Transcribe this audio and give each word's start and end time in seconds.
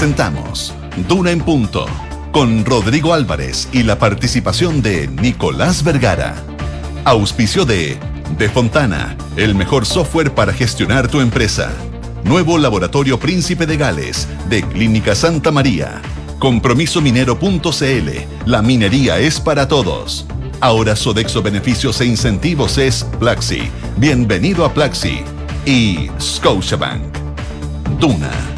Presentamos 0.00 0.72
Duna 1.08 1.30
en 1.30 1.42
Punto 1.42 1.84
con 2.32 2.64
Rodrigo 2.64 3.12
Álvarez 3.12 3.68
y 3.70 3.82
la 3.82 3.98
participación 3.98 4.80
de 4.80 5.08
Nicolás 5.08 5.84
Vergara. 5.84 6.36
Auspicio 7.04 7.66
de 7.66 7.98
De 8.38 8.48
Fontana, 8.48 9.14
el 9.36 9.54
mejor 9.54 9.84
software 9.84 10.34
para 10.34 10.54
gestionar 10.54 11.08
tu 11.08 11.20
empresa. 11.20 11.70
Nuevo 12.24 12.56
Laboratorio 12.56 13.20
Príncipe 13.20 13.66
de 13.66 13.76
Gales, 13.76 14.26
de 14.48 14.62
Clínica 14.62 15.14
Santa 15.14 15.50
María. 15.52 16.00
Compromisominero.cl, 16.38 18.10
la 18.46 18.62
minería 18.62 19.18
es 19.18 19.38
para 19.38 19.68
todos. 19.68 20.24
Ahora 20.62 20.96
Sodexo 20.96 21.42
Beneficios 21.42 22.00
e 22.00 22.06
Incentivos 22.06 22.78
es 22.78 23.04
Plaxi. 23.18 23.68
Bienvenido 23.98 24.64
a 24.64 24.72
Plaxi. 24.72 25.20
Y 25.66 26.08
Scotiabank. 26.18 27.02
Duna. 27.98 28.49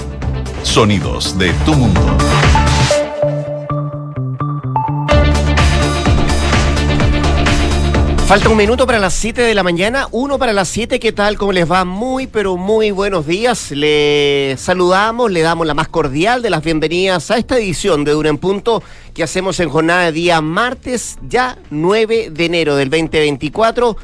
Sonidos 0.63 1.37
de 1.39 1.53
tu 1.65 1.75
mundo. 1.75 2.01
Falta 8.27 8.49
un 8.49 8.57
minuto 8.57 8.87
para 8.87 8.99
las 8.99 9.13
7 9.13 9.43
de 9.43 9.55
la 9.55 9.63
mañana, 9.63 10.09
uno 10.11 10.39
para 10.39 10.55
las 10.55 10.69
7. 10.69 10.99
¿Qué 10.99 11.13
tal? 11.13 11.37
¿Cómo 11.37 11.53
les 11.53 11.71
va? 11.71 11.85
Muy, 11.85 12.27
pero 12.27 12.57
muy 12.57 12.91
buenos 12.91 13.27
días. 13.27 13.73
Le 13.73 14.55
saludamos, 14.57 15.31
le 15.31 15.43
damos 15.43 15.67
la 15.67 15.75
más 15.75 15.89
cordial 15.89 16.41
de 16.41 16.49
las 16.49 16.65
bienvenidas 16.65 17.31
a 17.31 17.37
esta 17.37 17.59
edición 17.59 18.05
de 18.05 18.13
Dura 18.13 18.31
en 18.31 18.39
Punto 18.39 18.83
que 19.13 19.23
hacemos 19.23 19.61
en 19.61 19.69
jornada 19.69 20.05
de 20.07 20.13
día 20.13 20.41
martes, 20.41 21.19
ya 21.29 21.59
9 21.71 22.31
de 22.31 22.45
enero 22.47 22.77
del 22.77 22.89
2024. 22.89 23.97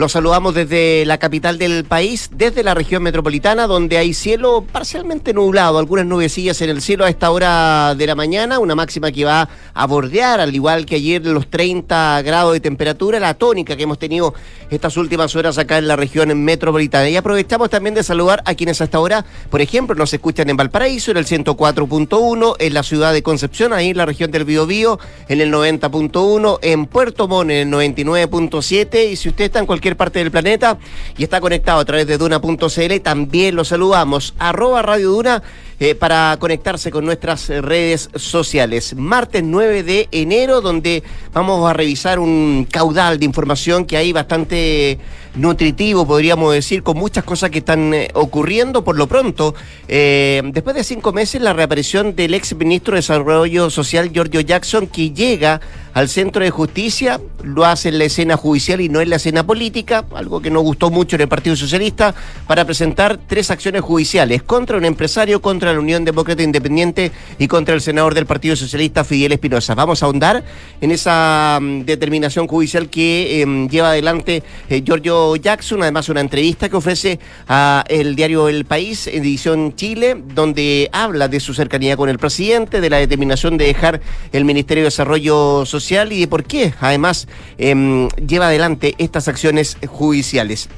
Los 0.00 0.12
saludamos 0.12 0.54
desde 0.54 1.04
la 1.04 1.18
capital 1.18 1.58
del 1.58 1.84
país, 1.84 2.30
desde 2.32 2.62
la 2.62 2.72
región 2.72 3.02
metropolitana, 3.02 3.66
donde 3.66 3.98
hay 3.98 4.14
cielo 4.14 4.64
parcialmente 4.72 5.34
nublado, 5.34 5.78
algunas 5.78 6.06
nubecillas 6.06 6.62
en 6.62 6.70
el 6.70 6.80
cielo 6.80 7.04
a 7.04 7.10
esta 7.10 7.30
hora 7.30 7.94
de 7.94 8.06
la 8.06 8.14
mañana, 8.14 8.60
una 8.60 8.74
máxima 8.74 9.12
que 9.12 9.26
va 9.26 9.50
a 9.74 9.86
bordear, 9.86 10.40
al 10.40 10.54
igual 10.54 10.86
que 10.86 10.94
ayer, 10.94 11.26
los 11.26 11.50
30 11.50 12.22
grados 12.22 12.54
de 12.54 12.60
temperatura, 12.60 13.20
la 13.20 13.34
tónica 13.34 13.76
que 13.76 13.82
hemos 13.82 13.98
tenido 13.98 14.32
estas 14.70 14.96
últimas 14.96 15.36
horas 15.36 15.58
acá 15.58 15.76
en 15.76 15.86
la 15.86 15.96
región 15.96 16.34
metropolitana. 16.44 17.10
Y 17.10 17.16
aprovechamos 17.18 17.68
también 17.68 17.94
de 17.94 18.02
saludar 18.02 18.42
a 18.46 18.54
quienes 18.54 18.80
hasta 18.80 18.96
ahora, 18.96 19.26
por 19.50 19.60
ejemplo, 19.60 19.94
nos 19.94 20.14
escuchan 20.14 20.48
en 20.48 20.56
Valparaíso, 20.56 21.10
en 21.10 21.18
el 21.18 21.26
104.1, 21.26 22.56
en 22.58 22.72
la 22.72 22.82
ciudad 22.82 23.12
de 23.12 23.22
Concepción, 23.22 23.74
ahí 23.74 23.90
en 23.90 23.98
la 23.98 24.06
región 24.06 24.30
del 24.30 24.46
Biobío, 24.46 24.98
en 25.28 25.42
el 25.42 25.52
90.1, 25.52 26.58
en 26.62 26.86
Puerto 26.86 27.28
Montt, 27.28 27.50
en 27.50 27.74
el 27.74 27.94
99.7, 27.94 29.10
y 29.10 29.16
si 29.16 29.28
usted 29.28 29.44
está 29.44 29.58
en 29.58 29.66
cualquier 29.66 29.89
parte 29.96 30.18
del 30.18 30.30
planeta 30.30 30.78
y 31.16 31.24
está 31.24 31.40
conectado 31.40 31.80
a 31.80 31.84
través 31.84 32.06
de 32.06 32.18
Duna.cl. 32.18 33.00
También 33.02 33.56
lo 33.56 33.64
saludamos. 33.64 34.34
Arroba 34.38 34.82
Radio 34.82 35.10
Duna 35.10 35.42
eh, 35.80 35.94
para 35.94 36.36
conectarse 36.38 36.90
con 36.90 37.06
nuestras 37.06 37.48
redes 37.48 38.10
sociales. 38.14 38.94
Martes 38.94 39.42
9 39.42 39.82
de 39.82 40.08
enero, 40.12 40.60
donde 40.60 41.02
vamos 41.32 41.68
a 41.68 41.72
revisar 41.72 42.18
un 42.18 42.66
caudal 42.70 43.18
de 43.18 43.24
información 43.24 43.86
que 43.86 43.96
hay 43.96 44.12
bastante 44.12 44.98
nutritivo, 45.34 46.06
podríamos 46.06 46.52
decir, 46.52 46.82
con 46.82 46.98
muchas 46.98 47.24
cosas 47.24 47.50
que 47.50 47.58
están 47.58 47.94
eh, 47.94 48.10
ocurriendo. 48.14 48.84
Por 48.84 48.96
lo 48.96 49.06
pronto, 49.06 49.54
eh, 49.88 50.42
después 50.52 50.76
de 50.76 50.84
cinco 50.84 51.12
meses, 51.12 51.40
la 51.40 51.52
reaparición 51.52 52.14
del 52.14 52.34
ex 52.34 52.54
ministro 52.54 52.94
de 52.94 52.98
Desarrollo 52.98 53.70
Social, 53.70 54.10
Giorgio 54.12 54.40
Jackson, 54.40 54.86
que 54.86 55.10
llega 55.10 55.60
al 55.94 56.08
centro 56.08 56.44
de 56.44 56.50
justicia, 56.50 57.20
lo 57.42 57.64
hace 57.64 57.88
en 57.88 57.98
la 57.98 58.04
escena 58.04 58.36
judicial 58.36 58.80
y 58.80 58.88
no 58.88 59.00
en 59.00 59.10
la 59.10 59.16
escena 59.16 59.44
política, 59.44 60.04
algo 60.14 60.40
que 60.40 60.50
no 60.50 60.60
gustó 60.60 60.90
mucho 60.90 61.16
en 61.16 61.22
el 61.22 61.28
Partido 61.28 61.56
Socialista, 61.56 62.14
para 62.46 62.64
presentar 62.64 63.18
tres 63.26 63.50
acciones 63.50 63.82
judiciales 63.82 64.42
contra 64.42 64.76
un 64.76 64.84
empresario, 64.84 65.40
contra 65.40 65.69
la 65.72 65.80
Unión 65.80 66.04
Demócrata 66.04 66.42
Independiente 66.42 67.12
y 67.38 67.48
contra 67.48 67.74
el 67.74 67.80
senador 67.80 68.14
del 68.14 68.26
Partido 68.26 68.56
Socialista, 68.56 69.04
Fidel 69.04 69.32
Espinosa. 69.32 69.74
Vamos 69.74 70.02
a 70.02 70.06
ahondar 70.06 70.44
en 70.80 70.90
esa 70.90 71.58
mm, 71.60 71.82
determinación 71.82 72.46
judicial 72.46 72.88
que 72.88 73.42
em, 73.42 73.68
lleva 73.68 73.90
adelante 73.90 74.42
eh, 74.68 74.82
Giorgio 74.84 75.36
Jackson, 75.36 75.82
además 75.82 76.08
una 76.08 76.20
entrevista 76.20 76.68
que 76.68 76.76
ofrece 76.76 77.18
a 77.48 77.84
el 77.88 78.16
diario 78.16 78.48
El 78.48 78.64
País, 78.64 79.06
edición 79.06 79.74
Chile, 79.74 80.16
donde 80.34 80.88
habla 80.92 81.28
de 81.28 81.40
su 81.40 81.54
cercanía 81.54 81.96
con 81.96 82.08
el 82.08 82.18
presidente, 82.18 82.80
de 82.80 82.90
la 82.90 82.98
determinación 82.98 83.56
de 83.56 83.66
dejar 83.66 84.00
el 84.32 84.44
Ministerio 84.44 84.82
de 84.82 84.86
Desarrollo 84.86 85.64
Social 85.66 86.12
y 86.12 86.20
de 86.20 86.28
por 86.28 86.44
qué, 86.44 86.74
además, 86.80 87.28
em, 87.58 88.08
lleva 88.26 88.46
adelante 88.48 88.94
estas 88.98 89.28
acciones 89.28 89.76
judiciales. 89.86 90.68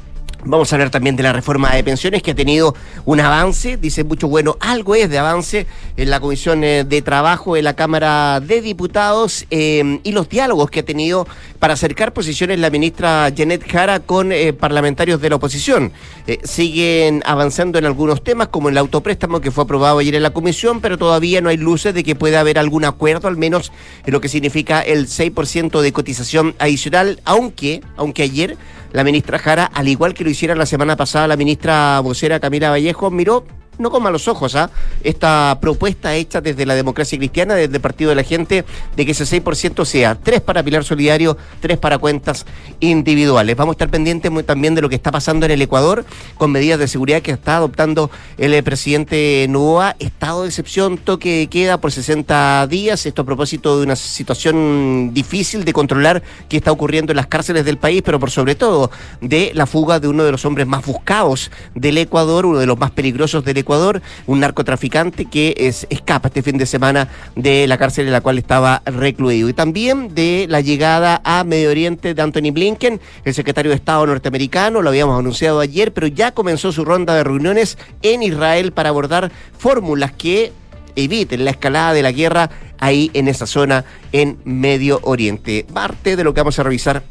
Vamos 0.45 0.73
a 0.73 0.75
hablar 0.75 0.91
también 0.91 1.15
de 1.15 1.23
la 1.23 1.33
reforma 1.33 1.73
de 1.73 1.85
pensiones 1.85 2.21
que 2.21 2.33
ha 2.33 2.35
tenido 2.35 2.75
un 3.05 3.21
avance, 3.21 3.77
dice 3.77 4.03
mucho 4.03 4.27
bueno, 4.27 4.57
algo 4.59 4.97
es 4.97 5.09
de 5.09 5.17
avance 5.17 5.69
en 5.97 6.11
la 6.11 6.19
Comisión 6.19 6.65
eh, 6.65 6.83
de 6.83 7.01
Trabajo 7.01 7.55
de 7.55 7.63
la 7.63 7.75
Cámara 7.75 8.41
de 8.41 8.61
Diputados 8.61 9.47
em, 9.51 10.01
y 10.03 10.11
los 10.11 10.29
diálogos 10.29 10.69
que 10.69 10.81
ha 10.81 10.85
tenido 10.85 11.29
para 11.61 11.75
acercar 11.75 12.13
posiciones 12.13 12.59
la 12.59 12.71
ministra 12.71 13.33
Janet 13.37 13.65
Jara 13.71 14.01
con 14.01 14.33
eh, 14.33 14.53
parlamentarios 14.53 15.21
de 15.21 15.31
la 15.31 15.37
oposición. 15.37 15.93
Eh, 16.27 16.41
siguen 16.43 17.23
avanzando 17.25 17.79
en 17.79 17.85
algunos 17.85 18.25
temas 18.25 18.49
como 18.49 18.69
el 18.69 18.79
autopréstamo 18.79 19.41
que 19.41 19.53
fue 19.53 19.63
aprobado 19.63 20.01
ayer 20.01 20.17
en 20.17 20.25
la 20.25 20.31
comisión, 20.31 20.81
pero 20.81 20.99
todavía 20.99 21.41
no 21.41 21.51
hay 21.51 21.57
luces 21.57 21.95
de 21.95 22.03
que 22.03 22.17
pueda 22.17 22.41
haber 22.41 22.59
algún 22.59 22.85
acuerdo, 22.85 23.29
al 23.29 23.37
menos 23.37 23.71
en 24.05 24.13
lo 24.13 24.21
que 24.21 24.29
significa 24.29 24.81
el 24.81 25.07
6% 25.07 25.81
de 25.81 25.93
cotización 25.93 26.57
adicional, 26.59 27.21
aunque, 27.25 27.81
aunque 27.97 28.25
ayer 28.25 28.57
la 28.93 29.05
ministra 29.05 29.39
Jara, 29.39 29.65
al 29.65 29.89
igual 29.89 30.15
que 30.15 30.25
lo 30.25 30.31
hiciera 30.31 30.55
la 30.55 30.67
semana 30.67 30.97
pasada 30.97 31.27
la 31.27 31.37
ministra 31.37 32.01
vocera 32.01 32.41
Camila 32.41 32.71
Vallejo, 32.71 33.11
miró 33.11 33.45
no 33.83 33.91
con 33.91 34.03
malos 34.03 34.29
ojos 34.29 34.55
¿ah? 34.55 34.71
esta 35.03 35.59
propuesta 35.61 36.15
hecha 36.15 36.41
desde 36.41 36.65
la 36.65 36.75
democracia 36.75 37.19
cristiana, 37.19 37.55
desde 37.55 37.77
el 37.77 37.83
Partido 37.83 38.11
de 38.11 38.17
la 38.17 38.23
Gente, 38.23 38.65
de 38.97 39.07
que 39.07 39.13
ese 39.13 39.25
6% 39.25 39.85
sea 39.85 40.15
tres 40.15 40.41
para 40.41 40.63
Pilar 40.63 40.85
Solidario, 40.85 41.37
tres 41.61 41.79
para 41.79 41.99
cuentas 41.99 42.47
individuales. 42.81 43.57
Vamos 43.57 43.73
a 43.73 43.75
estar 43.75 43.91
pendientes 43.91 44.31
también 44.47 44.75
de 44.75 44.83
lo 44.83 44.89
que 44.89 44.95
está 44.95 45.11
pasando 45.11 45.47
en 45.47 45.53
el 45.53 45.63
Ecuador 45.63 46.05
con 46.39 46.53
medidas 46.53 46.79
de 46.79 46.89
seguridad 46.89 47.21
que 47.21 47.33
está 47.33 47.57
adoptando 47.57 48.11
el 48.39 48.55
eh, 48.55 48.63
presidente 48.63 49.47
Novoa, 49.49 49.97
estado 49.99 50.43
de 50.43 50.49
excepción, 50.49 50.99
toque 50.99 51.39
de 51.39 51.47
queda 51.49 51.79
por 51.79 51.93
60 51.93 52.67
días, 52.69 53.05
esto 53.05 53.23
a 53.23 53.25
propósito 53.25 53.79
de 53.79 53.85
una 53.85 53.97
situación 53.97 55.11
difícil 55.13 55.65
de 55.65 55.73
controlar 55.73 56.23
que 56.49 56.57
está 56.57 56.71
ocurriendo 56.71 57.13
en 57.13 57.17
las 57.17 57.27
cárceles 57.27 57.65
del 57.65 57.79
país, 57.79 58.03
pero 58.05 58.21
por 58.21 58.31
sobre 58.31 58.55
todo 58.55 58.91
de 59.21 59.51
la 59.55 59.67
fuga 59.67 59.99
de 59.99 60.09
uno 60.09 60.25
de 60.25 60.31
los 60.31 60.45
hombres 60.45 60.67
más 60.67 60.85
buscados 60.87 61.51
del 61.75 61.99
Ecuador, 61.99 62.47
uno 62.47 62.59
de 62.59 62.67
los 62.67 62.79
más 62.79 62.93
peligrosos 62.93 63.45
del 63.45 63.59
Ecuador 63.59 63.72
Ecuador, 63.73 64.03
un 64.27 64.41
narcotraficante 64.41 65.25
que 65.25 65.55
es, 65.57 65.87
escapa 65.89 66.29
este 66.29 66.43
fin 66.43 66.59
de 66.59 66.67
semana 66.67 67.09
de 67.37 67.67
la 67.67 67.79
cárcel 67.79 68.05
en 68.05 68.13
la 68.13 68.21
cual 68.21 68.37
estaba 68.37 68.83
recluido. 68.85 69.49
Y 69.49 69.55
también 69.55 70.15
de 70.15 70.45
la 70.47 70.61
llegada 70.61 71.23
a 71.25 71.43
Medio 71.43 71.71
Oriente 71.71 72.13
de 72.13 72.21
Anthony 72.21 72.53
Blinken, 72.53 73.01
el 73.25 73.33
secretario 73.33 73.71
de 73.71 73.77
Estado 73.77 74.05
norteamericano, 74.05 74.83
lo 74.83 74.91
habíamos 74.91 75.19
anunciado 75.19 75.61
ayer, 75.61 75.95
pero 75.95 76.07
ya 76.07 76.33
comenzó 76.33 76.71
su 76.71 76.85
ronda 76.85 77.15
de 77.15 77.25
reuniones 77.25 77.79
en 78.03 78.23
Israel 78.23 78.73
para 78.73 78.91
abordar 78.91 79.33
fórmulas 79.57 80.13
que 80.13 80.53
eviten 80.95 81.47
la 81.47 81.53
escalada 81.53 81.95
de 81.95 82.03
la 82.03 82.13
guerra 82.13 82.51
ahí 82.79 83.11
en 83.15 83.27
esa 83.27 83.47
zona 83.47 83.87
en 84.13 84.37
Medio 84.45 85.01
Oriente. 85.03 85.65
Parte 85.73 86.15
de 86.15 86.25
lo 86.25 86.35
que 86.35 86.41
vamos 86.43 86.59
a 86.59 86.63
revisar 86.63 87.03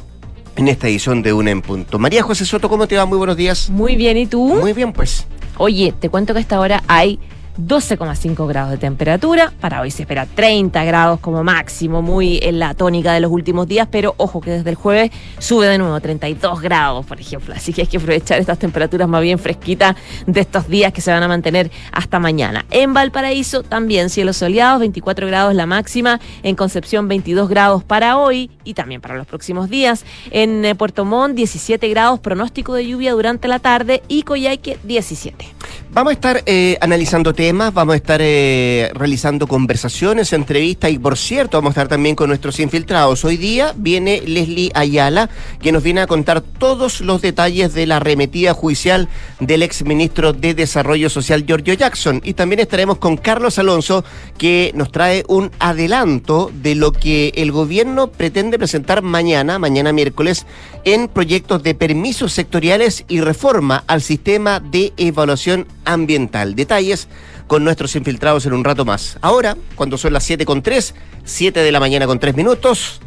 en 0.56 0.68
esta 0.68 0.88
edición 0.88 1.24
de 1.24 1.34
Una 1.34 1.50
en 1.50 1.64
Punto. 1.64 1.98
María 1.98 2.22
José 2.22 2.46
Soto, 2.46 2.70
¿cómo 2.70 2.88
te 2.88 2.98
va? 2.98 3.06
Muy 3.06 3.18
buenos 3.18 3.38
días. 3.38 3.70
Muy 3.70 3.96
bien, 3.96 4.18
¿y 4.18 4.28
tú? 4.28 4.46
Muy 4.46 4.74
bien, 4.74 4.94
pues. 4.94 5.26
Oye, 5.58 5.94
te 5.98 6.10
cuento 6.10 6.34
que 6.34 6.40
a 6.40 6.42
esta 6.42 6.60
hora 6.60 6.84
hay 6.88 7.20
12,5 7.68 8.48
grados 8.48 8.72
de 8.72 8.78
temperatura. 8.78 9.54
Para 9.60 9.82
hoy 9.82 9.92
se 9.92 10.04
espera 10.04 10.26
30 10.26 10.84
grados 10.84 11.20
como 11.20 11.44
máximo, 11.44 12.02
muy 12.02 12.40
en 12.42 12.60
la 12.60 12.74
tónica 12.74 13.14
de 13.14 13.20
los 13.20 13.32
últimos 13.32 13.68
días, 13.68 13.88
pero 13.92 14.16
ojo 14.18 14.42
que 14.42 14.52
desde 14.52 14.70
el 14.70 14.76
jueves 14.76 15.12
sube 15.40 15.68
de 15.68 15.78
nuevo 15.78 16.00
32 16.00 16.62
grados, 16.62 17.06
por 17.06 17.20
ejemplo. 17.20 17.54
Así 17.56 17.74
que 17.74 17.82
hay 17.82 17.88
que 17.88 17.98
aprovechar 17.98 18.40
estas 18.40 18.60
temperaturas 18.60 19.08
más 19.08 19.22
bien 19.22 19.40
fresquitas 19.40 19.96
de 20.26 20.42
estos 20.42 20.68
días 20.68 20.94
que 20.94 21.02
se 21.02 21.12
van 21.12 21.24
a 21.24 21.28
mantener 21.28 21.72
hasta 21.92 22.20
mañana. 22.20 22.66
En 22.72 22.94
Valparaíso 22.94 23.64
también 23.64 24.10
cielos 24.10 24.38
soleados, 24.38 24.80
24 24.80 25.28
grados 25.28 25.56
la 25.56 25.66
máxima. 25.66 26.20
En 26.44 26.56
Concepción 26.56 27.08
22 27.08 27.50
grados 27.50 27.84
para 27.84 28.18
hoy 28.18 28.52
y 28.64 28.74
también 28.74 29.02
para 29.02 29.16
los 29.16 29.28
próximos 29.28 29.70
días. 29.70 30.06
En 30.32 30.66
eh, 30.66 30.76
Puerto 30.76 31.06
Montt 31.06 31.36
17 31.36 31.88
grados, 31.90 32.20
pronóstico 32.20 32.74
de 32.74 32.88
lluvia 32.88 33.14
durante 33.14 33.48
la 33.48 33.60
tarde 33.60 34.02
y 34.08 34.24
Coyhaique 34.24 34.78
17. 34.84 35.46
Vamos 35.94 36.12
a 36.12 36.14
estar 36.14 36.44
eh, 36.46 36.78
analizando 36.80 37.34
temas, 37.34 37.74
vamos 37.74 37.92
a 37.92 37.96
estar 37.98 38.22
eh, 38.24 38.90
realizando 38.94 39.46
conversaciones, 39.46 40.32
entrevistas 40.32 40.90
y 40.90 40.98
por 40.98 41.18
cierto 41.18 41.58
vamos 41.58 41.72
a 41.72 41.82
estar 41.82 41.90
también 41.90 42.16
con 42.16 42.30
nuestros 42.30 42.62
infiltrados. 42.62 43.26
Hoy 43.26 43.36
día 43.36 43.74
viene 43.76 44.22
Leslie 44.26 44.72
Ayala 44.74 45.30
que 45.62 45.74
nos 45.74 45.84
viene 45.84 46.00
a 46.00 46.08
contar 46.08 46.40
todos 46.40 47.02
los 47.02 47.22
detalles 47.22 47.74
de 47.74 47.88
la 47.88 47.98
arremetida 47.98 48.54
judicial 48.54 49.10
del 49.42 49.64
ex 49.64 49.84
ministro 49.84 50.32
de 50.32 50.54
Desarrollo 50.54 51.10
Social 51.10 51.44
Giorgio 51.46 51.74
Jackson 51.74 52.22
y 52.24 52.36
también 52.36 52.62
estaremos 52.62 52.98
con 52.98 53.18
Carlos 53.18 53.60
Alonso 53.60 54.06
que 54.38 54.72
nos 54.74 54.94
trae 54.94 55.26
un 55.28 55.52
adelanto 55.60 56.52
de 56.54 56.76
lo 56.76 56.94
que 56.94 57.34
el 57.36 57.52
gobierno 57.52 58.08
pretende 58.08 58.58
presentar 58.58 59.02
mañana, 59.02 59.60
mañana 59.60 59.92
miércoles, 59.92 60.46
en 60.86 61.10
proyectos 61.10 61.64
de 61.64 61.76
permisos 61.76 62.32
sectoriales 62.32 63.04
y 63.10 63.20
reforma 63.20 63.84
al 63.88 64.02
sistema 64.02 64.62
de 64.62 64.94
evaluación 64.96 65.68
ambiental. 65.86 66.56
Detalles 66.56 67.08
con 67.48 67.64
nuestros 67.64 67.96
infiltrados 67.96 68.46
en 68.46 68.54
un 68.54 68.64
rato 68.64 68.86
más. 68.86 69.18
Ahora, 69.22 69.58
cuando 69.76 69.98
son 69.98 70.14
las 70.14 70.24
7 70.24 70.46
con 70.46 70.62
3, 70.62 70.94
7 71.24 71.60
de 71.60 71.72
la 71.72 71.80
mañana 71.80 72.08
con 72.08 72.20
3 72.20 72.36
minutos, 72.36 73.02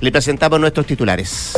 le 0.00 0.10
presentamos 0.10 0.58
nuestros 0.58 0.86
titulares. 0.86 1.52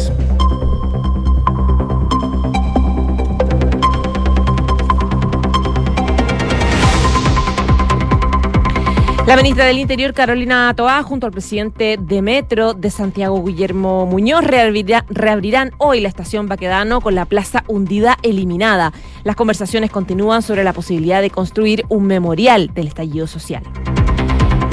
La 9.27 9.37
ministra 9.37 9.65
del 9.65 9.79
Interior, 9.79 10.13
Carolina 10.13 10.75
Toá, 10.77 11.03
junto 11.03 11.25
al 11.25 11.33
presidente 11.33 11.97
de 11.99 12.21
Metro 12.21 12.75
de 12.75 12.91
Santiago, 12.91 13.43
Guillermo 13.43 14.05
Muñoz, 14.05 14.45
reabrirán 14.45 15.73
hoy 15.79 16.01
la 16.01 16.09
estación 16.09 16.47
Baquedano 16.47 17.01
con 17.01 17.15
la 17.15 17.25
plaza 17.25 17.65
hundida 17.67 18.19
eliminada. 18.23 18.93
Las 19.25 19.35
conversaciones 19.35 19.91
continúan 19.91 20.43
sobre 20.43 20.63
la 20.63 20.75
posibilidad 20.75 21.23
de 21.23 21.31
construir 21.31 21.87
un 21.89 22.07
memorial 22.07 22.71
del 22.75 22.87
estallido 22.87 23.27
social. 23.27 23.63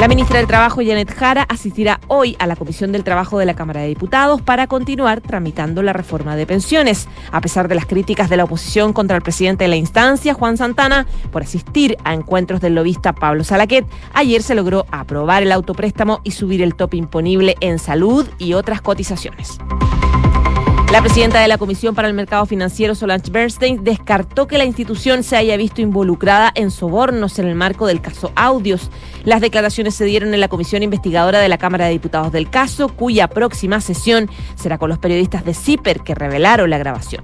La 0.01 0.07
ministra 0.07 0.39
del 0.39 0.47
Trabajo, 0.47 0.81
Janet 0.83 1.13
Jara, 1.13 1.43
asistirá 1.43 2.01
hoy 2.07 2.35
a 2.39 2.47
la 2.47 2.55
Comisión 2.55 2.91
del 2.91 3.03
Trabajo 3.03 3.37
de 3.37 3.45
la 3.45 3.53
Cámara 3.53 3.81
de 3.81 3.87
Diputados 3.89 4.41
para 4.41 4.65
continuar 4.65 5.21
tramitando 5.21 5.83
la 5.83 5.93
reforma 5.93 6.35
de 6.35 6.47
pensiones. 6.47 7.07
A 7.31 7.39
pesar 7.39 7.67
de 7.67 7.75
las 7.75 7.85
críticas 7.85 8.27
de 8.27 8.35
la 8.35 8.45
oposición 8.45 8.93
contra 8.93 9.15
el 9.15 9.21
presidente 9.21 9.65
de 9.65 9.67
la 9.67 9.75
instancia, 9.75 10.33
Juan 10.33 10.57
Santana, 10.57 11.05
por 11.31 11.43
asistir 11.43 11.97
a 12.03 12.15
encuentros 12.15 12.61
del 12.61 12.73
lobista 12.73 13.13
Pablo 13.13 13.43
Salaquet, 13.43 13.85
ayer 14.15 14.41
se 14.41 14.55
logró 14.55 14.87
aprobar 14.89 15.43
el 15.43 15.51
autopréstamo 15.51 16.21
y 16.23 16.31
subir 16.31 16.63
el 16.63 16.73
tope 16.73 16.97
imponible 16.97 17.55
en 17.59 17.77
salud 17.77 18.27
y 18.39 18.53
otras 18.53 18.81
cotizaciones. 18.81 19.59
La 20.91 21.01
presidenta 21.01 21.39
de 21.39 21.47
la 21.47 21.57
Comisión 21.57 21.95
para 21.95 22.09
el 22.09 22.13
Mercado 22.13 22.45
Financiero, 22.45 22.95
Solange 22.95 23.31
Bernstein, 23.31 23.81
descartó 23.81 24.45
que 24.45 24.57
la 24.57 24.65
institución 24.65 25.23
se 25.23 25.37
haya 25.37 25.55
visto 25.55 25.81
involucrada 25.81 26.51
en 26.53 26.69
sobornos 26.69 27.39
en 27.39 27.47
el 27.47 27.55
marco 27.55 27.87
del 27.87 28.01
caso 28.01 28.33
Audios. 28.35 28.91
Las 29.23 29.39
declaraciones 29.39 29.95
se 29.95 30.03
dieron 30.03 30.33
en 30.33 30.41
la 30.41 30.49
Comisión 30.49 30.83
Investigadora 30.83 31.39
de 31.39 31.47
la 31.47 31.57
Cámara 31.57 31.85
de 31.85 31.91
Diputados 31.91 32.33
del 32.33 32.49
caso, 32.49 32.89
cuya 32.89 33.29
próxima 33.29 33.79
sesión 33.79 34.29
será 34.55 34.77
con 34.77 34.89
los 34.89 34.99
periodistas 34.99 35.45
de 35.45 35.53
CIPER 35.53 36.01
que 36.01 36.13
revelaron 36.13 36.69
la 36.69 36.77
grabación. 36.77 37.23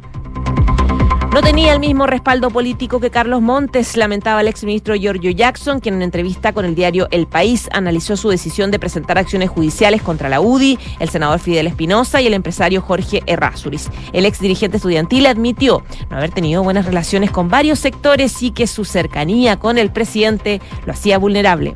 No 1.34 1.42
tenía 1.42 1.74
el 1.74 1.80
mismo 1.80 2.08
respaldo 2.08 2.50
político 2.50 3.00
que 3.00 3.12
Carlos 3.12 3.42
Montes, 3.42 3.96
lamentaba 3.96 4.42
el 4.42 4.48
exministro 4.48 4.96
Giorgio 4.96 5.30
Jackson, 5.32 5.80
quien 5.80 5.96
en 5.96 6.02
entrevista 6.02 6.54
con 6.54 6.66
el 6.66 6.74
diario 6.74 7.08
El 7.12 7.28
País 7.28 7.70
analizó 7.74 8.18
su 8.18 8.30
decisión 8.30 8.72
de 8.72 8.80
presentar 8.80 9.18
acciones 9.18 9.50
judiciales 9.50 10.02
contra 10.02 10.30
la 10.30 10.42
UDI, 10.42 10.80
el 11.00 11.10
senador 11.10 11.40
Fidel 11.40 11.68
Espinosa 11.68 12.22
y 12.22 12.28
el 12.28 12.34
empresario 12.34 12.82
Jorge 12.82 13.22
Errázuriz. 13.28 13.90
El 14.14 14.26
ex 14.26 14.40
dirigente 14.40 14.78
estudiantil 14.78 15.28
admitió 15.28 15.84
no 16.10 16.18
haber 16.18 16.32
tenido 16.32 16.64
buenas 16.64 16.86
relaciones 16.86 17.30
con 17.30 17.50
varios 17.50 17.80
sectores 17.80 18.42
y 18.42 18.52
que 18.52 18.66
su 18.66 18.84
cercanía 18.84 19.60
con 19.60 19.78
el 19.78 19.92
presidente 19.92 20.62
lo 20.86 20.94
hacía 20.94 21.20
vulnerable. 21.20 21.76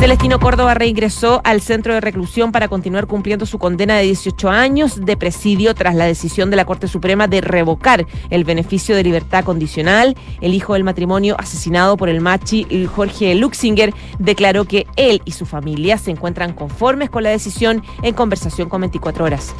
Celestino 0.00 0.40
Córdoba 0.40 0.72
reingresó 0.72 1.42
al 1.44 1.60
centro 1.60 1.92
de 1.92 2.00
reclusión 2.00 2.52
para 2.52 2.68
continuar 2.68 3.06
cumpliendo 3.06 3.44
su 3.44 3.58
condena 3.58 3.98
de 3.98 4.04
18 4.04 4.48
años 4.48 5.04
de 5.04 5.14
presidio 5.18 5.74
tras 5.74 5.94
la 5.94 6.06
decisión 6.06 6.48
de 6.48 6.56
la 6.56 6.64
Corte 6.64 6.88
Suprema 6.88 7.28
de 7.28 7.42
revocar 7.42 8.06
el 8.30 8.44
beneficio 8.44 8.96
de 8.96 9.04
libertad 9.04 9.44
condicional. 9.44 10.16
El 10.40 10.54
hijo 10.54 10.72
del 10.72 10.84
matrimonio 10.84 11.36
asesinado 11.38 11.98
por 11.98 12.08
el 12.08 12.22
machi 12.22 12.66
Jorge 12.86 13.34
Luxinger 13.34 13.92
declaró 14.18 14.64
que 14.64 14.86
él 14.96 15.20
y 15.26 15.32
su 15.32 15.44
familia 15.44 15.98
se 15.98 16.12
encuentran 16.12 16.54
conformes 16.54 17.10
con 17.10 17.22
la 17.22 17.28
decisión 17.28 17.82
en 18.02 18.14
conversación 18.14 18.70
con 18.70 18.80
24 18.80 19.22
horas. 19.26 19.54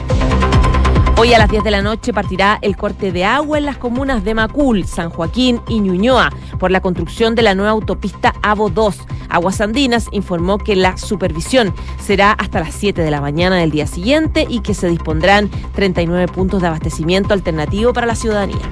Hoy 1.21 1.35
a 1.35 1.39
las 1.39 1.51
10 1.51 1.65
de 1.65 1.71
la 1.71 1.83
noche 1.83 2.15
partirá 2.15 2.59
el 2.63 2.79
corte 2.79 3.13
de 3.13 3.27
agua 3.27 3.59
en 3.59 3.67
las 3.67 3.77
comunas 3.77 4.25
de 4.25 4.33
Macul, 4.33 4.87
San 4.87 5.11
Joaquín 5.11 5.61
y 5.69 5.79
Ñuñoa 5.81 6.33
por 6.59 6.71
la 6.71 6.81
construcción 6.81 7.35
de 7.35 7.43
la 7.43 7.55
nueva 7.55 7.73
autopista 7.73 8.33
AVO 8.41 8.71
2. 8.71 8.97
Aguas 9.29 9.61
Andinas 9.61 10.07
informó 10.13 10.57
que 10.57 10.77
la 10.77 10.97
supervisión 10.97 11.75
será 12.03 12.33
hasta 12.33 12.61
las 12.61 12.75
7 12.75 13.03
de 13.03 13.11
la 13.11 13.21
mañana 13.21 13.57
del 13.57 13.71
día 13.71 13.87
siguiente 13.87 14.47
y 14.49 14.61
que 14.61 14.73
se 14.73 14.89
dispondrán 14.89 15.51
39 15.75 16.27
puntos 16.29 16.63
de 16.63 16.69
abastecimiento 16.69 17.35
alternativo 17.35 17.93
para 17.93 18.07
la 18.07 18.15
ciudadanía. 18.15 18.71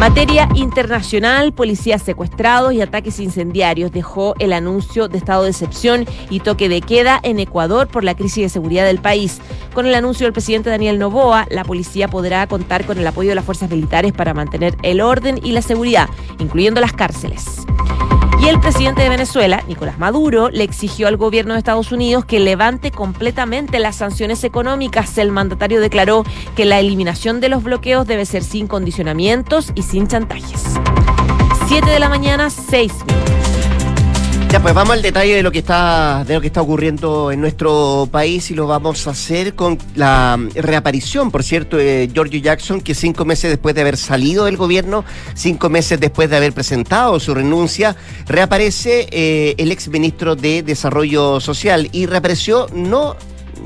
Materia 0.00 0.46
internacional, 0.54 1.54
policías 1.54 2.02
secuestrados 2.02 2.74
y 2.74 2.82
ataques 2.82 3.18
incendiarios 3.18 3.90
dejó 3.92 4.34
el 4.38 4.52
anuncio 4.52 5.08
de 5.08 5.16
estado 5.16 5.44
de 5.44 5.50
excepción 5.50 6.04
y 6.28 6.40
toque 6.40 6.68
de 6.68 6.82
queda 6.82 7.18
en 7.22 7.38
Ecuador 7.40 7.88
por 7.88 8.04
la 8.04 8.14
crisis 8.14 8.44
de 8.44 8.48
seguridad 8.50 8.84
del 8.84 8.98
país. 8.98 9.40
Con 9.72 9.86
el 9.86 9.94
anuncio 9.94 10.26
del 10.26 10.34
presidente 10.34 10.68
Daniel 10.68 10.98
Novoa, 10.98 11.46
la 11.50 11.64
policía 11.64 12.08
podrá 12.08 12.46
contar 12.46 12.84
con 12.84 12.98
el 12.98 13.06
apoyo 13.06 13.30
de 13.30 13.36
las 13.36 13.44
fuerzas 13.44 13.70
militares 13.70 14.12
para 14.12 14.34
mantener 14.34 14.76
el 14.82 15.00
orden 15.00 15.40
y 15.42 15.52
la 15.52 15.62
seguridad, 15.62 16.10
incluyendo 16.38 16.80
las 16.82 16.92
cárceles. 16.92 17.66
Y 18.46 18.48
el 18.48 18.60
presidente 18.60 19.02
de 19.02 19.08
Venezuela, 19.08 19.64
Nicolás 19.66 19.98
Maduro, 19.98 20.50
le 20.50 20.62
exigió 20.62 21.08
al 21.08 21.16
gobierno 21.16 21.54
de 21.54 21.58
Estados 21.58 21.90
Unidos 21.90 22.24
que 22.24 22.38
levante 22.38 22.92
completamente 22.92 23.80
las 23.80 23.96
sanciones 23.96 24.44
económicas. 24.44 25.18
El 25.18 25.32
mandatario 25.32 25.80
declaró 25.80 26.22
que 26.54 26.64
la 26.64 26.78
eliminación 26.78 27.40
de 27.40 27.48
los 27.48 27.64
bloqueos 27.64 28.06
debe 28.06 28.24
ser 28.24 28.44
sin 28.44 28.68
condicionamientos 28.68 29.72
y 29.74 29.82
sin 29.82 30.06
chantajes. 30.06 30.62
Siete 31.66 31.90
de 31.90 31.98
la 31.98 32.08
mañana, 32.08 32.48
seis 32.48 32.92
minutos. 33.04 33.45
Pues 34.62 34.74
vamos 34.74 34.94
al 34.94 35.02
detalle 35.02 35.34
de 35.34 35.42
lo 35.42 35.52
que 35.52 35.58
está 35.58 36.24
de 36.26 36.34
lo 36.34 36.40
que 36.40 36.46
está 36.48 36.60
ocurriendo 36.62 37.30
en 37.30 37.40
nuestro 37.40 38.08
país 38.10 38.50
y 38.50 38.54
lo 38.54 38.66
vamos 38.66 39.06
a 39.06 39.10
hacer 39.10 39.54
con 39.54 39.78
la 39.94 40.38
reaparición, 40.54 41.30
por 41.30 41.44
cierto, 41.44 41.76
de 41.76 42.10
Giorgio 42.12 42.40
Jackson, 42.40 42.80
que 42.80 42.94
cinco 42.94 43.24
meses 43.24 43.50
después 43.50 43.74
de 43.74 43.82
haber 43.82 43.96
salido 43.96 44.46
del 44.46 44.56
gobierno, 44.56 45.04
cinco 45.34 45.68
meses 45.68 46.00
después 46.00 46.30
de 46.30 46.38
haber 46.38 46.52
presentado 46.52 47.20
su 47.20 47.34
renuncia, 47.34 47.96
reaparece 48.26 49.06
eh, 49.10 49.54
el 49.58 49.70
ex 49.70 49.88
ministro 49.88 50.34
de 50.36 50.62
Desarrollo 50.62 51.38
Social 51.38 51.88
y 51.92 52.06
reapareció 52.06 52.66
no 52.72 53.16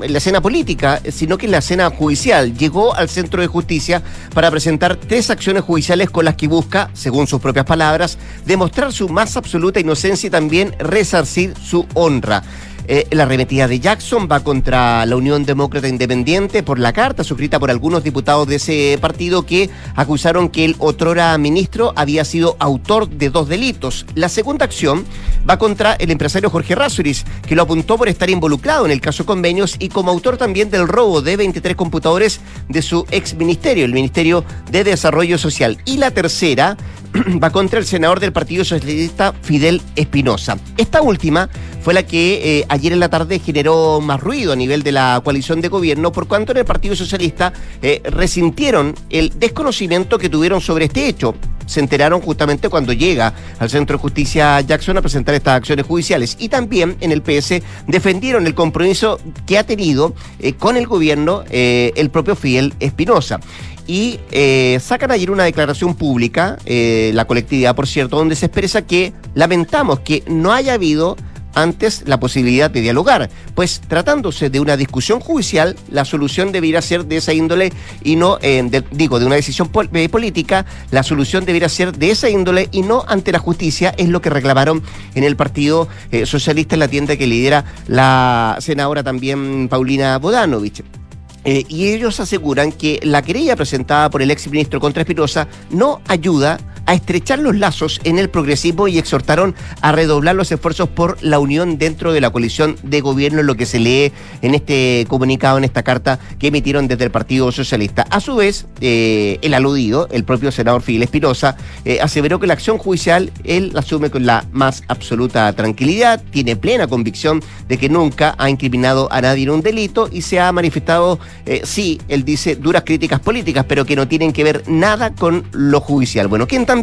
en 0.01 0.11
la 0.11 0.17
escena 0.17 0.41
política, 0.41 1.01
sino 1.11 1.37
que 1.37 1.45
en 1.45 1.51
la 1.51 1.59
escena 1.59 1.89
judicial. 1.89 2.57
Llegó 2.57 2.95
al 2.95 3.09
Centro 3.09 3.41
de 3.41 3.47
Justicia 3.47 4.01
para 4.33 4.51
presentar 4.51 4.95
tres 4.95 5.29
acciones 5.29 5.63
judiciales 5.63 6.09
con 6.09 6.25
las 6.25 6.35
que 6.35 6.47
busca, 6.47 6.89
según 6.93 7.27
sus 7.27 7.41
propias 7.41 7.65
palabras, 7.65 8.17
demostrar 8.45 8.93
su 8.93 9.09
más 9.09 9.37
absoluta 9.37 9.79
inocencia 9.79 10.27
y 10.27 10.31
también 10.31 10.75
resarcir 10.79 11.53
su 11.63 11.85
honra. 11.93 12.43
Eh, 12.87 13.07
la 13.11 13.23
arremetida 13.23 13.67
de 13.67 13.79
Jackson 13.79 14.27
va 14.31 14.41
contra 14.41 15.05
la 15.05 15.15
Unión 15.15 15.45
Demócrata 15.45 15.87
Independiente 15.87 16.63
por 16.63 16.79
la 16.79 16.93
carta 16.93 17.23
suscrita 17.23 17.59
por 17.59 17.69
algunos 17.69 18.03
diputados 18.03 18.47
de 18.47 18.55
ese 18.55 18.97
partido 18.99 19.45
que 19.45 19.69
acusaron 19.95 20.49
que 20.49 20.65
el 20.65 20.75
otrora 20.79 21.37
ministro 21.37 21.93
había 21.95 22.25
sido 22.25 22.55
autor 22.59 23.09
de 23.09 23.29
dos 23.29 23.47
delitos. 23.47 24.05
La 24.15 24.29
segunda 24.29 24.65
acción 24.65 25.05
va 25.49 25.57
contra 25.57 25.93
el 25.93 26.11
empresario 26.11 26.49
Jorge 26.49 26.75
Rasuris, 26.75 27.25
que 27.47 27.55
lo 27.55 27.63
apuntó 27.63 27.97
por 27.97 28.09
estar 28.09 28.29
involucrado 28.29 28.85
en 28.85 28.91
el 28.91 29.01
caso 29.01 29.25
convenios 29.25 29.75
y 29.79 29.89
como 29.89 30.11
autor 30.11 30.37
también 30.37 30.69
del 30.71 30.87
robo 30.87 31.21
de 31.21 31.37
23 31.37 31.75
computadores 31.75 32.41
de 32.67 32.81
su 32.81 33.05
ex 33.11 33.35
ministerio, 33.35 33.85
el 33.85 33.93
Ministerio 33.93 34.43
de 34.71 34.83
Desarrollo 34.83 35.37
Social. 35.37 35.77
Y 35.85 35.97
la 35.97 36.11
tercera 36.11 36.77
va 37.43 37.49
contra 37.49 37.79
el 37.79 37.85
senador 37.85 38.19
del 38.19 38.31
Partido 38.31 38.63
Socialista 38.63 39.33
Fidel 39.41 39.81
Espinosa. 39.95 40.57
Esta 40.77 41.01
última 41.01 41.49
fue 41.81 41.93
la 41.93 42.03
que 42.03 42.59
eh, 42.59 42.65
ayer 42.69 42.93
en 42.93 42.99
la 42.99 43.09
tarde 43.09 43.39
generó 43.39 44.01
más 44.01 44.19
ruido 44.19 44.53
a 44.53 44.55
nivel 44.55 44.83
de 44.83 44.91
la 44.91 45.19
coalición 45.23 45.61
de 45.61 45.67
gobierno, 45.67 46.11
por 46.11 46.27
cuanto 46.27 46.51
en 46.51 46.59
el 46.59 46.65
Partido 46.65 46.95
Socialista 46.95 47.53
eh, 47.81 48.01
resintieron 48.05 48.95
el 49.09 49.37
desconocimiento 49.39 50.17
que 50.17 50.29
tuvieron 50.29 50.61
sobre 50.61 50.85
este 50.85 51.07
hecho. 51.07 51.35
Se 51.65 51.79
enteraron 51.79 52.21
justamente 52.21 52.69
cuando 52.69 52.91
llega 52.91 53.33
al 53.59 53.69
Centro 53.69 53.97
de 53.97 54.01
Justicia 54.01 54.59
Jackson 54.61 54.97
a 54.97 55.01
presentar 55.01 55.35
estas 55.35 55.55
acciones 55.55 55.85
judiciales. 55.85 56.35
Y 56.37 56.49
también 56.49 56.97
en 56.99 57.11
el 57.11 57.21
PS 57.21 57.61
defendieron 57.87 58.45
el 58.45 58.53
compromiso 58.53 59.19
que 59.45 59.57
ha 59.57 59.63
tenido 59.63 60.13
eh, 60.39 60.53
con 60.53 60.75
el 60.75 60.85
gobierno 60.85 61.43
el 61.49 62.09
propio 62.09 62.35
Fidel 62.35 62.73
Espinosa 62.79 63.39
y 63.87 64.19
eh, 64.31 64.79
sacan 64.81 65.11
ayer 65.11 65.31
una 65.31 65.43
declaración 65.43 65.95
pública, 65.95 66.57
eh, 66.65 67.11
la 67.13 67.25
colectividad, 67.25 67.75
por 67.75 67.87
cierto, 67.87 68.17
donde 68.17 68.35
se 68.35 68.47
expresa 68.47 68.81
que 68.83 69.13
lamentamos 69.33 69.99
que 69.99 70.23
no 70.27 70.53
haya 70.53 70.73
habido 70.73 71.17
antes 71.53 72.03
la 72.07 72.17
posibilidad 72.17 72.71
de 72.71 72.79
dialogar, 72.79 73.29
pues 73.55 73.81
tratándose 73.81 74.49
de 74.49 74.61
una 74.61 74.77
discusión 74.77 75.19
judicial, 75.19 75.75
la 75.89 76.05
solución 76.05 76.53
debería 76.53 76.81
ser 76.81 77.05
de 77.05 77.17
esa 77.17 77.33
índole 77.33 77.73
y 78.03 78.15
no, 78.15 78.37
eh, 78.41 78.83
digo, 78.91 79.19
de 79.19 79.25
una 79.25 79.35
decisión 79.35 79.67
política, 79.67 80.65
la 80.91 81.03
solución 81.03 81.43
debería 81.43 81.67
ser 81.67 81.91
de 81.91 82.11
esa 82.11 82.29
índole 82.29 82.69
y 82.71 82.83
no 82.83 83.03
ante 83.05 83.33
la 83.33 83.39
justicia, 83.39 83.93
es 83.97 84.07
lo 84.07 84.21
que 84.21 84.29
reclamaron 84.29 84.81
en 85.13 85.25
el 85.25 85.35
Partido 85.35 85.89
Socialista 86.23 86.75
en 86.75 86.79
la 86.79 86.87
tienda 86.87 87.17
que 87.17 87.27
lidera 87.27 87.65
la 87.87 88.55
senadora 88.61 89.03
también 89.03 89.67
Paulina 89.67 90.17
Bodanovich. 90.19 91.00
Eh, 91.43 91.65
y 91.67 91.89
ellos 91.89 92.19
aseguran 92.19 92.71
que 92.71 92.99
la 93.03 93.21
querella 93.21 93.55
presentada 93.55 94.09
por 94.09 94.21
el 94.21 94.29
exministro 94.29 94.79
contra 94.79 95.01
Espinosa 95.01 95.47
no 95.71 96.01
ayuda 96.07 96.59
a 96.91 96.93
estrechar 96.93 97.39
los 97.39 97.55
lazos 97.55 98.01
en 98.03 98.19
el 98.19 98.29
progresismo 98.29 98.89
y 98.89 98.97
exhortaron 98.97 99.55
a 99.79 99.93
redoblar 99.93 100.35
los 100.35 100.51
esfuerzos 100.51 100.89
por 100.89 101.17
la 101.23 101.39
unión 101.39 101.77
dentro 101.77 102.11
de 102.11 102.19
la 102.19 102.31
coalición 102.31 102.75
de 102.83 102.99
gobierno, 102.99 103.43
lo 103.43 103.55
que 103.55 103.65
se 103.65 103.79
lee 103.79 104.11
en 104.41 104.55
este 104.55 105.05
comunicado, 105.07 105.57
en 105.57 105.63
esta 105.63 105.83
carta 105.83 106.19
que 106.37 106.47
emitieron 106.47 106.89
desde 106.89 107.05
el 107.05 107.11
Partido 107.11 107.49
Socialista. 107.53 108.05
A 108.09 108.19
su 108.19 108.35
vez, 108.35 108.65
eh, 108.81 109.39
el 109.41 109.53
aludido, 109.53 110.09
el 110.11 110.25
propio 110.25 110.51
senador 110.51 110.81
Fidel 110.81 111.03
Espinosa, 111.03 111.55
eh, 111.85 111.99
aseveró 112.01 112.41
que 112.41 112.47
la 112.47 112.55
acción 112.55 112.77
judicial 112.77 113.31
él 113.45 113.71
la 113.73 113.79
asume 113.79 114.09
con 114.09 114.25
la 114.25 114.43
más 114.51 114.83
absoluta 114.89 115.53
tranquilidad, 115.53 116.21
tiene 116.29 116.57
plena 116.57 116.87
convicción 116.87 117.41
de 117.69 117.77
que 117.77 117.87
nunca 117.87 118.35
ha 118.37 118.49
incriminado 118.49 119.07
a 119.13 119.21
nadie 119.21 119.43
en 119.43 119.51
un 119.51 119.61
delito 119.61 120.09
y 120.11 120.23
se 120.23 120.41
ha 120.41 120.51
manifestado, 120.51 121.19
eh, 121.45 121.61
sí, 121.63 122.01
él 122.09 122.25
dice, 122.25 122.57
duras 122.57 122.83
críticas 122.85 123.21
políticas, 123.21 123.63
pero 123.65 123.85
que 123.85 123.95
no 123.95 124.09
tienen 124.09 124.33
que 124.33 124.43
ver 124.43 124.63
nada 124.67 125.15
con 125.15 125.45
lo 125.53 125.79
judicial. 125.79 126.27
Bueno, 126.27 126.47
quien 126.47 126.65
también 126.65 126.80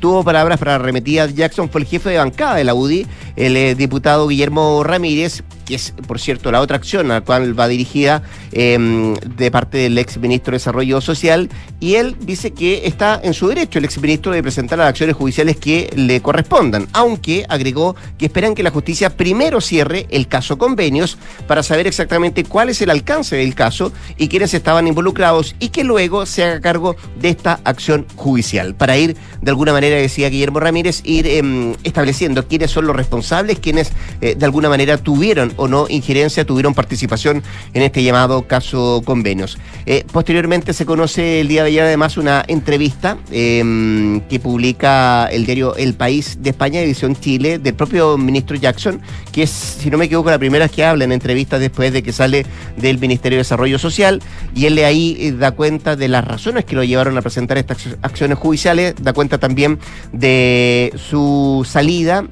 tuvo 0.00 0.24
palabras 0.24 0.58
para 0.58 0.76
arremetir 0.76 1.20
a 1.20 1.26
Jackson 1.26 1.68
fue 1.70 1.82
el 1.82 1.86
jefe 1.86 2.10
de 2.10 2.18
bancada 2.18 2.56
de 2.56 2.64
la 2.64 2.74
UDI, 2.74 3.06
el 3.36 3.76
diputado 3.76 4.28
Guillermo 4.28 4.82
Ramírez, 4.84 5.42
que 5.68 5.74
es, 5.74 5.92
por 6.06 6.18
cierto, 6.18 6.50
la 6.50 6.62
otra 6.62 6.78
acción 6.78 7.10
a 7.10 7.14
la 7.14 7.20
cual 7.20 7.58
va 7.58 7.68
dirigida 7.68 8.22
em, 8.52 9.14
de 9.14 9.50
parte 9.50 9.76
del 9.76 9.98
ex 9.98 10.16
ministro 10.16 10.52
de 10.52 10.56
Desarrollo 10.56 11.02
Social, 11.02 11.50
y 11.78 11.96
él 11.96 12.16
dice 12.20 12.52
que 12.52 12.86
está 12.86 13.20
en 13.22 13.34
su 13.34 13.48
derecho 13.48 13.78
el 13.78 13.84
ex 13.84 14.00
ministro 14.00 14.32
de 14.32 14.42
presentar 14.42 14.78
las 14.78 14.88
acciones 14.88 15.14
judiciales 15.14 15.58
que 15.58 15.90
le 15.94 16.22
correspondan, 16.22 16.88
aunque 16.94 17.44
agregó 17.50 17.94
que 18.16 18.26
esperan 18.26 18.54
que 18.54 18.62
la 18.62 18.70
justicia 18.70 19.10
primero 19.10 19.60
cierre 19.60 20.06
el 20.08 20.26
caso 20.26 20.56
convenios 20.56 21.18
para 21.46 21.62
saber 21.62 21.86
exactamente 21.86 22.44
cuál 22.44 22.70
es 22.70 22.80
el 22.80 22.88
alcance 22.88 23.36
del 23.36 23.54
caso 23.54 23.92
y 24.16 24.28
quiénes 24.28 24.54
estaban 24.54 24.86
involucrados 24.86 25.54
y 25.60 25.68
que 25.68 25.84
luego 25.84 26.24
se 26.24 26.44
haga 26.44 26.60
cargo 26.62 26.96
de 27.20 27.28
esta 27.28 27.60
acción 27.64 28.06
judicial. 28.16 28.74
Para 28.74 28.96
ir, 28.96 29.16
de 29.42 29.50
alguna 29.50 29.72
manera, 29.72 29.96
decía 29.96 30.30
Guillermo 30.30 30.60
Ramírez, 30.60 31.02
ir 31.04 31.26
em, 31.26 31.74
estableciendo 31.84 32.48
quiénes 32.48 32.70
son 32.70 32.86
los 32.86 32.96
responsables, 32.96 33.58
quiénes 33.58 33.92
eh, 34.22 34.34
de 34.34 34.44
alguna 34.46 34.70
manera 34.70 34.96
tuvieron 34.96 35.52
o 35.58 35.68
no 35.68 35.86
injerencia 35.88 36.46
tuvieron 36.46 36.74
participación 36.74 37.42
en 37.74 37.82
este 37.82 38.02
llamado 38.02 38.46
caso 38.46 39.02
convenios. 39.04 39.58
Eh, 39.86 40.04
posteriormente 40.10 40.72
se 40.72 40.86
conoce 40.86 41.40
el 41.40 41.48
día 41.48 41.62
de 41.62 41.68
ayer 41.68 41.84
además 41.84 42.16
una 42.16 42.44
entrevista 42.48 43.18
em, 43.30 44.20
que 44.22 44.40
publica 44.40 45.26
el 45.26 45.44
diario 45.44 45.76
El 45.76 45.94
País 45.94 46.38
de 46.40 46.50
España, 46.50 46.80
Edición 46.80 47.16
Chile, 47.16 47.58
del 47.58 47.74
propio 47.74 48.16
ministro 48.16 48.56
Jackson, 48.56 49.00
que 49.32 49.42
es, 49.42 49.50
si 49.50 49.90
no 49.90 49.98
me 49.98 50.06
equivoco, 50.06 50.30
la 50.30 50.38
primera 50.38 50.68
que 50.68 50.84
habla 50.84 51.04
en 51.04 51.12
entrevistas 51.12 51.60
después 51.60 51.92
de 51.92 52.02
que 52.02 52.12
sale 52.12 52.46
del 52.76 52.98
Ministerio 52.98 53.36
de 53.36 53.40
Desarrollo 53.40 53.78
Social, 53.78 54.22
y 54.54 54.66
él 54.66 54.78
ahí 54.78 55.16
eh, 55.20 55.32
da 55.32 55.52
cuenta 55.52 55.96
de 55.96 56.08
las 56.08 56.24
razones 56.24 56.64
que 56.64 56.76
lo 56.76 56.84
llevaron 56.84 57.16
a 57.18 57.22
presentar 57.22 57.58
estas 57.58 57.78
acciones 58.02 58.38
judiciales, 58.38 58.94
da 59.00 59.12
cuenta 59.12 59.38
también 59.38 59.78
de 60.12 60.92
su 60.96 61.66
salida 61.68 62.24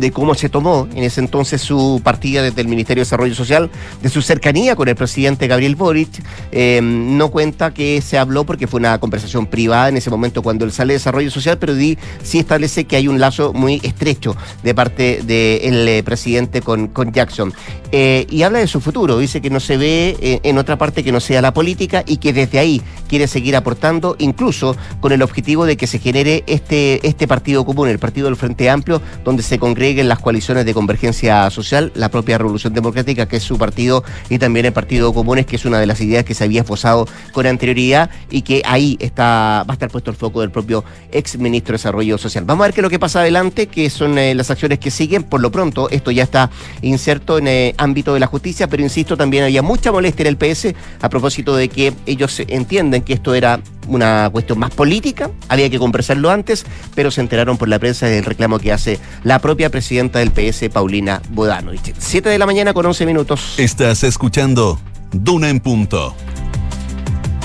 de 0.00 0.10
cómo 0.12 0.34
se 0.34 0.48
tomó 0.48 0.88
en 0.94 1.04
ese 1.04 1.20
entonces 1.20 1.60
su 1.60 2.00
partida 2.02 2.42
desde 2.42 2.60
el 2.60 2.68
Ministerio 2.68 3.02
de 3.02 3.06
Desarrollo 3.06 3.34
Social, 3.34 3.70
de 4.02 4.08
su 4.08 4.22
cercanía 4.22 4.76
con 4.76 4.88
el 4.88 4.96
presidente 4.96 5.46
Gabriel 5.46 5.76
Boric. 5.76 6.22
Eh, 6.52 6.80
no 6.82 7.30
cuenta 7.30 7.72
que 7.72 8.00
se 8.00 8.18
habló 8.18 8.44
porque 8.44 8.66
fue 8.66 8.80
una 8.80 8.98
conversación 8.98 9.46
privada 9.46 9.88
en 9.88 9.96
ese 9.96 10.10
momento 10.10 10.42
cuando 10.42 10.64
él 10.64 10.72
sale 10.72 10.94
de 10.94 10.98
Desarrollo 10.98 11.30
Social, 11.30 11.58
pero 11.58 11.74
sí 12.22 12.38
establece 12.38 12.84
que 12.84 12.96
hay 12.96 13.08
un 13.08 13.18
lazo 13.20 13.52
muy 13.52 13.80
estrecho 13.82 14.36
de 14.62 14.74
parte 14.74 15.20
del 15.24 15.88
eh, 15.88 16.02
presidente 16.02 16.62
con, 16.62 16.88
con 16.88 17.12
Jackson. 17.12 17.52
Eh, 17.90 18.26
y 18.30 18.42
habla 18.42 18.58
de 18.58 18.66
su 18.66 18.80
futuro, 18.80 19.18
dice 19.18 19.40
que 19.40 19.50
no 19.50 19.60
se 19.60 19.76
ve 19.76 20.40
en 20.42 20.58
otra 20.58 20.76
parte 20.76 21.02
que 21.02 21.12
no 21.12 21.20
sea 21.20 21.40
la 21.40 21.54
política 21.54 22.04
y 22.06 22.18
que 22.18 22.32
desde 22.32 22.58
ahí 22.58 22.82
quiere 23.08 23.26
seguir 23.26 23.56
aportando, 23.56 24.16
incluso 24.18 24.76
con 25.00 25.12
el 25.12 25.22
objetivo 25.22 25.64
de 25.64 25.76
que 25.76 25.86
se 25.86 25.98
genere 25.98 26.44
este, 26.46 27.06
este 27.06 27.26
partido 27.26 27.64
común, 27.64 27.88
el 27.88 27.98
partido 27.98 28.26
del 28.26 28.36
Frente 28.36 28.68
Amplio, 28.68 29.00
donde 29.24 29.42
se 29.42 29.58
congrega 29.58 29.87
en 29.96 30.08
las 30.08 30.18
coaliciones 30.18 30.64
de 30.64 30.74
convergencia 30.74 31.48
social, 31.50 31.92
la 31.94 32.10
propia 32.10 32.36
Revolución 32.36 32.74
Democrática, 32.74 33.26
que 33.26 33.36
es 33.36 33.42
su 33.42 33.56
partido, 33.56 34.04
y 34.28 34.38
también 34.38 34.66
el 34.66 34.72
Partido 34.72 35.14
Comunes, 35.14 35.46
que 35.46 35.56
es 35.56 35.64
una 35.64 35.78
de 35.78 35.86
las 35.86 36.00
ideas 36.00 36.24
que 36.24 36.34
se 36.34 36.44
había 36.44 36.60
esposado 36.60 37.06
con 37.32 37.46
anterioridad 37.46 38.10
y 38.30 38.42
que 38.42 38.62
ahí 38.64 38.96
está, 39.00 39.64
va 39.68 39.72
a 39.72 39.72
estar 39.72 39.90
puesto 39.90 40.10
el 40.10 40.16
foco 40.16 40.40
del 40.40 40.50
propio 40.50 40.84
ex 41.12 41.38
ministro 41.38 41.72
de 41.72 41.78
Desarrollo 41.78 42.18
Social. 42.18 42.44
Vamos 42.44 42.64
a 42.64 42.66
ver 42.66 42.74
qué 42.74 42.80
es 42.80 42.82
lo 42.82 42.90
que 42.90 42.98
pasa 42.98 43.20
adelante, 43.20 43.66
que 43.66 43.88
son 43.88 44.18
eh, 44.18 44.34
las 44.34 44.50
acciones 44.50 44.78
que 44.78 44.90
siguen. 44.90 45.22
Por 45.22 45.40
lo 45.40 45.50
pronto, 45.50 45.88
esto 45.90 46.10
ya 46.10 46.24
está 46.24 46.50
inserto 46.82 47.38
en 47.38 47.48
el 47.48 47.54
eh, 47.54 47.74
ámbito 47.78 48.14
de 48.14 48.20
la 48.20 48.26
justicia, 48.26 48.68
pero 48.68 48.82
insisto, 48.82 49.16
también 49.16 49.44
había 49.44 49.62
mucha 49.62 49.92
molestia 49.92 50.24
en 50.24 50.28
el 50.28 50.36
PS 50.36 50.74
a 51.00 51.08
propósito 51.08 51.56
de 51.56 51.68
que 51.68 51.92
ellos 52.06 52.40
entienden 52.40 53.02
que 53.02 53.14
esto 53.14 53.34
era 53.34 53.60
una 53.88 54.28
cuestión 54.30 54.58
más 54.58 54.70
política, 54.70 55.30
había 55.48 55.70
que 55.70 55.78
conversarlo 55.78 56.30
antes, 56.30 56.64
pero 56.94 57.10
se 57.10 57.20
enteraron 57.20 57.56
por 57.56 57.68
la 57.68 57.78
prensa 57.78 58.06
del 58.06 58.24
reclamo 58.24 58.58
que 58.58 58.72
hace 58.72 58.98
la 59.24 59.38
propia 59.38 59.70
presidenta 59.78 60.18
del 60.18 60.32
PS, 60.32 60.70
Paulina 60.72 61.22
Bodano. 61.28 61.70
Siete 61.98 62.28
de 62.30 62.36
la 62.36 62.46
mañana 62.46 62.74
con 62.74 62.84
11 62.84 63.06
minutos. 63.06 63.54
Estás 63.58 64.02
escuchando 64.02 64.80
Duna 65.12 65.50
en 65.50 65.60
punto. 65.60 66.16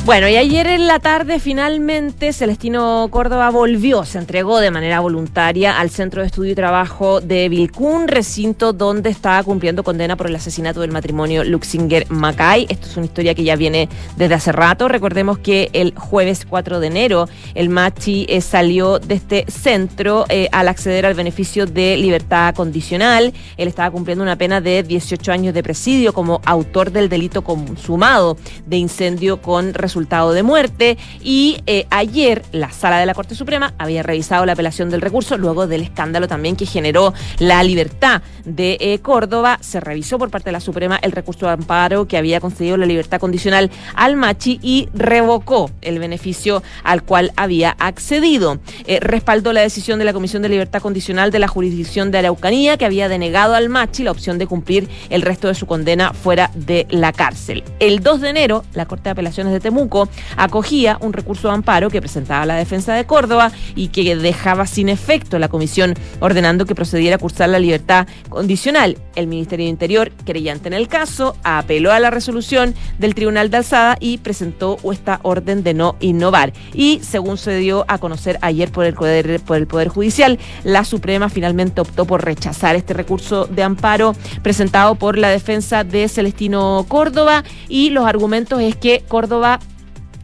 Bueno, 0.06 0.28
y 0.28 0.36
ayer 0.36 0.68
en 0.68 0.86
la 0.86 1.00
tarde 1.00 1.40
finalmente 1.40 2.34
Celestino 2.34 3.08
Córdoba 3.10 3.50
volvió, 3.52 4.04
se 4.04 4.18
entregó 4.18 4.60
de 4.60 4.70
manera 4.70 5.00
voluntaria 5.00 5.80
al 5.80 5.90
Centro 5.90 6.20
de 6.20 6.28
Estudio 6.28 6.52
y 6.52 6.56
Trabajo 6.56 7.22
de 7.22 7.48
Vilcún, 7.48 8.10
recinto 8.10 8.74
donde 8.74 9.10
estaba 9.10 9.42
cumpliendo 9.44 9.82
condena 9.82 10.18
por 10.18 10.28
el 10.28 10.36
asesinato 10.36 10.82
del 10.82 10.92
matrimonio 10.92 11.46
Luxinger-Macay. 11.46 12.66
Esto 12.68 12.88
es 12.88 12.98
una 12.98 13.06
historia 13.06 13.34
que 13.34 13.46
ya 13.46 13.56
viene 13.56 13.88
desde 14.18 14.34
hace 14.34 14.52
rato. 14.52 14.90
Recordemos 14.90 15.38
que 15.38 15.70
el 15.72 15.94
jueves 15.96 16.46
4 16.50 16.82
de 16.82 16.88
enero 16.88 17.30
el 17.56 17.70
Machi 17.70 18.26
eh, 18.28 18.42
salió 18.42 19.00
de 19.00 19.16
este 19.16 19.46
centro 19.50 20.26
eh, 20.28 20.50
al 20.52 20.68
acceder 20.68 21.06
al 21.06 21.14
beneficio 21.14 21.66
de 21.66 21.96
libertad 21.96 22.54
condicional. 22.56 23.32
Él 23.56 23.68
estaba 23.70 23.90
cumpliendo 23.90 24.22
una 24.22 24.36
pena 24.36 24.60
de 24.60 24.84
18 24.84 25.32
años 25.32 25.54
de 25.54 25.64
presidio 25.64 26.12
como 26.12 26.42
autor 26.44 26.92
del 26.92 27.08
delito 27.08 27.42
consumado 27.42 28.36
de 28.66 28.76
incendio 28.76 29.42
con 29.42 29.74
resultado 29.74 29.93
de 29.94 30.44
muerte 30.44 30.98
y 31.22 31.62
eh, 31.68 31.86
ayer 31.92 32.42
la 32.52 32.72
sala 32.72 32.98
de 32.98 33.06
la 33.06 33.14
Corte 33.14 33.36
Suprema 33.36 33.74
había 33.78 34.02
revisado 34.02 34.44
la 34.46 34.54
apelación 34.54 34.90
del 34.90 35.02
recurso 35.02 35.38
luego 35.38 35.68
del 35.68 35.84
escándalo 35.84 36.28
también 36.28 36.56
que 36.56 36.66
generó 36.66 37.14
la 37.38 37.64
libertad 37.64 38.24
de 38.44 38.78
eh, 38.80 39.00
Córdoba. 39.00 39.60
Se 39.62 39.80
revisó 39.80 40.18
por 40.18 40.32
parte 40.32 40.46
de 40.46 40.54
la 40.54 40.60
Suprema 40.60 40.98
el 41.02 41.12
recurso 41.12 41.46
de 41.46 41.52
amparo 41.52 42.08
que 42.08 42.18
había 42.18 42.40
concedido 42.40 42.76
la 42.76 42.88
libertad 42.88 43.20
condicional 43.20 43.70
al 43.96 44.16
Machi 44.16 44.60
y 44.64 44.90
revocó 44.96 45.70
el 45.82 46.00
beneficio 46.00 46.64
al 46.84 47.04
cual 47.04 47.32
había 47.36 47.76
accedido. 47.78 48.60
Eh, 48.88 49.00
respaldó 49.00 49.54
la 49.54 49.62
decisión 49.62 50.00
de 50.00 50.06
la 50.06 50.14
Comisión 50.14 50.42
de 50.42 50.50
Libertad 50.50 50.82
Condicional 50.82 51.30
de 51.30 51.40
la 51.40 51.48
jurisdicción 51.48 52.10
de 52.10 52.18
Araucanía 52.18 52.78
que 52.78 52.86
había 52.86 53.10
denegado 53.10 53.54
al 53.54 53.70
Machi 53.70 54.04
la 54.04 54.12
opción 54.12 54.40
de 54.40 54.48
cumplir 54.48 54.90
el 55.12 55.22
resto 55.22 55.48
de 55.48 55.56
su 55.56 55.68
condena 55.68 56.14
fuera 56.14 56.50
de 56.56 56.88
la 56.90 57.14
cárcel. 57.14 57.64
El 57.80 58.00
2 58.02 58.22
de 58.22 58.30
enero, 58.30 58.64
la 58.74 58.88
Corte 58.88 59.04
de 59.04 59.12
Apelaciones 59.12 59.54
de 59.54 59.60
Temuco 59.60 59.83
acogía 60.38 60.98
un 61.02 61.14
recurso 61.14 61.48
de 61.48 61.56
amparo 61.56 61.90
que 61.90 62.02
presentaba 62.02 62.46
la 62.46 62.56
defensa 62.56 62.94
de 62.94 63.06
Córdoba 63.06 63.52
y 63.76 63.90
que 63.90 64.16
dejaba 64.16 64.68
sin 64.68 64.90
efecto 64.90 65.40
la 65.40 65.50
comisión 65.50 65.96
ordenando 66.20 66.66
que 66.66 66.76
procediera 66.76 67.16
a 67.16 67.20
cursar 67.20 67.50
la 67.50 67.60
libertad 67.60 68.08
condicional. 68.30 68.98
El 69.16 69.28
Ministerio 69.28 69.66
de 69.66 69.70
Interior, 69.70 70.12
creyente 70.26 70.68
en 70.68 70.74
el 70.74 70.88
caso, 70.88 71.36
apeló 71.44 71.92
a 71.92 72.00
la 72.00 72.10
resolución 72.10 72.74
del 72.98 73.16
Tribunal 73.16 73.50
de 73.50 73.58
Alzada 73.58 73.98
y 74.00 74.18
presentó 74.18 74.78
esta 74.92 75.20
orden 75.24 75.64
de 75.64 75.74
no 75.74 75.96
innovar. 76.00 76.54
Y 76.74 77.00
según 77.04 77.38
se 77.38 77.58
dio 77.58 77.86
a 77.88 77.98
conocer 77.98 78.38
ayer 78.42 78.72
por 78.72 78.86
el 78.86 78.94
Poder, 78.94 79.40
por 79.42 79.58
el 79.58 79.68
poder 79.68 79.88
Judicial, 79.88 80.40
la 80.64 80.86
Suprema 80.86 81.30
finalmente 81.30 81.82
optó 81.82 82.06
por 82.06 82.24
rechazar 82.24 82.76
este 82.76 82.94
recurso 82.94 83.46
de 83.46 83.64
amparo 83.64 84.16
presentado 84.42 84.96
por 84.96 85.18
la 85.18 85.30
defensa 85.30 85.84
de 85.84 86.08
Celestino 86.08 86.86
Córdoba 86.88 87.44
y 87.68 87.90
los 87.90 88.06
argumentos 88.06 88.62
es 88.62 88.76
que 88.76 89.04
Córdoba 89.08 89.60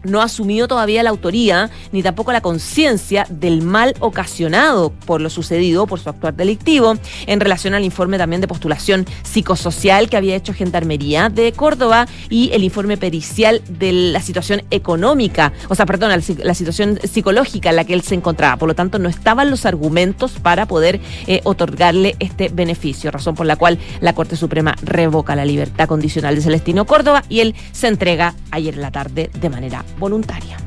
no 0.04 0.22
ha 0.22 0.26
asumido 0.26 0.68
todavía 0.68 1.04
la 1.04 1.10
autoría 1.10 1.70
ni 1.92 2.04
tampoco 2.04 2.32
la 2.32 2.42
conciencia 2.42 3.26
del 3.30 3.62
mal 3.62 3.96
ocasionado 4.00 4.92
por 5.06 5.22
lo 5.22 5.30
sucedido, 5.30 5.88
por 5.88 6.00
su 6.00 6.10
actuar 6.10 6.36
delictivo, 6.36 6.96
en 7.28 7.40
relación 7.40 7.74
al 7.74 7.84
informe 7.84 8.18
también 8.18 8.42
de 8.42 8.48
postulación 8.48 9.06
psicosocial 9.24 10.10
que 10.10 10.18
había 10.18 10.36
hecho 10.36 10.54
Gendarmería 10.54 11.30
de 11.30 11.52
Córdoba 11.52 12.08
y 12.30 12.52
el 12.54 12.64
informe 12.64 12.98
pericial 12.98 13.62
de 13.68 13.92
la 13.92 14.22
situación 14.22 14.64
económica, 14.72 15.54
o 15.68 15.76
sea, 15.76 15.86
perdón, 15.86 16.12
la 16.12 16.54
situación 16.54 17.00
psicológica 17.04 17.70
en 17.70 17.76
la 17.76 17.86
que 17.86 17.94
él 17.94 18.02
se 18.02 18.16
encontraba. 18.16 18.58
Por 18.58 18.68
lo 18.68 18.76
tanto, 18.76 19.00
no 19.00 19.10
estaban 19.10 19.50
los 19.50 19.66
argumentos 19.66 20.34
para 20.42 20.66
poder 20.66 21.00
eh, 21.28 21.42
otorgarle 21.44 22.16
este 22.20 22.50
beneficio, 22.50 23.12
razón 23.12 23.36
por 23.36 23.46
la 23.46 23.56
cual 23.56 23.80
la 24.02 24.14
Corte 24.14 24.36
Suprema 24.36 24.76
revoca 24.82 25.36
la 25.36 25.46
libertad 25.46 25.88
condicional 25.88 26.36
de 26.36 26.42
Celestino 26.42 26.86
Córdoba 26.86 27.24
y 27.30 27.42
él 27.42 27.56
se 27.72 27.88
entrega 27.88 28.34
ayer 28.52 28.76
en 28.76 28.82
la 28.82 28.92
tarde 28.92 29.30
de 29.40 29.50
manera 29.50 29.84
voluntaria. 29.98 30.58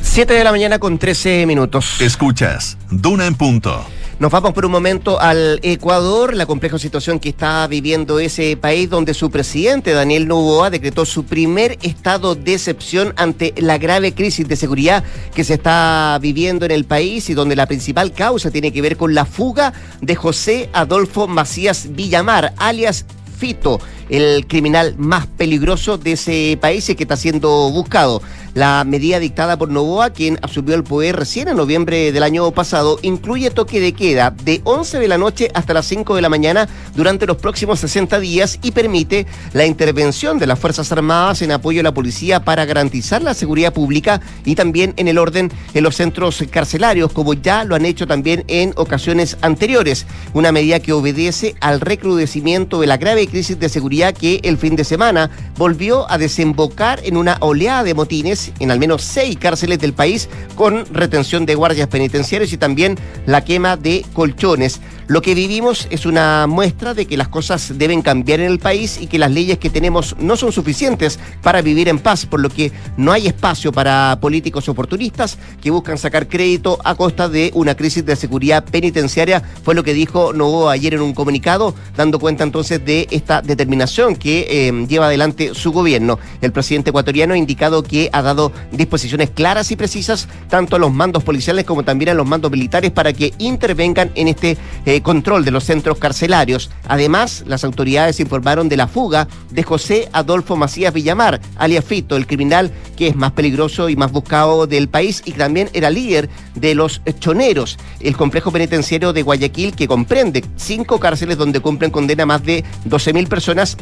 7 0.00 0.32
de 0.32 0.42
la 0.42 0.50
mañana 0.50 0.78
con 0.78 0.98
13 0.98 1.46
minutos. 1.46 2.00
Escuchas, 2.00 2.76
Duna 2.90 3.26
en 3.26 3.34
punto. 3.34 3.84
Nos 4.18 4.32
vamos 4.32 4.52
por 4.52 4.66
un 4.66 4.72
momento 4.72 5.20
al 5.20 5.60
Ecuador, 5.62 6.34
la 6.34 6.44
compleja 6.44 6.76
situación 6.76 7.20
que 7.20 7.28
está 7.28 7.64
viviendo 7.68 8.18
ese 8.18 8.56
país 8.56 8.90
donde 8.90 9.14
su 9.14 9.30
presidente 9.30 9.92
Daniel 9.92 10.26
Novoa 10.26 10.70
decretó 10.70 11.06
su 11.06 11.24
primer 11.24 11.78
estado 11.82 12.34
de 12.34 12.54
excepción 12.54 13.14
ante 13.16 13.54
la 13.58 13.78
grave 13.78 14.14
crisis 14.14 14.48
de 14.48 14.56
seguridad 14.56 15.04
que 15.36 15.44
se 15.44 15.54
está 15.54 16.18
viviendo 16.20 16.66
en 16.66 16.72
el 16.72 16.84
país 16.84 17.30
y 17.30 17.34
donde 17.34 17.54
la 17.54 17.66
principal 17.66 18.12
causa 18.12 18.50
tiene 18.50 18.72
que 18.72 18.82
ver 18.82 18.96
con 18.96 19.14
la 19.14 19.24
fuga 19.24 19.72
de 20.00 20.16
José 20.16 20.68
Adolfo 20.72 21.28
Macías 21.28 21.86
Villamar, 21.92 22.54
alias 22.56 23.06
Fito, 23.38 23.78
el 24.08 24.46
criminal 24.46 24.94
más 24.98 25.26
peligroso 25.26 25.98
de 25.98 26.12
ese 26.12 26.58
país 26.60 26.88
y 26.88 26.94
que 26.94 27.04
está 27.04 27.16
siendo 27.16 27.70
buscado. 27.70 28.22
La 28.54 28.82
medida 28.84 29.20
dictada 29.20 29.56
por 29.56 29.68
Novoa, 29.68 30.10
quien 30.10 30.38
asumió 30.42 30.74
el 30.74 30.82
poder 30.82 31.16
recién 31.16 31.48
en 31.48 31.56
noviembre 31.56 32.10
del 32.10 32.22
año 32.22 32.50
pasado, 32.50 32.98
incluye 33.02 33.50
toque 33.50 33.78
de 33.78 33.92
queda 33.92 34.34
de 34.42 34.62
11 34.64 34.98
de 34.98 35.08
la 35.08 35.18
noche 35.18 35.50
hasta 35.54 35.74
las 35.74 35.86
5 35.86 36.16
de 36.16 36.22
la 36.22 36.28
mañana 36.28 36.68
durante 36.96 37.26
los 37.26 37.36
próximos 37.36 37.78
60 37.80 38.18
días 38.18 38.58
y 38.62 38.72
permite 38.72 39.26
la 39.52 39.66
intervención 39.66 40.38
de 40.38 40.46
las 40.46 40.58
Fuerzas 40.58 40.90
Armadas 40.90 41.42
en 41.42 41.52
apoyo 41.52 41.80
a 41.80 41.84
la 41.84 41.94
policía 41.94 42.40
para 42.44 42.64
garantizar 42.64 43.22
la 43.22 43.34
seguridad 43.34 43.72
pública 43.72 44.20
y 44.44 44.54
también 44.54 44.94
en 44.96 45.08
el 45.08 45.18
orden 45.18 45.52
en 45.74 45.84
los 45.84 45.96
centros 45.96 46.42
carcelarios, 46.50 47.12
como 47.12 47.34
ya 47.34 47.64
lo 47.64 47.74
han 47.76 47.84
hecho 47.84 48.06
también 48.06 48.44
en 48.48 48.72
ocasiones 48.76 49.36
anteriores. 49.42 50.06
Una 50.32 50.52
medida 50.52 50.80
que 50.80 50.92
obedece 50.92 51.54
al 51.60 51.80
recrudecimiento 51.80 52.80
de 52.80 52.86
la 52.86 52.96
grave 52.96 53.28
crisis 53.28 53.58
de 53.58 53.68
seguridad 53.68 53.97
que 54.12 54.40
el 54.44 54.58
fin 54.58 54.76
de 54.76 54.84
semana 54.84 55.30
volvió 55.56 56.10
a 56.10 56.18
desembocar 56.18 57.00
en 57.04 57.16
una 57.16 57.36
oleada 57.40 57.82
de 57.82 57.94
motines 57.94 58.52
en 58.60 58.70
al 58.70 58.78
menos 58.78 59.02
seis 59.02 59.36
cárceles 59.36 59.80
del 59.80 59.92
país 59.92 60.28
con 60.54 60.86
retención 60.94 61.46
de 61.46 61.56
guardias 61.56 61.88
penitenciarios 61.88 62.52
y 62.52 62.56
también 62.56 62.96
la 63.26 63.44
quema 63.44 63.76
de 63.76 64.04
colchones. 64.12 64.80
Lo 65.08 65.22
que 65.22 65.34
vivimos 65.34 65.88
es 65.88 66.04
una 66.04 66.46
muestra 66.46 66.92
de 66.92 67.06
que 67.06 67.16
las 67.16 67.28
cosas 67.28 67.78
deben 67.78 68.02
cambiar 68.02 68.40
en 68.40 68.50
el 68.50 68.58
país 68.58 68.98
y 69.00 69.06
que 69.06 69.18
las 69.18 69.30
leyes 69.30 69.56
que 69.56 69.70
tenemos 69.70 70.14
no 70.18 70.36
son 70.36 70.52
suficientes 70.52 71.18
para 71.42 71.62
vivir 71.62 71.88
en 71.88 71.98
paz, 71.98 72.26
por 72.26 72.40
lo 72.40 72.50
que 72.50 72.72
no 72.98 73.10
hay 73.10 73.26
espacio 73.26 73.72
para 73.72 74.18
políticos 74.20 74.68
oportunistas 74.68 75.38
que 75.62 75.70
buscan 75.70 75.96
sacar 75.96 76.28
crédito 76.28 76.78
a 76.84 76.94
costa 76.94 77.26
de 77.30 77.50
una 77.54 77.74
crisis 77.74 78.04
de 78.04 78.16
seguridad 78.16 78.66
penitenciaria, 78.66 79.42
fue 79.62 79.74
lo 79.74 79.82
que 79.82 79.94
dijo 79.94 80.34
Novoa 80.34 80.72
ayer 80.72 80.92
en 80.92 81.00
un 81.00 81.14
comunicado, 81.14 81.74
dando 81.96 82.18
cuenta 82.18 82.44
entonces 82.44 82.84
de 82.84 83.08
esta 83.10 83.40
determinación 83.40 84.14
que 84.14 84.46
eh, 84.50 84.86
lleva 84.86 85.06
adelante 85.06 85.54
su 85.54 85.72
gobierno. 85.72 86.18
El 86.42 86.52
presidente 86.52 86.90
ecuatoriano 86.90 87.32
ha 87.32 87.38
indicado 87.38 87.82
que 87.82 88.10
ha 88.12 88.20
dado 88.20 88.52
disposiciones 88.72 89.30
claras 89.30 89.70
y 89.70 89.76
precisas 89.76 90.28
tanto 90.50 90.76
a 90.76 90.78
los 90.78 90.92
mandos 90.92 91.24
policiales 91.24 91.64
como 91.64 91.82
también 91.82 92.10
a 92.10 92.14
los 92.14 92.26
mandos 92.26 92.50
militares 92.50 92.90
para 92.90 93.14
que 93.14 93.32
intervengan 93.38 94.10
en 94.14 94.28
este 94.28 94.58
eh, 94.84 94.97
control 95.02 95.44
de 95.44 95.50
los 95.50 95.64
centros 95.64 95.98
carcelarios. 95.98 96.70
Además, 96.86 97.44
las 97.46 97.64
autoridades 97.64 98.20
informaron 98.20 98.68
de 98.68 98.76
la 98.76 98.88
fuga 98.88 99.28
de 99.50 99.62
José 99.62 100.08
Adolfo 100.12 100.56
Macías 100.56 100.92
Villamar, 100.94 101.40
alias 101.56 101.84
Fito, 101.84 102.16
el 102.16 102.26
criminal 102.26 102.70
que 102.96 103.08
es 103.08 103.16
más 103.16 103.32
peligroso 103.32 103.88
y 103.88 103.96
más 103.96 104.12
buscado 104.12 104.66
del 104.66 104.88
país 104.88 105.22
y 105.24 105.32
también 105.32 105.70
era 105.72 105.90
líder 105.90 106.28
de 106.54 106.74
los 106.74 107.00
choneros, 107.20 107.78
el 108.00 108.16
complejo 108.16 108.50
penitenciario 108.50 109.12
de 109.12 109.22
Guayaquil 109.22 109.74
que 109.74 109.88
comprende 109.88 110.44
cinco 110.56 110.98
cárceles 110.98 111.36
donde 111.36 111.60
cumplen 111.60 111.90
condena 111.90 112.26
más 112.26 112.44
de 112.44 112.64
12.000 112.88 113.28
personas 113.28 113.76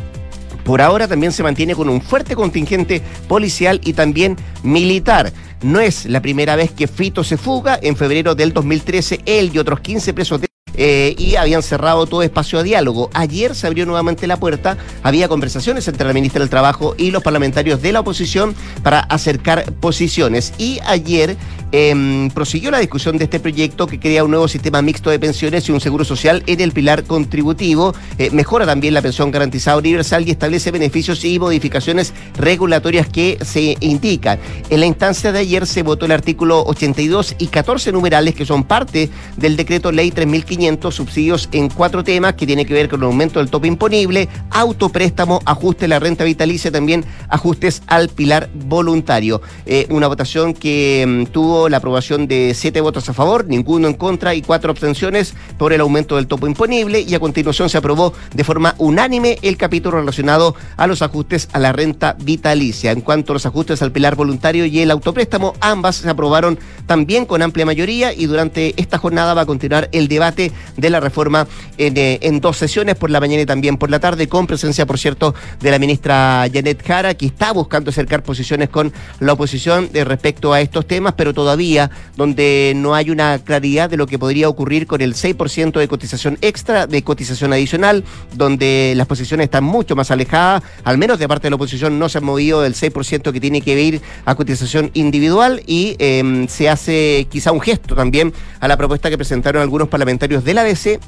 por 0.66 0.82
ahora 0.82 1.06
también 1.06 1.30
se 1.30 1.44
mantiene 1.44 1.76
con 1.76 1.88
un 1.88 2.02
fuerte 2.02 2.34
contingente 2.34 3.00
policial 3.28 3.80
y 3.84 3.92
también 3.92 4.36
militar. 4.64 5.32
No 5.62 5.78
es 5.78 6.06
la 6.06 6.20
primera 6.20 6.56
vez 6.56 6.72
que 6.72 6.88
Fito 6.88 7.22
se 7.22 7.36
fuga. 7.36 7.78
En 7.80 7.94
febrero 7.94 8.34
del 8.34 8.52
2013, 8.52 9.20
él 9.26 9.52
y 9.54 9.58
otros 9.58 9.78
15 9.78 10.12
presos 10.12 10.40
de 10.40 10.45
eh, 10.76 11.14
y 11.18 11.36
habían 11.36 11.62
cerrado 11.62 12.06
todo 12.06 12.22
espacio 12.22 12.58
a 12.58 12.62
diálogo. 12.62 13.10
Ayer 13.14 13.54
se 13.54 13.66
abrió 13.66 13.86
nuevamente 13.86 14.26
la 14.26 14.38
puerta, 14.38 14.76
había 15.02 15.28
conversaciones 15.28 15.88
entre 15.88 16.06
la 16.06 16.12
ministra 16.12 16.40
del 16.40 16.50
Trabajo 16.50 16.94
y 16.98 17.10
los 17.10 17.22
parlamentarios 17.22 17.82
de 17.82 17.92
la 17.92 18.00
oposición 18.00 18.54
para 18.82 19.00
acercar 19.00 19.72
posiciones. 19.74 20.52
Y 20.58 20.80
ayer 20.86 21.36
eh, 21.72 22.28
prosiguió 22.32 22.70
la 22.70 22.78
discusión 22.78 23.18
de 23.18 23.24
este 23.24 23.40
proyecto 23.40 23.86
que 23.86 23.98
crea 23.98 24.24
un 24.24 24.30
nuevo 24.30 24.48
sistema 24.48 24.82
mixto 24.82 25.10
de 25.10 25.18
pensiones 25.18 25.68
y 25.68 25.72
un 25.72 25.80
seguro 25.80 26.04
social 26.04 26.42
en 26.46 26.60
el 26.60 26.72
pilar 26.72 27.04
contributivo. 27.04 27.94
Eh, 28.18 28.30
mejora 28.30 28.66
también 28.66 28.94
la 28.94 29.02
pensión 29.02 29.30
garantizada 29.30 29.76
universal 29.76 30.26
y 30.26 30.30
establece 30.30 30.70
beneficios 30.70 31.24
y 31.24 31.38
modificaciones 31.38 32.12
regulatorias 32.36 33.08
que 33.08 33.38
se 33.44 33.76
indican. 33.80 34.38
En 34.70 34.80
la 34.80 34.86
instancia 34.86 35.32
de 35.32 35.40
ayer 35.40 35.66
se 35.66 35.82
votó 35.82 36.06
el 36.06 36.12
artículo 36.12 36.62
82 36.64 37.34
y 37.38 37.48
14 37.48 37.92
numerales 37.92 38.34
que 38.34 38.46
son 38.46 38.64
parte 38.64 39.10
del 39.36 39.56
decreto 39.56 39.92
ley 39.92 40.10
3500, 40.10 40.65
subsidios 40.90 41.48
en 41.52 41.68
cuatro 41.68 42.02
temas 42.02 42.34
que 42.34 42.46
tiene 42.46 42.66
que 42.66 42.74
ver 42.74 42.88
con 42.88 43.00
el 43.00 43.06
aumento 43.06 43.38
del 43.38 43.50
tope 43.50 43.68
imponible, 43.68 44.28
autopréstamo, 44.50 45.40
ajuste 45.44 45.84
a 45.84 45.88
la 45.88 45.98
renta 45.98 46.24
vitalicia, 46.24 46.70
también 46.70 47.04
ajustes 47.28 47.82
al 47.86 48.08
pilar 48.08 48.48
voluntario. 48.52 49.40
Eh, 49.64 49.86
una 49.90 50.08
votación 50.08 50.54
que 50.54 51.04
mm, 51.06 51.32
tuvo 51.32 51.68
la 51.68 51.78
aprobación 51.78 52.26
de 52.26 52.52
siete 52.54 52.80
votos 52.80 53.08
a 53.08 53.14
favor, 53.14 53.46
ninguno 53.46 53.88
en 53.88 53.94
contra 53.94 54.34
y 54.34 54.42
cuatro 54.42 54.70
abstenciones 54.70 55.34
por 55.56 55.72
el 55.72 55.80
aumento 55.80 56.16
del 56.16 56.26
topo 56.26 56.46
imponible 56.46 57.00
y 57.00 57.14
a 57.14 57.20
continuación 57.20 57.68
se 57.68 57.78
aprobó 57.78 58.12
de 58.34 58.44
forma 58.44 58.74
unánime 58.78 59.38
el 59.42 59.56
capítulo 59.56 59.98
relacionado 59.98 60.54
a 60.76 60.86
los 60.86 61.02
ajustes 61.02 61.48
a 61.52 61.58
la 61.58 61.72
renta 61.72 62.16
vitalicia. 62.20 62.90
En 62.90 63.00
cuanto 63.00 63.32
a 63.32 63.34
los 63.34 63.46
ajustes 63.46 63.82
al 63.82 63.92
pilar 63.92 64.16
voluntario 64.16 64.66
y 64.66 64.80
el 64.80 64.90
autopréstamo, 64.90 65.54
ambas 65.60 65.96
se 65.96 66.10
aprobaron 66.10 66.58
también 66.86 67.24
con 67.26 67.42
amplia 67.42 67.66
mayoría 67.66 68.12
y 68.12 68.26
durante 68.26 68.74
esta 68.76 68.98
jornada 68.98 69.34
va 69.34 69.42
a 69.42 69.46
continuar 69.46 69.88
el 69.92 70.08
debate 70.08 70.52
de 70.76 70.90
la 70.90 71.00
reforma 71.00 71.46
en, 71.78 71.96
eh, 71.96 72.18
en 72.22 72.40
dos 72.40 72.56
sesiones, 72.56 72.96
por 72.96 73.10
la 73.10 73.20
mañana 73.20 73.42
y 73.42 73.46
también 73.46 73.76
por 73.76 73.90
la 73.90 74.00
tarde, 74.00 74.28
con 74.28 74.46
presencia, 74.46 74.86
por 74.86 74.98
cierto, 74.98 75.34
de 75.60 75.70
la 75.70 75.78
ministra 75.78 76.46
Janet 76.52 76.84
Jara, 76.86 77.14
que 77.14 77.26
está 77.26 77.52
buscando 77.52 77.90
acercar 77.90 78.22
posiciones 78.22 78.68
con 78.68 78.92
la 79.20 79.32
oposición 79.32 79.90
de 79.92 80.04
respecto 80.04 80.52
a 80.52 80.60
estos 80.60 80.86
temas, 80.86 81.14
pero 81.16 81.34
todavía, 81.34 81.90
donde 82.16 82.72
no 82.76 82.94
hay 82.94 83.10
una 83.10 83.38
claridad 83.38 83.90
de 83.90 83.96
lo 83.96 84.06
que 84.06 84.18
podría 84.18 84.48
ocurrir 84.48 84.86
con 84.86 85.00
el 85.00 85.14
6% 85.14 85.78
de 85.78 85.88
cotización 85.88 86.38
extra, 86.40 86.86
de 86.86 87.02
cotización 87.02 87.52
adicional, 87.52 88.04
donde 88.34 88.94
las 88.96 89.06
posiciones 89.06 89.44
están 89.44 89.64
mucho 89.64 89.96
más 89.96 90.10
alejadas, 90.10 90.62
al 90.84 90.98
menos 90.98 91.18
de 91.18 91.28
parte 91.28 91.46
de 91.46 91.50
la 91.50 91.56
oposición 91.56 91.98
no 91.98 92.08
se 92.08 92.18
ha 92.18 92.20
movido 92.20 92.62
del 92.62 92.74
6% 92.74 93.32
que 93.32 93.40
tiene 93.40 93.60
que 93.60 93.80
ir 93.80 94.00
a 94.24 94.34
cotización 94.34 94.90
individual 94.94 95.62
y 95.66 95.96
eh, 95.98 96.46
se 96.48 96.68
hace 96.68 97.26
quizá 97.30 97.52
un 97.52 97.60
gesto 97.60 97.94
también 97.94 98.32
a 98.60 98.68
la 98.68 98.76
propuesta 98.76 99.10
que 99.10 99.16
presentaron 99.16 99.62
algunos 99.62 99.88
parlamentarios 99.88 100.44
de 100.46 100.54
la 100.54 100.64
DC 100.64 100.98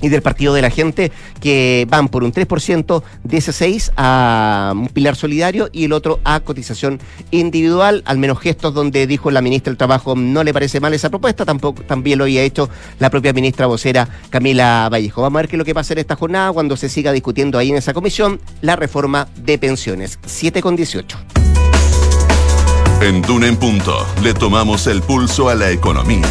y 0.00 0.08
del 0.08 0.22
Partido 0.22 0.54
de 0.54 0.62
la 0.62 0.70
Gente 0.70 1.12
que 1.40 1.86
van 1.88 2.08
por 2.08 2.24
un 2.24 2.32
3% 2.32 3.02
de 3.24 3.36
ese 3.36 3.52
6 3.52 3.92
a 3.96 4.72
un 4.74 4.88
pilar 4.88 5.16
solidario 5.16 5.68
y 5.72 5.84
el 5.84 5.92
otro 5.92 6.20
a 6.24 6.40
cotización 6.40 7.00
individual, 7.30 8.02
al 8.06 8.18
menos 8.18 8.38
gestos 8.40 8.74
donde 8.74 9.06
dijo 9.06 9.30
la 9.30 9.42
ministra 9.42 9.70
del 9.70 9.78
Trabajo 9.78 10.14
no 10.16 10.44
le 10.44 10.52
parece 10.52 10.80
mal 10.80 10.94
esa 10.94 11.10
propuesta, 11.10 11.44
tampoco 11.44 11.82
también 11.82 12.18
lo 12.18 12.24
había 12.24 12.42
hecho 12.42 12.68
la 12.98 13.10
propia 13.10 13.32
ministra 13.32 13.66
vocera 13.66 14.08
Camila 14.30 14.88
Vallejo. 14.90 15.22
Vamos 15.22 15.38
a 15.38 15.42
ver 15.42 15.48
qué 15.48 15.56
es 15.56 15.58
lo 15.58 15.64
que 15.64 15.74
pasa 15.74 15.94
en 15.94 15.98
esta 15.98 16.16
jornada 16.16 16.52
cuando 16.52 16.76
se 16.76 16.88
siga 16.88 17.12
discutiendo 17.12 17.58
ahí 17.58 17.70
en 17.70 17.76
esa 17.76 17.94
comisión 17.94 18.40
la 18.60 18.76
reforma 18.76 19.28
de 19.36 19.58
pensiones. 19.58 20.18
7 20.26 20.62
con 20.62 20.76
18. 20.76 21.18
En 23.02 23.22
Duna 23.22 23.46
en 23.46 23.56
Punto 23.56 24.06
le 24.22 24.32
tomamos 24.32 24.86
el 24.86 25.02
pulso 25.02 25.48
a 25.48 25.54
la 25.54 25.70
economía. 25.70 26.26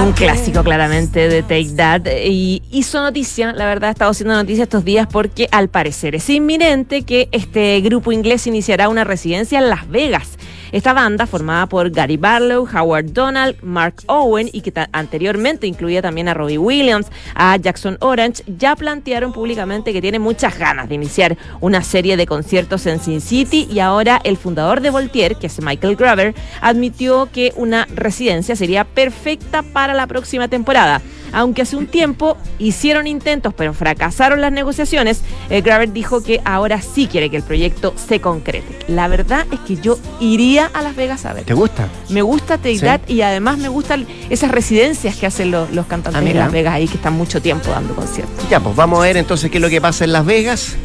Un 0.00 0.12
clásico 0.12 0.62
claramente 0.62 1.28
de 1.28 1.42
Take 1.42 1.70
That 1.76 2.02
y 2.24 2.62
hizo 2.70 3.02
noticia, 3.02 3.52
la 3.52 3.66
verdad 3.66 3.88
ha 3.88 3.92
estado 3.92 4.12
haciendo 4.12 4.34
noticia 4.34 4.62
estos 4.62 4.84
días 4.84 5.08
porque 5.10 5.48
al 5.50 5.68
parecer 5.68 6.14
es 6.14 6.30
inminente 6.30 7.02
que 7.02 7.28
este 7.32 7.80
grupo 7.80 8.12
inglés 8.12 8.46
iniciará 8.46 8.88
una 8.88 9.02
residencia 9.02 9.58
en 9.58 9.68
Las 9.68 9.88
Vegas. 9.88 10.38
Esta 10.70 10.92
banda, 10.92 11.26
formada 11.26 11.66
por 11.66 11.90
Gary 11.90 12.16
Barlow, 12.16 12.68
Howard 12.72 13.12
Donald, 13.12 13.56
Mark 13.62 14.02
Owen 14.06 14.50
y 14.52 14.60
que 14.60 14.72
anteriormente 14.92 15.66
incluía 15.66 16.02
también 16.02 16.28
a 16.28 16.34
Robbie 16.34 16.58
Williams, 16.58 17.06
a 17.34 17.56
Jackson 17.56 17.96
Orange, 18.00 18.42
ya 18.46 18.76
plantearon 18.76 19.32
públicamente 19.32 19.92
que 19.92 20.02
tiene 20.02 20.18
muchas 20.18 20.58
ganas 20.58 20.88
de 20.88 20.96
iniciar 20.96 21.36
una 21.60 21.82
serie 21.82 22.16
de 22.16 22.26
conciertos 22.26 22.86
en 22.86 23.00
Sin 23.00 23.20
City 23.20 23.66
y 23.70 23.80
ahora 23.80 24.20
el 24.24 24.36
fundador 24.36 24.80
de 24.80 24.90
Voltaire, 24.90 25.36
que 25.36 25.46
es 25.46 25.62
Michael 25.62 25.96
Graver, 25.96 26.34
admitió 26.60 27.30
que 27.32 27.52
una 27.56 27.86
residencia 27.94 28.56
sería 28.56 28.84
perfecta 28.84 29.62
para 29.62 29.94
la 29.94 30.06
próxima 30.06 30.48
temporada. 30.48 31.00
Aunque 31.32 31.62
hace 31.62 31.76
un 31.76 31.86
tiempo 31.86 32.38
hicieron 32.58 33.06
intentos 33.06 33.52
pero 33.54 33.74
fracasaron 33.74 34.40
las 34.40 34.52
negociaciones, 34.52 35.22
el 35.50 35.62
Graver 35.62 35.92
dijo 35.92 36.22
que 36.22 36.40
ahora 36.44 36.80
sí 36.80 37.06
quiere 37.06 37.30
que 37.30 37.36
el 37.36 37.42
proyecto 37.42 37.94
se 37.96 38.20
concrete. 38.20 38.78
La 38.88 39.08
verdad 39.08 39.46
es 39.52 39.60
que 39.60 39.76
yo 39.76 39.98
iría 40.20 40.57
a 40.66 40.82
Las 40.82 40.96
Vegas 40.96 41.24
a 41.24 41.32
ver. 41.32 41.44
¿Te 41.44 41.54
gusta? 41.54 41.88
Me 42.08 42.22
gusta 42.22 42.58
Teidad 42.58 43.00
y 43.06 43.22
además 43.22 43.58
me 43.58 43.68
gustan 43.68 44.06
esas 44.30 44.50
residencias 44.50 45.16
que 45.16 45.26
hacen 45.26 45.50
los, 45.50 45.68
cantantes 45.86 46.24
de 46.24 46.30
ah, 46.32 46.44
Las 46.44 46.52
Vegas 46.52 46.74
ahí 46.74 46.88
que 46.88 46.96
están 46.96 47.14
mucho 47.14 47.40
tiempo 47.40 47.70
dando 47.70 47.94
conciertos. 47.94 48.48
Ya, 48.48 48.60
pues 48.60 48.74
vamos 48.76 48.98
a 49.00 49.02
ver 49.02 49.16
entonces 49.16 49.50
qué 49.50 49.58
es 49.58 49.62
lo 49.62 49.70
que 49.70 49.80
pasa 49.80 50.04
en 50.04 50.12
Las 50.12 50.24
Vegas. 50.26 50.76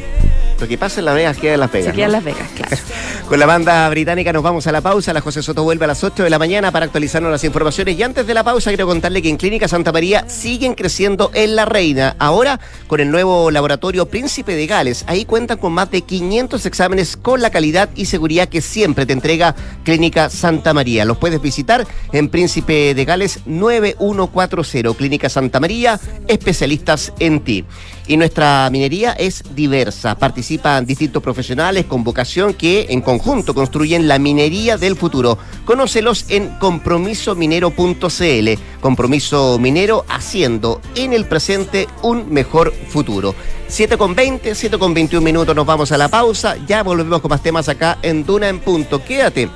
Lo 0.60 0.68
que 0.68 0.78
pasa 0.78 1.00
en 1.02 1.06
Las 1.06 1.16
Vegas 1.16 1.38
queda 1.38 1.56
en 1.56 1.60
Las 1.60 1.72
Vegas. 1.72 1.90
Se 1.90 1.96
queda 1.96 2.06
en 2.06 2.12
Las 2.12 2.24
Vegas, 2.24 2.50
claro. 2.56 2.78
Con 3.28 3.40
la 3.40 3.46
banda 3.46 3.90
británica 3.90 4.32
nos 4.32 4.44
vamos 4.44 4.68
a 4.68 4.72
la 4.72 4.82
pausa. 4.82 5.12
La 5.12 5.22
José 5.22 5.42
Soto 5.42 5.64
vuelve 5.64 5.86
a 5.86 5.88
las 5.88 6.04
8 6.04 6.24
de 6.24 6.30
la 6.30 6.38
mañana 6.38 6.72
para 6.72 6.86
actualizarnos 6.86 7.32
las 7.32 7.44
informaciones. 7.44 7.98
Y 7.98 8.04
antes 8.04 8.28
de 8.28 8.34
la 8.34 8.44
pausa, 8.44 8.70
quiero 8.70 8.86
contarle 8.86 9.22
que 9.22 9.30
en 9.30 9.38
Clínica 9.38 9.68
Santa 9.68 9.92
María 9.92 10.30
siguen 10.30 10.74
creciendo 10.76 11.32
en 11.34 11.56
La 11.56 11.66
Reina. 11.66 12.16
Ahora 12.20 12.60
con 12.88 13.00
el 13.00 13.12
nuevo 13.12 13.50
laboratorio 13.50 14.06
Príncipe 14.06 14.56
de 14.56 14.68
Gales. 14.68 15.04
Ahí 15.08 15.26
cuentan 15.26 15.58
con 15.58 15.74
más 15.74 15.90
de 15.90 16.02
500 16.02 16.66
exámenes 16.66 17.18
con 17.18 17.42
la 17.42 17.50
calidad 17.50 17.90
y 17.96 18.06
seguridad 18.06 18.48
que 18.48 18.62
siempre 18.62 19.06
te 19.06 19.14
entrega 19.14 19.56
Clínica 19.84 20.30
Santa 20.30 20.73
María. 20.73 21.06
Los 21.06 21.17
puedes 21.17 21.41
visitar 21.41 21.86
en 22.12 22.30
Príncipe 22.30 22.93
de 22.93 23.06
Gales 23.06 23.41
9140. 23.45 24.93
Clínica 24.97 25.30
Santa 25.30 25.60
María, 25.60 25.99
especialistas 26.28 27.13
en 27.19 27.41
ti. 27.41 27.65
Y 28.08 28.18
nuestra 28.18 28.70
minería 28.70 29.13
es 29.13 29.44
diversa. 29.56 30.16
Participan 30.16 30.86
distintos 30.86 31.24
profesionales 31.24 31.86
con 31.86 32.04
vocación 32.04 32.54
que 32.54 32.88
en 32.89 33.02
conjunto 33.02 33.54
construyen 33.54 34.08
la 34.08 34.20
minería 34.20 34.78
del 34.78 34.98
futuro. 34.98 35.38
Conócelos 35.66 36.26
en 36.30 36.50
compromisominero.cl. 36.60 38.50
Compromiso 38.82 39.58
minero 39.58 40.06
haciendo 40.10 40.82
en 40.96 41.13
el 41.13 41.26
presente 41.26 41.88
un 42.02 42.30
mejor 42.32 42.74
futuro. 42.89 43.34
7 43.68 43.98
con 43.98 44.13
20, 44.13 44.54
7 44.54 44.78
con 44.78 44.94
21 44.94 45.24
minutos 45.24 45.56
nos 45.56 45.66
vamos 45.66 45.92
a 45.94 45.98
la 45.98 46.10
pausa. 46.10 46.58
Ya 46.68 46.84
volvemos 46.84 47.22
con 47.22 47.30
más 47.30 47.42
temas 47.42 47.70
acá 47.70 47.98
en 48.02 48.26
Duna 48.26 48.50
en 48.50 48.60
Punto. 48.60 49.04
Quédate, 49.04 49.50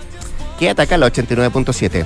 quédate 0.57 0.81
acá 0.83 0.95
en 0.95 1.01
la 1.01 1.11
89.7. 1.11 2.05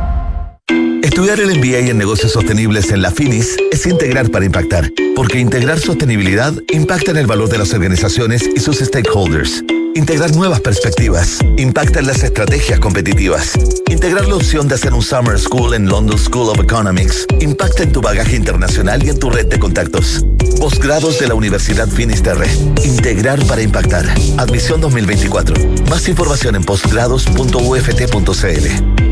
Estudiar 1.03 1.39
el 1.39 1.57
MBA 1.57 1.89
en 1.89 1.97
negocios 1.97 2.31
sostenibles 2.31 2.91
en 2.91 3.01
la 3.01 3.09
FINIS 3.09 3.57
es 3.71 3.87
integrar 3.87 4.29
para 4.29 4.45
impactar, 4.45 4.91
porque 5.15 5.39
integrar 5.39 5.79
sostenibilidad 5.79 6.53
impacta 6.71 7.09
en 7.11 7.17
el 7.17 7.25
valor 7.25 7.49
de 7.49 7.57
las 7.57 7.73
organizaciones 7.73 8.47
y 8.55 8.59
sus 8.59 8.77
stakeholders. 8.79 9.63
Integrar 9.95 10.35
nuevas 10.35 10.61
perspectivas 10.61 11.39
impacta 11.57 11.99
en 11.99 12.07
las 12.07 12.23
estrategias 12.23 12.79
competitivas. 12.79 13.53
Integrar 13.89 14.27
la 14.27 14.35
opción 14.35 14.67
de 14.67 14.75
hacer 14.75 14.93
un 14.93 15.01
Summer 15.01 15.39
School 15.39 15.73
en 15.73 15.89
London 15.89 16.19
School 16.19 16.49
of 16.49 16.59
Economics 16.59 17.25
impacta 17.39 17.81
en 17.83 17.91
tu 17.91 17.99
bagaje 17.99 18.35
internacional 18.35 19.03
y 19.03 19.09
en 19.09 19.19
tu 19.19 19.31
red 19.31 19.47
de 19.47 19.59
contactos. 19.59 20.23
Posgrados 20.59 21.19
de 21.19 21.27
la 21.27 21.33
Universidad 21.33 21.89
Finisterre. 21.89 22.47
Integrar 22.83 23.43
para 23.47 23.63
impactar. 23.63 24.05
Admisión 24.37 24.79
2024. 24.79 25.55
Más 25.89 26.07
información 26.07 26.55
en 26.55 26.63
posgrados.uft.cl. 26.63 29.10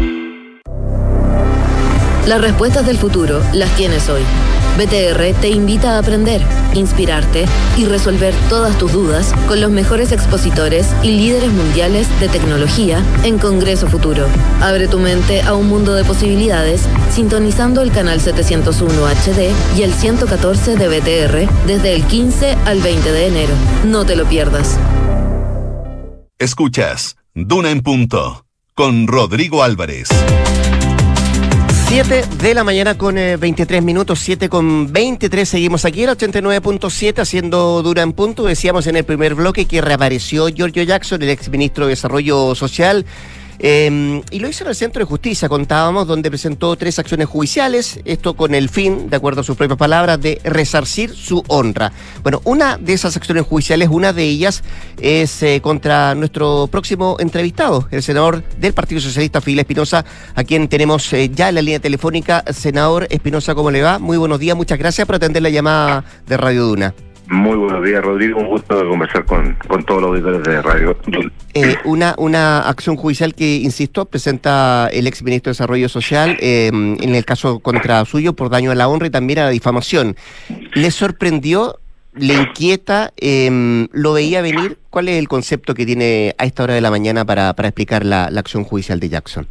Las 2.30 2.42
respuestas 2.42 2.86
del 2.86 3.00
futuro 3.00 3.42
las 3.54 3.76
tienes 3.76 4.08
hoy. 4.08 4.22
BTR 4.78 5.34
te 5.42 5.50
invita 5.50 5.96
a 5.96 5.98
aprender, 5.98 6.44
inspirarte 6.76 7.46
y 7.76 7.86
resolver 7.86 8.36
todas 8.50 8.78
tus 8.78 8.94
dudas 8.94 9.34
con 9.48 9.60
los 9.60 9.72
mejores 9.72 10.12
expositores 10.12 10.94
y 11.02 11.10
líderes 11.10 11.52
mundiales 11.52 12.08
de 12.20 12.30
tecnología 12.30 13.04
en 13.24 13.39
Congreso 13.39 13.88
Futuro. 13.88 14.28
Abre 14.62 14.88
tu 14.88 15.00
mente 15.00 15.42
a 15.42 15.56
un 15.56 15.70
mundo 15.70 15.96
de 15.96 16.04
posibilidades 16.04 16.84
sintonizando 17.10 17.82
el 17.82 17.92
canal 17.92 18.22
701 18.22 19.08
HD 19.08 19.52
y 19.76 19.82
el 19.82 19.92
114 19.92 20.76
de 20.76 20.88
BTR 20.88 21.65
desde 21.65 21.96
el 21.96 22.04
15 22.04 22.52
al 22.68 22.80
20 22.80 23.12
de 23.12 23.26
enero. 23.26 23.54
No 23.86 24.06
te 24.06 24.15
lo 24.15 24.26
pierdas. 24.26 24.78
Escuchas 26.38 27.15
Duna 27.34 27.72
en 27.72 27.82
Punto 27.82 28.46
con 28.76 29.08
Rodrigo 29.08 29.63
Álvarez. 29.63 30.10
7 31.89 32.23
de 32.43 32.54
la 32.54 32.63
mañana 32.63 32.95
con 32.99 33.15
23 33.15 33.80
eh, 33.80 33.82
minutos, 33.82 34.19
7 34.19 34.47
con 34.47 34.93
23. 34.93 35.49
Seguimos 35.49 35.86
aquí 35.86 36.04
en 36.04 36.12
89.7 36.12 37.17
haciendo 37.17 37.82
dura 37.82 38.04
en 38.04 38.13
punto. 38.13 38.45
Decíamos 38.45 38.86
en 38.86 38.95
el 38.95 39.06
primer 39.06 39.34
bloque 39.34 39.65
que 39.65 39.82
reapareció 39.82 40.49
Giorgio 40.49 40.84
Jackson, 40.84 41.23
el 41.23 41.30
ex 41.30 41.49
ministro 41.49 41.86
de 41.86 41.93
Desarrollo 41.93 42.54
Social 42.54 43.08
Em, 43.62 44.22
y 44.32 44.39
lo 44.39 44.48
hizo 44.48 44.63
en 44.63 44.69
el 44.69 44.76
Centro 44.76 45.02
de 45.02 45.06
Justicia, 45.06 45.50
contábamos, 45.50 46.08
donde 46.08 46.30
presentó 46.30 46.78
tres 46.78 46.98
acciones 46.98 47.28
judiciales, 47.28 48.00
esto 48.06 48.34
con 48.34 48.56
el 48.56 48.69
fin, 48.69 49.10
de 49.10 49.17
acuerdo 49.17 49.41
a 49.41 49.43
sus 49.43 49.58
propias 49.58 49.78
palabras, 49.78 50.22
de 50.22 50.39
resarcir 50.45 51.13
su 51.13 51.43
honra. 51.48 51.91
Bueno, 52.24 52.41
una 52.45 52.78
de 52.78 52.93
esas 52.93 53.17
acciones 53.17 53.45
judiciales, 53.45 53.89
una 53.91 54.13
de 54.13 54.24
ellas 54.24 54.63
es 55.02 55.43
eh, 55.43 55.60
contra 55.62 56.15
nuestro 56.15 56.67
próximo 56.67 57.17
entrevistado, 57.19 57.88
el 57.91 58.02
senador 58.02 58.43
del 58.58 58.74
Partido 58.74 59.02
Socialista, 59.02 59.41
Fidel 59.41 59.60
Espinosa, 59.60 60.06
a 60.36 60.43
quien 60.45 60.69
tenemos 60.69 61.12
eh, 61.12 61.30
ya 61.30 61.50
en 61.50 61.56
la 61.56 61.62
línea 61.62 61.80
telefónica. 61.80 62.45
Senador 62.54 63.08
Espinosa, 63.10 63.56
¿cómo 63.56 63.72
le 63.72 63.82
va? 63.82 64.00
Muy 64.00 64.17
buenos 64.17 64.39
días, 64.39 64.56
muchas 64.56 64.80
gracias 64.80 65.06
por 65.06 65.15
atender 65.15 65.43
la 65.43 65.50
llamada 65.50 66.06
de 66.26 66.38
Radio 66.38 66.65
Duna. 66.65 66.93
Muy 67.30 67.58
buenos 67.58 67.84
días, 67.86 68.04
Rodrigo. 68.04 68.39
Un 68.39 68.48
gusto 68.48 68.76
de 68.76 68.89
conversar 68.89 69.24
con, 69.24 69.56
todos 69.86 70.02
los 70.02 70.10
auditores 70.10 70.42
de 70.44 70.62
Radio. 70.63 70.98
Eh, 71.54 71.76
una, 71.86 72.15
una 72.18 72.62
acción 72.62 72.96
judicial 72.96 73.36
que, 73.36 73.58
insisto, 73.58 74.06
presenta 74.06 74.89
el 74.92 75.06
ex 75.06 75.22
ministro 75.22 75.50
de 75.50 75.52
Desarrollo 75.52 75.89
Social 75.89 76.38
eh, 76.39 76.68
en 76.70 77.15
el 77.15 77.26
caso 77.26 77.60
contra 77.60 78.04
suyo 78.06 78.34
por 78.34 78.50
daño 78.50 78.72
a 78.72 78.76
la 78.76 78.88
honra 78.88 79.08
y 79.08 79.10
también 79.12 79.39
a 79.39 79.44
la 79.44 79.50
difamación. 79.52 80.15
¿Le 80.74 80.89
sorprendió 80.89 81.76
le 82.15 82.34
inquieta, 82.34 83.12
em, 83.18 83.88
lo 83.94 84.13
veía 84.13 84.42
venir. 84.42 84.78
¿Cuál 84.89 85.10
es 85.10 85.20
el 85.20 85.28
concepto 85.28 85.76
que 85.76 85.86
tiene 85.86 86.34
a 86.38 86.46
esta 86.46 86.63
hora 86.63 86.74
de 86.74 86.82
la 86.82 86.89
mañana 86.89 87.26
para, 87.26 87.54
para 87.54 87.70
explicar 87.70 88.06
la, 88.06 88.30
la 88.32 88.39
acción 88.39 88.63
judicial 88.63 89.00
de 89.00 89.10
Jackson? 89.10 89.48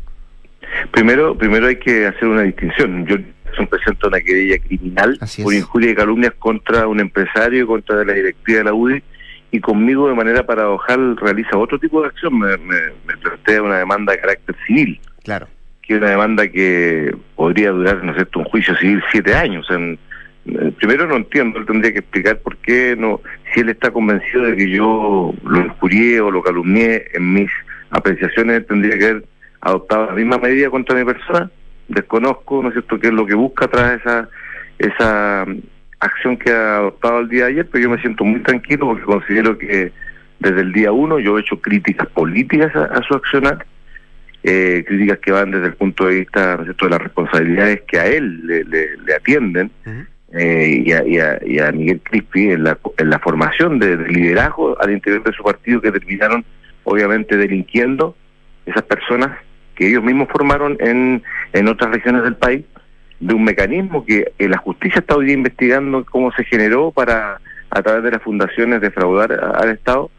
Primero, 0.90 1.36
primero 1.36 1.66
hay 1.66 1.76
que 1.76 2.06
hacer 2.06 2.28
una 2.28 2.42
distinción. 2.42 3.06
Yo 3.06 3.16
presento 3.66 4.08
una 4.08 4.20
querella 4.20 4.58
criminal 4.58 5.18
por 5.42 5.54
injuria 5.54 5.90
y 5.90 5.94
calumnias 5.94 6.34
contra 6.38 6.86
un 6.86 7.00
empresario, 7.00 7.66
contra 7.66 8.04
la 8.04 8.12
directiva 8.12 8.58
de 8.58 8.64
la 8.64 8.74
UDI, 8.74 9.02
y 9.50 9.60
conmigo 9.60 10.08
de 10.08 10.14
manera 10.14 10.44
paradojal 10.44 11.16
realiza 11.16 11.56
otro 11.56 11.78
tipo 11.78 12.02
de 12.02 12.08
acción. 12.08 12.38
Me, 12.38 12.56
me, 12.58 13.16
plantea 13.20 13.62
una 13.62 13.78
demanda 13.78 14.12
de 14.12 14.20
carácter 14.20 14.54
civil. 14.66 15.00
Claro. 15.24 15.48
Que 15.82 15.94
es 15.94 16.00
una 16.00 16.10
demanda 16.10 16.48
que 16.48 17.16
podría 17.34 17.70
durar, 17.70 18.04
¿no 18.04 18.10
es 18.10 18.16
cierto?, 18.16 18.40
un 18.40 18.44
juicio 18.44 18.76
civil 18.76 19.02
siete 19.10 19.34
años. 19.34 19.66
En, 19.70 19.98
eh, 20.46 20.72
primero 20.78 21.06
no 21.06 21.16
entiendo, 21.16 21.58
él 21.58 21.66
tendría 21.66 21.92
que 21.92 21.98
explicar 22.00 22.38
por 22.38 22.56
qué 22.58 22.94
no, 22.96 23.20
si 23.52 23.60
él 23.60 23.70
está 23.70 23.90
convencido 23.90 24.44
de 24.44 24.56
que 24.56 24.70
yo 24.70 25.34
lo 25.44 25.60
injurié 25.60 26.20
o 26.20 26.30
lo 26.30 26.42
calumnié 26.42 27.06
en 27.14 27.32
mis 27.32 27.50
apreciaciones, 27.90 28.66
tendría 28.66 28.98
que 28.98 29.04
haber 29.04 29.24
adoptado 29.60 30.06
la 30.06 30.12
misma 30.12 30.38
medida 30.38 30.70
contra 30.70 30.96
mi 30.96 31.04
persona. 31.04 31.50
Desconozco, 31.88 32.62
¿no 32.62 32.68
es 32.68 32.74
cierto?, 32.74 32.98
qué 33.00 33.08
es 33.08 33.12
lo 33.12 33.26
que 33.26 33.34
busca 33.34 33.66
tras 33.68 34.00
esa, 34.00 34.28
esa 34.78 35.44
mm, 35.46 35.58
acción 36.00 36.36
que 36.36 36.50
ha 36.50 36.76
adoptado 36.76 37.20
el 37.20 37.28
día 37.28 37.44
de 37.44 37.52
ayer, 37.52 37.68
pero 37.70 37.84
yo 37.84 37.90
me 37.90 38.00
siento 38.00 38.24
muy 38.24 38.40
tranquilo 38.40 38.86
porque 38.86 39.04
considero 39.04 39.56
que 39.58 39.92
desde 40.38 40.60
el 40.60 40.72
día 40.72 40.92
uno 40.92 41.18
yo 41.18 41.36
he 41.36 41.40
hecho 41.40 41.60
críticas 41.60 42.06
políticas 42.08 42.74
a, 42.74 43.02
su 43.02 43.14
accionar, 43.14 43.66
eh, 44.42 44.84
críticas 44.86 45.18
que 45.18 45.32
van 45.32 45.50
desde 45.50 45.66
el 45.66 45.74
punto 45.74 46.06
de 46.06 46.20
vista 46.20 46.56
¿no 46.56 46.62
es 46.62 46.66
cierto? 46.66 46.84
de 46.84 46.90
las 46.92 47.02
responsabilidades 47.02 47.82
que 47.88 47.98
a 47.98 48.06
él 48.06 48.46
le, 48.46 48.64
le, 48.64 49.14
atienden. 49.14 49.70
Eh, 50.32 50.82
y, 50.84 50.92
a, 50.92 51.02
y, 51.42 51.58
a, 51.58 51.72
Miguel 51.72 52.02
Crispi 52.02 52.50
en 52.50 52.64
la, 52.64 52.78
en 52.98 53.08
la 53.08 53.18
formación 53.18 53.78
de, 53.78 53.96
liderazgo 53.96 54.78
al 54.78 54.92
interior 54.92 55.24
de 55.24 55.32
su 55.32 55.42
partido 55.42 55.80
que 55.80 55.90
terminaron 55.90 56.44
obviamente 56.84 57.38
delinquiendo 57.38 58.14
esas 58.66 58.82
personas 58.82 59.38
que 59.78 59.88
ellos 59.88 60.02
mismos 60.02 60.28
formaron 60.28 60.76
en, 60.80 61.22
en 61.52 61.68
otras 61.68 61.92
regiones 61.92 62.24
del 62.24 62.34
país, 62.34 62.64
de 63.20 63.32
un 63.32 63.44
mecanismo 63.44 64.04
que 64.04 64.32
la 64.38 64.58
justicia 64.58 64.98
está 64.98 65.14
hoy 65.14 65.26
día 65.26 65.34
investigando 65.34 66.04
cómo 66.04 66.32
se 66.32 66.42
generó 66.44 66.90
para, 66.90 67.40
a 67.70 67.82
través 67.82 68.02
de 68.02 68.10
las 68.10 68.22
fundaciones, 68.22 68.80
defraudar 68.80 69.32
al 69.32 69.70
Estado. 69.70 70.10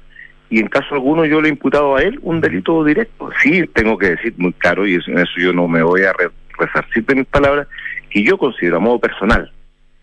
Y 0.50 0.62
en 0.62 0.68
caso 0.68 0.96
alguno 0.96 1.26
yo 1.26 1.42
le 1.42 1.50
he 1.50 1.52
imputado 1.52 1.98
a 1.98 2.02
él 2.02 2.20
un 2.24 2.40
delito 2.40 2.86
directo. 2.86 3.30
Sí, 3.44 3.68
tengo 3.74 3.98
que 3.98 4.12
decir 4.12 4.34
muy 4.38 4.54
claro, 4.54 4.88
y 4.88 4.96
en 4.96 5.20
eso 5.20 5.34
yo 5.38 5.52
no 5.52 5.68
me 5.68 5.84
voy 5.84 6.04
a 6.04 6.14
resarcir 6.58 7.06
de 7.06 7.16
mis 7.16 7.28
palabras, 7.28 7.68
que 8.10 8.24
yo 8.24 8.38
considero 8.38 8.78
a 8.78 8.80
modo 8.80 9.00
personal 9.00 9.52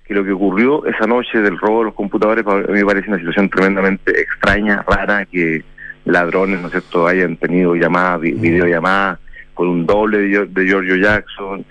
que 0.06 0.14
lo 0.14 0.22
que 0.22 0.32
ocurrió 0.32 0.86
esa 0.86 1.06
noche 1.06 1.40
del 1.40 1.58
robo 1.58 1.80
de 1.80 1.84
los 1.86 1.94
computadores 1.94 2.44
me 2.68 2.84
parece 2.84 3.08
una 3.08 3.18
situación 3.18 3.48
tremendamente 3.48 4.20
extraña, 4.20 4.84
rara, 4.86 5.24
que 5.24 5.64
ladrones, 6.04 6.60
¿no 6.60 6.66
es 6.66 6.72
cierto?, 6.72 7.08
hayan 7.08 7.36
tenido 7.38 7.74
llamadas, 7.74 8.20
videollamadas 8.20 9.18
con 9.56 9.68
un 9.68 9.86
doble 9.86 10.18
de, 10.18 10.46
de 10.46 10.66
Giorgio 10.66 10.94
Jackson, 10.96 11.64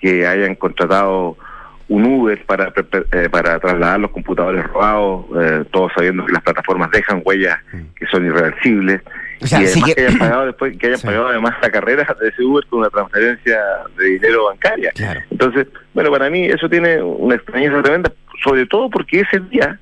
que 0.00 0.26
hayan 0.26 0.54
contratado 0.54 1.36
un 1.88 2.06
Uber 2.06 2.42
para 2.46 2.72
eh, 3.12 3.28
para 3.30 3.58
trasladar 3.58 4.00
los 4.00 4.10
computadores 4.12 4.64
robados, 4.64 5.26
eh, 5.38 5.64
todos 5.70 5.92
sabiendo 5.94 6.24
que 6.24 6.32
las 6.32 6.42
plataformas 6.42 6.90
dejan 6.90 7.20
huellas 7.22 7.58
que 7.94 8.06
son 8.06 8.24
irreversibles. 8.24 9.02
y 9.40 9.54
además 9.54 9.94
que... 9.94 10.00
hayan 10.00 10.18
pagado 10.18 10.46
después 10.46 10.78
que 10.78 10.86
hayan 10.86 11.00
pagado 11.00 11.28
además 11.28 11.54
la 11.60 11.70
carrera 11.70 12.16
de 12.18 12.28
ese 12.28 12.42
Uber 12.42 12.64
con 12.66 12.78
una 12.78 12.88
transferencia 12.88 13.60
de 13.98 14.04
dinero 14.06 14.46
bancaria. 14.46 14.92
Entonces, 15.30 15.66
bueno, 15.92 16.10
para 16.10 16.30
mí 16.30 16.46
eso 16.46 16.66
tiene 16.68 17.02
una 17.02 17.34
extrañeza 17.34 17.82
tremenda, 17.82 18.10
sobre 18.42 18.64
todo 18.66 18.88
porque 18.88 19.20
ese 19.20 19.40
día 19.40 19.78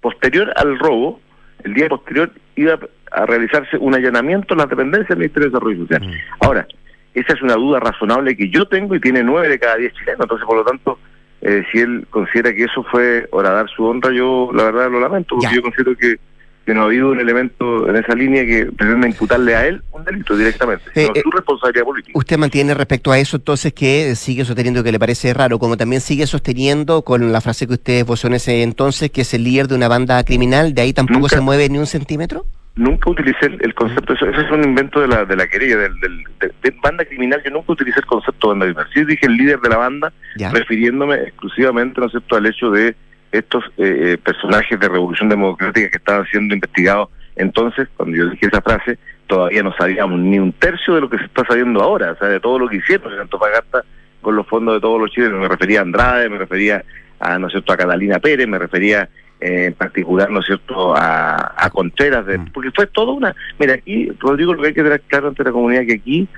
posterior 0.00 0.52
al 0.54 0.78
robo, 0.78 1.20
el 1.64 1.74
día 1.74 1.88
posterior 1.88 2.30
iba 2.58 2.78
a 3.12 3.26
realizarse 3.26 3.76
un 3.78 3.94
allanamiento 3.94 4.54
en 4.54 4.58
las 4.58 4.68
dependencias 4.68 5.08
del 5.10 5.18
Ministerio 5.18 5.48
de 5.48 5.50
Desarrollo 5.50 5.78
Social. 5.82 6.02
Mm. 6.02 6.44
Ahora, 6.44 6.66
esa 7.14 7.32
es 7.32 7.42
una 7.42 7.54
duda 7.54 7.80
razonable 7.80 8.36
que 8.36 8.50
yo 8.50 8.66
tengo 8.66 8.94
y 8.94 9.00
tiene 9.00 9.22
nueve 9.22 9.48
de 9.48 9.58
cada 9.58 9.76
diez 9.76 9.92
chilenos, 9.94 10.20
entonces 10.20 10.46
por 10.46 10.56
lo 10.56 10.64
tanto, 10.64 10.98
eh, 11.40 11.62
si 11.72 11.78
él 11.78 12.06
considera 12.10 12.52
que 12.52 12.64
eso 12.64 12.82
fue 12.84 13.26
horadar 13.30 13.68
su 13.70 13.84
honra, 13.84 14.12
yo 14.12 14.50
la 14.52 14.64
verdad 14.64 14.90
lo 14.90 15.00
lamento, 15.00 15.36
porque 15.36 15.54
yo 15.54 15.62
considero 15.62 15.96
que, 15.96 16.16
que 16.68 16.74
no 16.74 16.82
ha 16.82 16.84
habido 16.84 17.08
un 17.08 17.18
elemento 17.18 17.88
en 17.88 17.96
esa 17.96 18.14
línea 18.14 18.44
que 18.44 18.66
pretenda 18.66 19.08
imputarle 19.08 19.56
a 19.56 19.66
él 19.66 19.82
un 19.90 20.04
delito 20.04 20.36
directamente, 20.36 20.84
sino 20.92 21.14
eh, 21.14 21.22
su 21.22 21.30
responsabilidad 21.30 21.86
política. 21.86 22.12
Usted 22.14 22.36
mantiene 22.36 22.74
respecto 22.74 23.10
a 23.10 23.18
eso 23.18 23.38
entonces 23.38 23.72
que 23.72 24.14
sigue 24.16 24.44
sosteniendo 24.44 24.84
que 24.84 24.92
le 24.92 24.98
parece 24.98 25.32
raro, 25.32 25.58
como 25.58 25.78
también 25.78 26.02
sigue 26.02 26.26
sosteniendo 26.26 27.00
con 27.00 27.32
la 27.32 27.40
frase 27.40 27.66
que 27.66 27.72
usted 27.72 28.00
esbozó 28.00 28.26
en 28.26 28.34
ese 28.34 28.62
entonces, 28.62 29.10
que 29.10 29.22
es 29.22 29.32
el 29.32 29.44
líder 29.44 29.66
de 29.66 29.76
una 29.76 29.88
banda 29.88 30.22
criminal, 30.24 30.74
de 30.74 30.82
ahí 30.82 30.92
tampoco 30.92 31.30
se 31.30 31.40
mueve 31.40 31.70
ni 31.70 31.78
un 31.78 31.86
centímetro 31.86 32.44
nunca 32.76 33.10
utilicé 33.10 33.46
el, 33.46 33.74
concepto, 33.74 34.12
eso, 34.12 34.26
es 34.26 34.50
un 34.52 34.62
invento 34.62 35.00
de 35.00 35.08
la, 35.08 35.24
de 35.24 35.34
la 35.34 35.48
querella, 35.48 35.78
del, 35.78 35.98
de, 36.38 36.74
banda 36.80 37.04
criminal, 37.04 37.42
yo 37.44 37.50
nunca 37.50 37.72
utilicé 37.72 37.98
el 37.98 38.06
concepto 38.06 38.46
de 38.46 38.52
banda 38.52 38.66
criminal. 38.66 38.90
Sí 38.94 39.04
dije 39.04 39.26
el 39.26 39.36
líder 39.36 39.58
de 39.58 39.68
la 39.68 39.78
banda, 39.78 40.12
refiriéndome 40.52 41.16
exclusivamente, 41.16 42.00
¿no 42.00 42.06
es 42.06 42.12
cierto?, 42.12 42.36
al 42.36 42.46
hecho 42.46 42.70
de 42.70 42.94
estos 43.32 43.64
eh, 43.76 44.12
eh, 44.12 44.18
personajes 44.18 44.78
de 44.78 44.88
Revolución 44.88 45.28
Democrática 45.28 45.90
que 45.90 45.98
estaban 45.98 46.26
siendo 46.26 46.54
investigados. 46.54 47.08
Entonces, 47.36 47.88
cuando 47.96 48.16
yo 48.16 48.30
dije 48.30 48.46
esa 48.46 48.60
frase, 48.62 48.98
todavía 49.26 49.62
no 49.62 49.72
sabíamos 49.76 50.18
ni 50.18 50.38
un 50.38 50.52
tercio 50.52 50.94
de 50.94 51.02
lo 51.02 51.10
que 51.10 51.18
se 51.18 51.24
está 51.24 51.44
sabiendo 51.46 51.82
ahora, 51.82 52.12
o 52.12 52.16
sea, 52.16 52.28
de 52.28 52.40
todo 52.40 52.58
lo 52.58 52.68
que 52.68 52.76
hicieron 52.76 53.12
en 53.12 53.20
Antofagasta 53.20 53.84
con 54.20 54.34
los 54.34 54.46
fondos 54.46 54.74
de 54.74 54.80
todos 54.80 55.00
los 55.00 55.10
chilenos. 55.10 55.40
Me 55.40 55.48
refería 55.48 55.80
a 55.80 55.82
Andrade, 55.82 56.28
me 56.28 56.38
refería 56.38 56.84
a, 57.20 57.38
¿no 57.38 57.46
es 57.46 57.52
cierto?, 57.52 57.72
a 57.72 57.76
Catalina 57.76 58.18
Pérez, 58.18 58.48
me 58.48 58.58
refería 58.58 59.08
en 59.40 59.72
particular, 59.74 60.30
¿no 60.30 60.40
es 60.40 60.46
cierto?, 60.46 60.96
a, 60.96 61.54
a 61.56 61.70
Contreras, 61.70 62.26
de, 62.26 62.38
mm. 62.38 62.50
porque 62.52 62.72
fue 62.74 62.88
todo 62.88 63.12
una... 63.12 63.34
Mira, 63.58 63.74
aquí, 63.74 64.10
Rodrigo, 64.18 64.54
lo 64.54 64.62
que 64.62 64.68
hay 64.68 64.74
que 64.74 64.82
tener 64.82 65.00
claro 65.02 65.28
ante 65.28 65.44
la 65.44 65.52
comunidad 65.52 65.86
que 65.86 65.94
aquí 65.94 66.28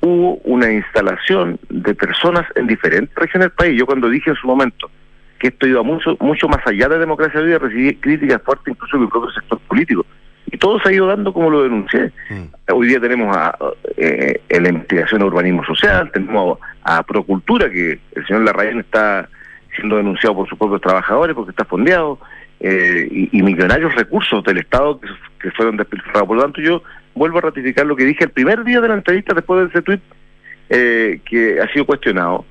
hubo 0.00 0.34
una 0.44 0.70
instalación 0.70 1.58
de 1.70 1.94
personas 1.94 2.44
en 2.54 2.66
diferentes 2.66 3.14
regiones 3.14 3.48
del 3.48 3.56
país. 3.56 3.78
Yo 3.78 3.86
cuando 3.86 4.10
dije 4.10 4.30
en 4.30 4.36
su 4.36 4.46
momento 4.46 4.90
que 5.38 5.48
esto 5.48 5.66
iba 5.66 5.82
mucho 5.82 6.16
mucho 6.20 6.48
más 6.48 6.66
allá 6.66 6.88
de 6.88 6.98
democracia 6.98 7.40
viva, 7.40 7.58
recibí 7.58 7.94
críticas 7.96 8.42
fuertes 8.42 8.74
incluso 8.74 8.98
del 8.98 9.08
propio 9.08 9.30
sector 9.30 9.58
político. 9.60 10.06
Y 10.46 10.58
todo 10.58 10.78
se 10.80 10.88
ha 10.88 10.92
ido 10.92 11.06
dando 11.06 11.32
como 11.32 11.50
lo 11.50 11.64
denuncié. 11.64 12.12
Mm. 12.30 12.72
Hoy 12.72 12.86
día 12.86 13.00
tenemos 13.00 13.36
a, 13.36 13.56
eh, 13.96 14.40
en 14.48 14.62
la 14.62 14.68
investigación 14.68 15.20
de 15.20 15.26
urbanismo 15.26 15.64
social, 15.64 16.10
tenemos 16.12 16.58
a, 16.82 17.02
Procultura, 17.02 17.68
que 17.68 17.98
el 18.14 18.26
señor 18.26 18.42
Larraín 18.42 18.80
está 18.80 19.28
siendo 19.74 19.96
denunciado 19.96 20.36
por 20.36 20.48
sus 20.48 20.56
propios 20.56 20.80
trabajadores 20.80 21.34
porque 21.34 21.50
está 21.50 21.64
fondeado, 21.64 22.18
eh, 22.60 23.28
y, 23.32 23.42
millonarios 23.42 23.94
recursos 23.94 24.42
del 24.44 24.58
Estado 24.58 24.98
que, 25.40 25.50
fueron 25.50 25.76
despilfarrados. 25.76 26.26
Por 26.26 26.36
lo 26.36 26.42
tanto, 26.42 26.60
yo 26.60 26.82
vuelvo 27.14 27.38
a 27.38 27.42
ratificar 27.42 27.86
lo 27.86 27.94
que 27.94 28.04
dije 28.04 28.24
el 28.24 28.30
primer 28.30 28.64
día 28.64 28.80
de 28.80 28.88
la 28.88 28.94
entrevista 28.94 29.34
después 29.34 29.60
de 29.60 29.68
ese 29.68 29.82
tuit 29.82 30.00
eh, 30.70 31.20
que 31.24 31.60
ha 31.60 31.70
sido 31.72 31.84
cuestionado. 31.86 32.44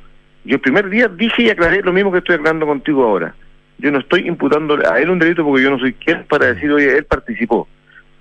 Yo 0.45 0.55
el 0.55 0.61
primer 0.61 0.89
día 0.89 1.07
dije 1.07 1.43
y 1.43 1.49
aclaré 1.49 1.81
lo 1.81 1.91
mismo 1.91 2.11
que 2.11 2.19
estoy 2.19 2.35
aclarando 2.35 2.67
contigo 2.67 3.03
ahora. 3.03 3.35
Yo 3.79 3.91
no 3.91 3.99
estoy 3.99 4.27
imputando 4.27 4.77
a 4.89 4.99
él 4.99 5.09
un 5.09 5.19
delito 5.19 5.43
porque 5.43 5.63
yo 5.63 5.71
no 5.71 5.79
soy 5.79 5.93
quien 5.93 6.23
para 6.25 6.53
decir, 6.53 6.71
oye, 6.71 6.97
él 6.97 7.03
participó. 7.05 7.67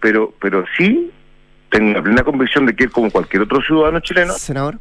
Pero, 0.01 0.33
pero 0.41 0.65
sí 0.77 1.11
tengo 1.71 1.93
la 1.93 2.03
plena 2.03 2.25
convicción 2.25 2.67
de 2.67 2.75
que 2.75 2.85
él, 2.85 2.91
como 2.91 3.11
cualquier 3.11 3.43
otro 3.43 3.61
ciudadano 3.61 4.01
chileno, 4.01 4.33
senador, 4.35 4.79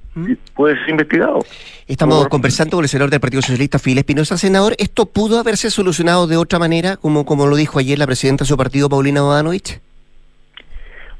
puede 0.55 0.79
ser 0.79 0.89
investigado. 0.89 1.39
Estamos 1.87 2.27
conversando 2.27 2.77
con 2.77 2.85
el 2.85 2.89
senador 2.89 3.09
del 3.09 3.19
Partido 3.19 3.41
Socialista, 3.41 3.77
Filipe 3.77 4.01
Espinosa. 4.01 4.37
Senador, 4.37 4.73
¿esto 4.77 5.05
pudo 5.07 5.39
haberse 5.39 5.69
solucionado 5.69 6.27
de 6.27 6.37
otra 6.37 6.59
manera, 6.59 6.97
como, 6.97 7.25
como 7.25 7.47
lo 7.47 7.55
dijo 7.55 7.79
ayer 7.79 7.99
la 7.99 8.05
presidenta 8.05 8.43
de 8.43 8.47
su 8.47 8.57
partido, 8.57 8.89
Paulina 8.89 9.21
Bodanovich? 9.21 9.81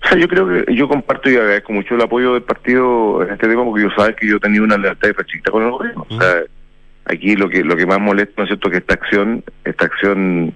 Sea, 0.10 0.18
yo 0.18 0.28
creo 0.28 0.66
que 0.66 0.76
yo 0.76 0.88
comparto 0.88 1.30
y 1.30 1.36
agradezco 1.36 1.72
mucho 1.72 1.96
el 1.96 2.02
apoyo 2.02 2.34
del 2.34 2.44
partido 2.44 3.24
en 3.24 3.32
este 3.32 3.48
tema, 3.48 3.64
porque 3.64 3.84
yo 3.84 3.90
sabes 3.96 4.16
que 4.16 4.28
yo 4.28 4.40
tenía 4.40 4.62
una 4.62 4.78
lealtad 4.78 5.14
pachita 5.14 5.52
con 5.52 5.64
el 5.64 5.72
gobierno. 5.72 6.06
O 6.10 6.20
sea, 6.20 6.44
aquí 7.06 7.36
lo 7.36 7.50
que 7.50 7.64
lo 7.64 7.76
que 7.76 7.86
más 7.86 8.00
molesta, 8.00 8.34
¿no 8.38 8.44
es 8.44 8.50
cierto?, 8.50 8.70
que 8.70 8.78
esta 8.78 8.96
acción, 8.96 9.44
esta 9.64 9.86
acción 9.86 10.54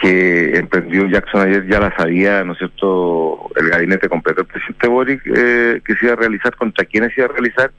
que 0.00 0.56
emprendió 0.56 1.06
Jackson 1.06 1.42
ayer 1.42 1.66
ya 1.66 1.80
la 1.80 1.94
sabía, 1.96 2.44
¿no 2.44 2.52
es 2.52 2.58
cierto?, 2.58 3.50
el 3.56 3.70
gabinete 3.70 4.08
completo 4.08 4.42
del 4.42 4.52
presidente 4.52 4.88
Boric 4.88 5.22
eh, 5.26 5.80
que 5.84 5.94
se 5.94 6.06
iba 6.06 6.14
a 6.14 6.16
realizar, 6.16 6.54
contra 6.56 6.84
quiénes 6.84 7.14
se 7.14 7.20
iba 7.20 7.30
a 7.30 7.32
realizar, 7.32 7.70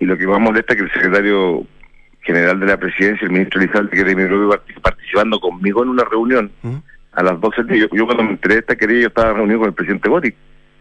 y 0.00 0.06
lo 0.06 0.16
que 0.16 0.26
más 0.26 0.40
molesta 0.40 0.72
es 0.72 0.78
que 0.78 0.84
el 0.84 0.92
secretario 0.92 1.64
general 2.22 2.58
de 2.58 2.66
la 2.66 2.76
presidencia, 2.78 3.26
el 3.26 3.32
ministro 3.32 3.60
Lizalde, 3.60 3.96
que 3.96 4.04
de 4.04 4.16
mi 4.16 4.24
propio 4.24 4.60
participando 4.82 5.38
conmigo 5.38 5.82
en 5.82 5.90
una 5.90 6.04
reunión 6.04 6.50
a 7.14 7.22
las 7.22 7.40
12 7.40 7.62
yo, 7.78 7.86
yo 7.92 8.06
cuando 8.06 8.24
me 8.24 8.30
enteré 8.30 8.54
de 8.54 8.60
esta 8.60 8.76
querida, 8.76 9.00
yo 9.02 9.08
estaba 9.08 9.32
reunido 9.32 9.60
con 9.60 9.68
el 9.68 9.74
presidente 9.74 10.08
Boric, 10.08 10.34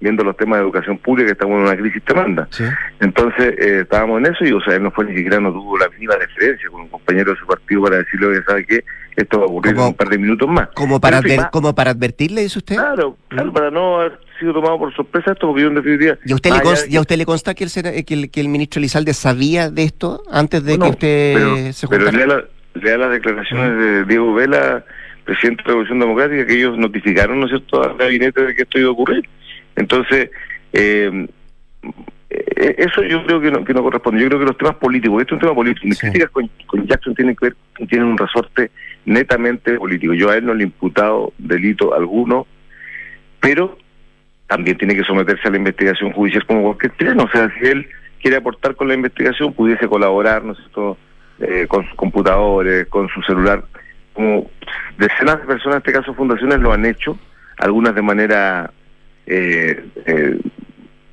viendo 0.03 0.23
los 0.23 0.35
temas 0.35 0.59
de 0.59 0.65
educación 0.65 0.97
pública, 0.97 1.27
que 1.27 1.31
estamos 1.33 1.57
en 1.57 1.63
una 1.63 1.77
crisis 1.77 2.03
tremenda. 2.03 2.47
Entonces, 2.99 3.55
eh, 3.57 3.79
estábamos 3.83 4.19
en 4.19 4.33
eso 4.33 4.45
y, 4.45 4.51
o 4.51 4.61
sea, 4.61 4.75
él 4.75 4.83
no 4.83 4.91
fue 4.91 5.05
ni 5.05 5.15
siquiera, 5.15 5.39
no 5.39 5.51
tuvo 5.51 5.77
la 5.77 5.87
mínima 5.89 6.15
deferencia 6.15 6.69
con 6.69 6.81
un 6.81 6.89
compañero 6.89 7.31
de 7.31 7.39
su 7.39 7.47
partido 7.47 7.83
para 7.83 7.97
decirle, 7.97 8.27
oye, 8.27 8.43
¿sabe 8.45 8.65
qué? 8.65 8.83
Esto 9.15 9.39
va 9.39 9.45
a 9.45 9.47
ocurrir 9.47 9.73
en 9.75 9.79
un 9.79 9.93
par 9.93 10.09
de 10.09 10.17
minutos 10.17 10.49
más. 10.49 10.69
¿Como 10.75 10.99
para, 10.99 11.21
como 11.51 11.73
para 11.73 11.91
advertirle, 11.91 12.41
dice 12.41 12.59
usted? 12.59 12.75
Claro, 12.75 13.17
claro, 13.29 13.53
para 13.53 13.71
no 13.71 14.01
haber 14.01 14.19
sido 14.39 14.53
tomado 14.53 14.77
por 14.77 14.93
sorpresa 14.93 15.31
esto, 15.31 15.47
porque 15.47 15.61
yo 15.61 15.67
en 15.69 15.75
definitiva... 15.75 16.17
¿Y 16.25 16.31
a 16.31 16.35
usted, 16.35 16.51
le, 16.51 16.61
consta, 16.61 16.89
¿y 16.89 16.95
a 16.97 17.01
usted 17.01 17.17
le 17.17 17.25
consta 17.25 17.53
que 17.53 17.63
el, 17.63 18.05
que 18.05 18.13
el, 18.13 18.31
que 18.31 18.41
el 18.41 18.49
ministro 18.49 18.79
Elizalde 18.79 19.13
sabía 19.13 19.69
de 19.69 19.83
esto 19.83 20.23
antes 20.31 20.63
de 20.65 20.77
que 20.79 20.89
usted 20.89 21.71
se 21.71 21.87
juntara? 21.87 22.11
Pero 22.11 22.47
lea, 22.73 22.97
las 22.97 23.11
declaraciones 23.11 23.77
de 23.77 24.05
Diego 24.05 24.33
Vela 24.33 24.83
presidente 25.23 25.63
de 25.63 25.67
la 25.67 25.71
Revolución 25.71 25.99
Democrática, 25.99 26.45
que 26.45 26.53
ellos 26.55 26.77
notificaron, 26.77 27.39
¿no 27.39 27.45
es 27.45 27.51
cierto?, 27.51 27.83
al 27.83 27.97
gabinete 27.97 28.45
de 28.45 28.55
que 28.55 28.61
esto 28.63 28.79
iba 28.79 28.89
a 28.89 28.91
ocurrir. 28.91 29.27
Entonces, 29.75 30.29
eh, 30.73 31.27
eh, 32.29 32.75
eso 32.77 33.03
yo 33.03 33.23
creo 33.25 33.39
que 33.39 33.51
no, 33.51 33.63
que 33.63 33.73
no 33.73 33.83
corresponde. 33.83 34.21
Yo 34.21 34.27
creo 34.27 34.39
que 34.39 34.45
los 34.45 34.57
temas 34.57 34.75
políticos, 34.75 35.21
esto 35.21 35.35
es 35.35 35.37
un 35.37 35.41
tema 35.41 35.55
político. 35.55 35.87
Mis 35.87 35.99
críticas 35.99 36.29
con, 36.31 36.49
con, 36.67 36.85
Jackson 36.87 37.15
tienen 37.15 37.35
que 37.35 37.45
ver, 37.47 37.55
tienen 37.87 38.07
un 38.07 38.17
resorte 38.17 38.71
netamente 39.05 39.77
político. 39.77 40.13
Yo 40.13 40.29
a 40.29 40.37
él 40.37 40.45
no 40.45 40.53
le 40.53 40.63
he 40.63 40.67
imputado 40.67 41.33
delito 41.37 41.93
alguno, 41.93 42.47
pero 43.39 43.77
también 44.47 44.77
tiene 44.77 44.95
que 44.95 45.03
someterse 45.03 45.47
a 45.47 45.51
la 45.51 45.57
investigación 45.57 46.11
judicial 46.11 46.45
como 46.45 46.63
cualquier 46.63 46.95
chileno. 46.97 47.23
O 47.23 47.29
sea, 47.29 47.51
si 47.59 47.67
él 47.67 47.87
quiere 48.21 48.37
aportar 48.37 48.75
con 48.75 48.87
la 48.87 48.93
investigación, 48.93 49.53
pudiese 49.53 49.87
colaborar, 49.87 50.43
¿no 50.43 50.53
es 50.53 50.59
cierto?, 50.59 50.97
eh, 51.39 51.65
con 51.67 51.85
sus 51.85 51.95
computadores, 51.95 52.87
con 52.87 53.09
su 53.09 53.21
celular. 53.23 53.63
Como 54.13 54.49
decenas 54.97 55.39
de 55.39 55.47
personas, 55.47 55.75
en 55.75 55.79
este 55.79 55.93
caso 55.93 56.13
fundaciones, 56.13 56.59
lo 56.59 56.71
han 56.71 56.85
hecho, 56.85 57.17
algunas 57.57 57.95
de 57.95 58.01
manera 58.01 58.71
eh, 59.25 59.83
eh, 60.05 60.39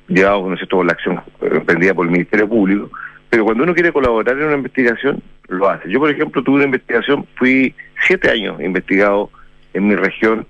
llevados, 0.07 0.49
¿no 0.49 0.55
cierto?, 0.55 0.77
por 0.77 0.85
la 0.85 0.93
acción 0.93 1.21
emprendida 1.41 1.93
por 1.93 2.05
el 2.05 2.11
Ministerio 2.11 2.47
Público, 2.47 2.91
pero 3.29 3.45
cuando 3.45 3.63
uno 3.63 3.73
quiere 3.73 3.93
colaborar 3.93 4.37
en 4.37 4.45
una 4.45 4.57
investigación, 4.57 5.23
lo 5.47 5.69
hace. 5.69 5.89
Yo, 5.89 5.99
por 5.99 6.09
ejemplo, 6.09 6.43
tuve 6.43 6.57
una 6.57 6.65
investigación, 6.65 7.25
fui 7.35 7.73
siete 8.05 8.29
años 8.29 8.61
investigado 8.61 9.29
en 9.73 9.87
mi 9.87 9.95
región 9.95 10.45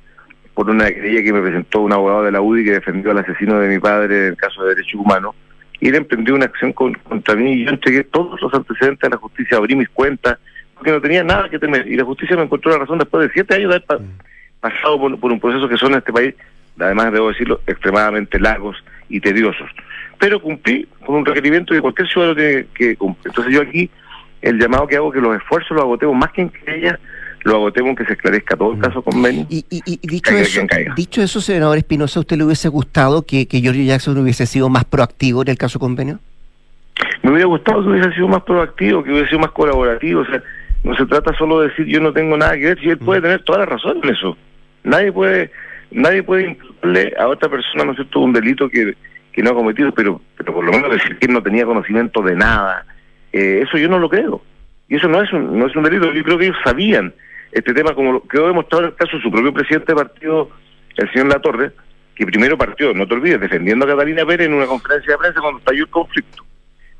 por 0.54 0.70
una 0.70 0.88
querella 0.88 1.24
que 1.24 1.34
me 1.34 1.42
presentó 1.42 1.82
un 1.82 1.94
abogado 1.94 2.24
de 2.24 2.32
la 2.32 2.42
UDI 2.42 2.66
que 2.66 2.72
defendió 2.72 3.12
al 3.12 3.20
asesino 3.20 3.60
de 3.60 3.68
mi 3.68 3.80
padre 3.80 4.18
en 4.18 4.28
el 4.30 4.36
caso 4.36 4.64
de 4.64 4.76
derechos 4.76 5.00
humanos, 5.00 5.36
y 5.80 5.90
él 5.90 5.96
emprendió 5.96 6.36
una 6.36 6.46
acción 6.46 6.74
contra 6.74 7.36
mí 7.36 7.54
y 7.54 7.66
yo 7.66 7.72
entregué 7.72 8.04
todos 8.04 8.40
los 8.42 8.54
antecedentes 8.54 9.08
a 9.08 9.12
la 9.12 9.18
justicia, 9.18 9.58
abrí 9.58 9.76
mis 9.76 9.90
cuentas, 9.90 10.38
porque 10.82 10.94
no 10.94 11.00
tenía 11.00 11.24
nada 11.24 11.48
que 11.48 11.60
temer, 11.60 11.86
y 11.86 11.96
la 11.96 12.04
justicia 12.04 12.36
me 12.36 12.41
encontró 12.41 12.72
la 12.72 12.80
razón 12.80 12.98
después 12.98 13.28
de 13.28 13.34
siete 13.36 13.54
años 13.54 13.70
de 13.70 13.76
haber 13.76 14.02
mm. 14.02 14.17
pasado 14.60 15.00
por, 15.00 15.20
por 15.20 15.32
un 15.32 15.39
proceso 15.39 15.70
que 15.70 15.78
son 15.78 15.91
en 15.91 16.00
este 16.00 16.12
país, 16.12 16.34
además 16.80 17.13
debo 17.13 17.30
decirlo, 17.30 17.62
extremadamente 17.67 18.39
largos 18.39 18.84
y 19.08 19.20
tediosos. 19.20 19.70
Pero 20.17 20.41
cumplí 20.41 20.88
con 21.06 21.17
un 21.17 21.26
requerimiento 21.26 21.76
que 21.76 21.82
cualquier 21.82 22.08
ciudadano 22.08 22.36
tiene 22.36 22.65
que 22.74 22.96
cumplir. 22.96 23.28
Entonces 23.28 23.54
yo 23.54 23.62
aquí, 23.62 23.91
el 24.41 24.58
llamado 24.60 24.88
que 24.88 24.96
hago 24.96 25.12
que 25.12 25.22
los 25.22 25.38
esfuerzos 25.38 25.70
los 25.70 25.82
agotemos 25.82 26.15
más 26.15 26.32
que 26.32 26.41
en 26.41 26.50
que 26.50 26.76
ella 26.76 27.00
lo 27.44 27.58
agotemos 27.58 27.96
que 27.96 28.06
se 28.06 28.13
esclarezca 28.13 28.58
todo 28.58 28.72
el 28.72 28.78
mm. 28.80 28.82
caso 28.82 29.04
convenio. 29.04 29.46
Y, 29.50 29.63
y, 29.70 29.84
y 29.86 30.08
dicho, 30.08 30.36
eso, 30.36 30.62
dicho 30.96 31.22
eso, 31.22 31.41
senador 31.41 31.78
Espinosa, 31.78 32.20
¿a 32.20 32.22
usted 32.22 32.38
le 32.38 32.46
hubiese 32.46 32.70
gustado 32.70 33.24
que, 33.24 33.48
que 33.48 33.62
Giorgio 33.62 33.84
Jackson 33.84 34.17
hubiese 34.17 34.48
sido 34.48 34.67
más 34.67 34.86
proactivo 34.86 35.44
en 35.44 35.50
el 35.50 35.60
caso 35.60 35.78
convenio? 35.78 36.17
Me 37.22 37.30
hubiera 37.32 37.46
gustado 37.46 37.84
que 37.84 37.89
hubiese 37.89 38.12
sido 38.13 38.28
más 38.28 38.41
proactivo, 38.41 39.04
que 39.04 39.12
hubiese 39.12 39.30
sido 39.30 39.39
más 39.41 39.52
colaborativo. 39.52 40.22
O 40.22 40.26
sea, 40.26 40.41
no 40.84 40.96
se 40.96 41.06
trata 41.06 41.34
solo 41.34 41.62
de 41.62 41.70
decir 41.70 41.86
yo 41.86 42.00
no 42.00 42.13
tengo 42.13 42.38
nada 42.38 42.54
que 42.54 42.65
ver, 42.65 42.80
si 42.80 42.89
él 42.89 42.98
puede 42.98 43.20
mm. 43.20 43.24
tener 43.24 43.44
toda 43.44 43.60
la 43.60 43.65
razón 43.65 44.00
en 44.04 44.10
eso. 44.10 44.38
Nadie 44.84 45.12
puede 45.12 45.52
nadie 45.91 46.24
puede 46.24 46.48
imputarle 46.48 47.13
a 47.20 47.28
otra 47.28 47.50
persona, 47.50 47.84
¿no 47.84 47.91
es 47.91 47.98
cierto?, 47.98 48.20
un 48.22 48.34
delito 48.34 48.70
que, 48.70 48.96
que 49.32 49.44
no 49.44 49.52
ha 49.52 49.54
cometido, 49.54 49.91
pero, 49.91 50.22
pero 50.38 50.54
por 50.54 50.63
lo 50.63 50.72
menos 50.72 50.91
decir 50.91 51.17
que 51.17 51.28
él 51.28 51.34
no 51.34 51.44
tenía 51.44 51.65
conocimiento 51.65 52.22
de 52.22 52.36
nada, 52.36 52.86
eh, 53.34 53.63
eso 53.63 53.78
yo 53.78 53.89
no 53.89 54.00
lo 54.00 54.10
creo. 54.10 54.41
Y 54.88 54.96
eso 54.96 55.08
no 55.08 55.22
es 55.22 55.32
un, 55.32 55.58
no 55.58 55.67
es 55.67 55.76
un 55.76 55.84
delito, 55.84 56.12
yo 56.12 56.24
creo 56.24 56.38
que 56.38 56.46
ellos 56.46 56.58
sabían 56.63 57.13
este 57.52 57.74
tema, 57.74 57.94
como 57.94 58.13
lo 58.13 58.28
quedó 58.28 58.48
demostrado 58.48 58.86
en 58.86 58.89
el 58.91 58.96
caso 58.96 59.17
de 59.17 59.24
su 59.24 59.32
propio 59.32 59.54
presidente 59.54 59.91
de 59.91 59.96
partido, 59.96 60.50
el 60.96 61.12
señor 61.12 61.28
Latorre, 61.28 61.72
que 62.15 62.26
primero 62.26 62.58
partió, 62.58 62.94
no 62.94 63.08
te 63.08 63.13
olvides, 63.13 63.39
defendiendo 63.39 63.86
a 63.86 63.89
Catalina 63.89 64.26
Pérez 64.26 64.48
en 64.48 64.54
una 64.54 64.65
conferencia 64.65 65.13
de 65.13 65.17
prensa 65.17 65.41
cuando 65.41 65.60
estalló 65.60 65.84
el 65.84 65.89
conflicto. 65.89 66.44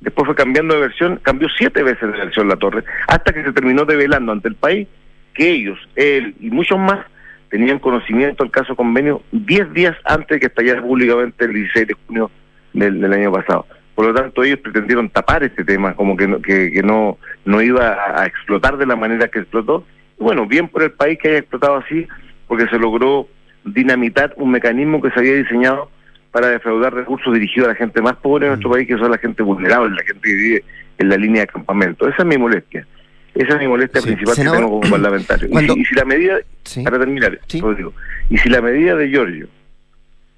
Después 0.02 0.26
fue 0.26 0.36
cambiando 0.36 0.74
de 0.74 0.82
versión, 0.82 1.20
cambió 1.22 1.48
siete 1.56 1.84
veces 1.84 2.12
de 2.12 2.18
versión 2.18 2.48
Latorre, 2.48 2.84
hasta 3.08 3.32
que 3.32 3.44
se 3.44 3.54
terminó 3.54 3.86
develando 3.86 4.32
ante 4.32 4.48
el 4.48 4.56
país 4.56 4.88
que 5.34 5.52
ellos, 5.52 5.78
él 5.96 6.36
y 6.40 6.50
muchos 6.50 6.78
más, 6.78 7.06
tenían 7.50 7.80
conocimiento 7.80 8.44
del 8.44 8.52
caso 8.52 8.76
convenio 8.76 9.22
10 9.32 9.74
días 9.74 9.96
antes 10.06 10.30
de 10.30 10.40
que 10.40 10.46
estallara 10.48 10.82
públicamente 10.82 11.46
el 11.46 11.54
16 11.54 11.88
de 11.88 11.94
junio 12.08 12.32
del, 12.74 13.14
año 13.14 13.32
pasado. 13.32 13.68
Por 13.94 14.06
lo 14.06 14.14
tanto, 14.14 14.44
ellos 14.44 14.60
pretendieron 14.60 15.10
tapar 15.10 15.44
este 15.44 15.64
tema, 15.66 15.94
como 15.94 16.16
que 16.16 16.28
no, 16.28 16.42
que, 16.42 16.82
no, 16.84 17.18
no 17.46 17.62
iba 17.62 17.98
a, 18.20 18.26
explotar 18.26 18.78
de 18.78 18.86
la 18.86 18.96
manera 18.96 19.28
que 19.28 19.40
explotó. 19.40 19.86
Y 20.20 20.24
bueno, 20.24 20.48
bien 20.48 20.70
por 20.70 20.82
el 20.82 20.92
país 20.92 21.20
que 21.22 21.28
haya 21.28 21.40
explotado 21.40 21.76
así, 21.76 22.08
porque 22.48 22.68
se 22.68 22.80
logró 22.80 23.28
dinamitar 23.66 24.34
un 24.38 24.50
mecanismo 24.50 25.02
que 25.02 25.12
se 25.12 25.20
había 25.20 25.36
diseñado 25.36 25.92
para 26.32 26.48
defraudar 26.48 26.94
recursos 26.94 27.34
dirigidos 27.34 27.68
a 27.68 27.72
la 27.74 27.76
gente 27.76 28.02
más 28.02 28.16
pobre 28.16 28.46
en 28.46 28.52
nuestro 28.52 28.72
país, 28.72 28.88
que 28.88 28.98
son 28.98 29.12
la 29.12 29.18
gente 29.18 29.44
vulnerable, 29.44 29.96
la 29.96 30.04
gente 30.04 30.22
que 30.22 30.36
vive 30.36 30.64
en 30.98 31.10
la 31.10 31.18
línea 31.18 31.42
de 31.42 31.48
campamento. 31.48 32.08
Esa 32.08 32.22
es 32.22 32.26
mi 32.26 32.38
molestia. 32.38 32.88
Esa 33.34 33.54
es 33.54 33.60
mi 33.60 33.68
molestia 33.68 34.02
principal 34.02 34.36
que 34.36 34.44
tengo 34.44 34.70
como 34.70 34.82
parlamentario. 34.90 35.50
Y, 35.78 35.86
si, 35.86 35.96
la 35.96 36.06
medida, 36.06 36.40
para 36.84 37.00
terminar, 37.00 37.40
digo, 37.50 37.94
y 38.30 38.38
si 38.38 38.50
la 38.50 38.62
medida 38.62 38.96
de 38.96 39.10
Giorgio 39.10 39.48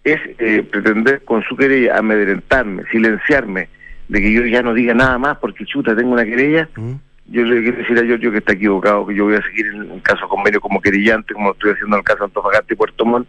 es 0.03 0.19
eh, 0.39 0.63
pretender 0.63 1.23
con 1.23 1.43
su 1.43 1.55
querella 1.55 1.97
amedrentarme, 1.97 2.83
silenciarme, 2.91 3.69
de 4.09 4.21
que 4.21 4.33
yo 4.33 4.45
ya 4.45 4.61
no 4.61 4.73
diga 4.73 4.93
nada 4.93 5.17
más 5.17 5.37
porque 5.37 5.65
chuta, 5.65 5.95
tengo 5.95 6.11
una 6.11 6.25
querella, 6.25 6.69
mm. 6.75 6.93
yo 7.27 7.43
le 7.43 7.63
quiero 7.63 7.77
decir 7.77 7.97
a 7.97 8.03
Giorgio 8.03 8.31
que 8.31 8.39
está 8.39 8.53
equivocado, 8.53 9.07
que 9.07 9.15
yo 9.15 9.25
voy 9.25 9.35
a 9.35 9.43
seguir 9.43 9.67
en 9.67 9.91
el 9.91 10.01
caso 10.01 10.27
convenio 10.27 10.59
como 10.59 10.81
querellante, 10.81 11.33
como 11.33 11.51
estoy 11.51 11.71
haciendo 11.71 11.95
en 11.95 11.99
el 12.01 12.05
caso 12.05 12.25
Antofagasta 12.25 12.73
y 12.73 12.77
Puerto 12.77 13.05
Montt, 13.05 13.27